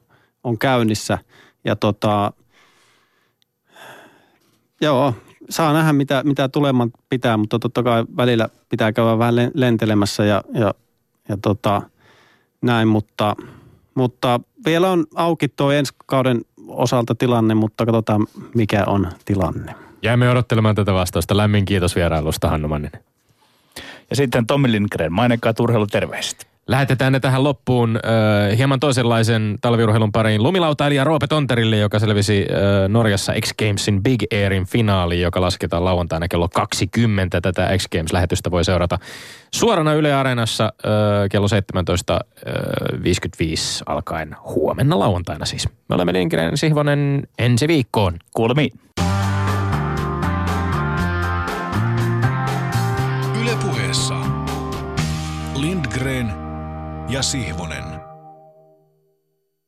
on 0.43 0.57
käynnissä. 0.57 1.17
Ja 1.65 1.75
tota, 1.75 2.33
joo, 4.81 5.13
saa 5.49 5.73
nähdä 5.73 5.93
mitä, 5.93 6.23
mitä 6.23 6.49
tuleman 6.49 6.91
pitää, 7.09 7.37
mutta 7.37 7.59
totta 7.59 7.83
kai 7.83 8.05
välillä 8.17 8.49
pitää 8.69 8.91
käydä 8.93 9.17
vähän 9.17 9.35
lentelemässä 9.53 10.25
ja, 10.25 10.43
ja, 10.53 10.73
ja 11.29 11.37
tota, 11.41 11.81
näin, 12.61 12.87
mutta, 12.87 13.35
mutta 13.95 14.39
vielä 14.65 14.91
on 14.91 15.05
auki 15.15 15.47
tuo 15.47 15.71
ensi 15.71 15.93
kauden 16.05 16.41
osalta 16.67 17.15
tilanne, 17.15 17.53
mutta 17.53 17.85
katsotaan 17.85 18.27
mikä 18.55 18.83
on 18.87 19.07
tilanne. 19.25 19.75
Jäämme 20.03 20.29
odottelemaan 20.29 20.75
tätä 20.75 20.93
vastausta. 20.93 21.37
Lämmin 21.37 21.65
kiitos 21.65 21.95
vierailusta, 21.95 22.49
Hannu 22.49 22.67
Manninen. 22.67 23.03
Ja 24.09 24.15
sitten 24.15 24.47
Tommi 24.47 24.71
Lindgren, 24.71 25.13
mainekkaa 25.13 25.53
urheiluterveiset. 25.59 26.47
Lähetetään 26.67 27.13
ne 27.13 27.19
tähän 27.19 27.43
loppuun 27.43 27.95
äh, 27.95 28.57
hieman 28.57 28.79
toisenlaisen 28.79 29.55
talviurheilun 29.61 30.11
pariin 30.11 30.43
lumilautailija 30.43 31.03
Roope 31.03 31.27
Tonterille, 31.27 31.77
joka 31.77 31.99
selvisi 31.99 32.47
äh, 32.51 32.89
Norjassa 32.89 33.33
X 33.41 33.53
Gamesin 33.59 34.03
Big 34.03 34.23
Airin 34.33 34.65
finaaliin, 34.65 35.21
joka 35.21 35.41
lasketaan 35.41 35.85
lauantaina 35.85 36.27
kello 36.27 36.49
20. 36.49 37.41
Tätä 37.41 37.77
X 37.77 37.87
Games-lähetystä 37.91 38.51
voi 38.51 38.65
seurata 38.65 38.99
suorana 39.53 39.93
Yle 39.93 40.13
Areenassa 40.13 40.63
äh, 40.63 40.91
kello 41.31 41.47
17.55 41.47 41.53
äh, 42.47 43.83
alkaen 43.85 44.35
huomenna 44.45 44.99
lauantaina 44.99 45.45
siis. 45.45 45.69
Me 45.89 45.95
olemme 45.95 46.13
Lindgren 46.13 46.57
Sihvonen 46.57 47.27
ensi 47.39 47.67
viikkoon. 47.67 48.17
Kuulemiin. 48.33 48.71
Ja 57.09 57.23
Sihvonen. 57.23 57.86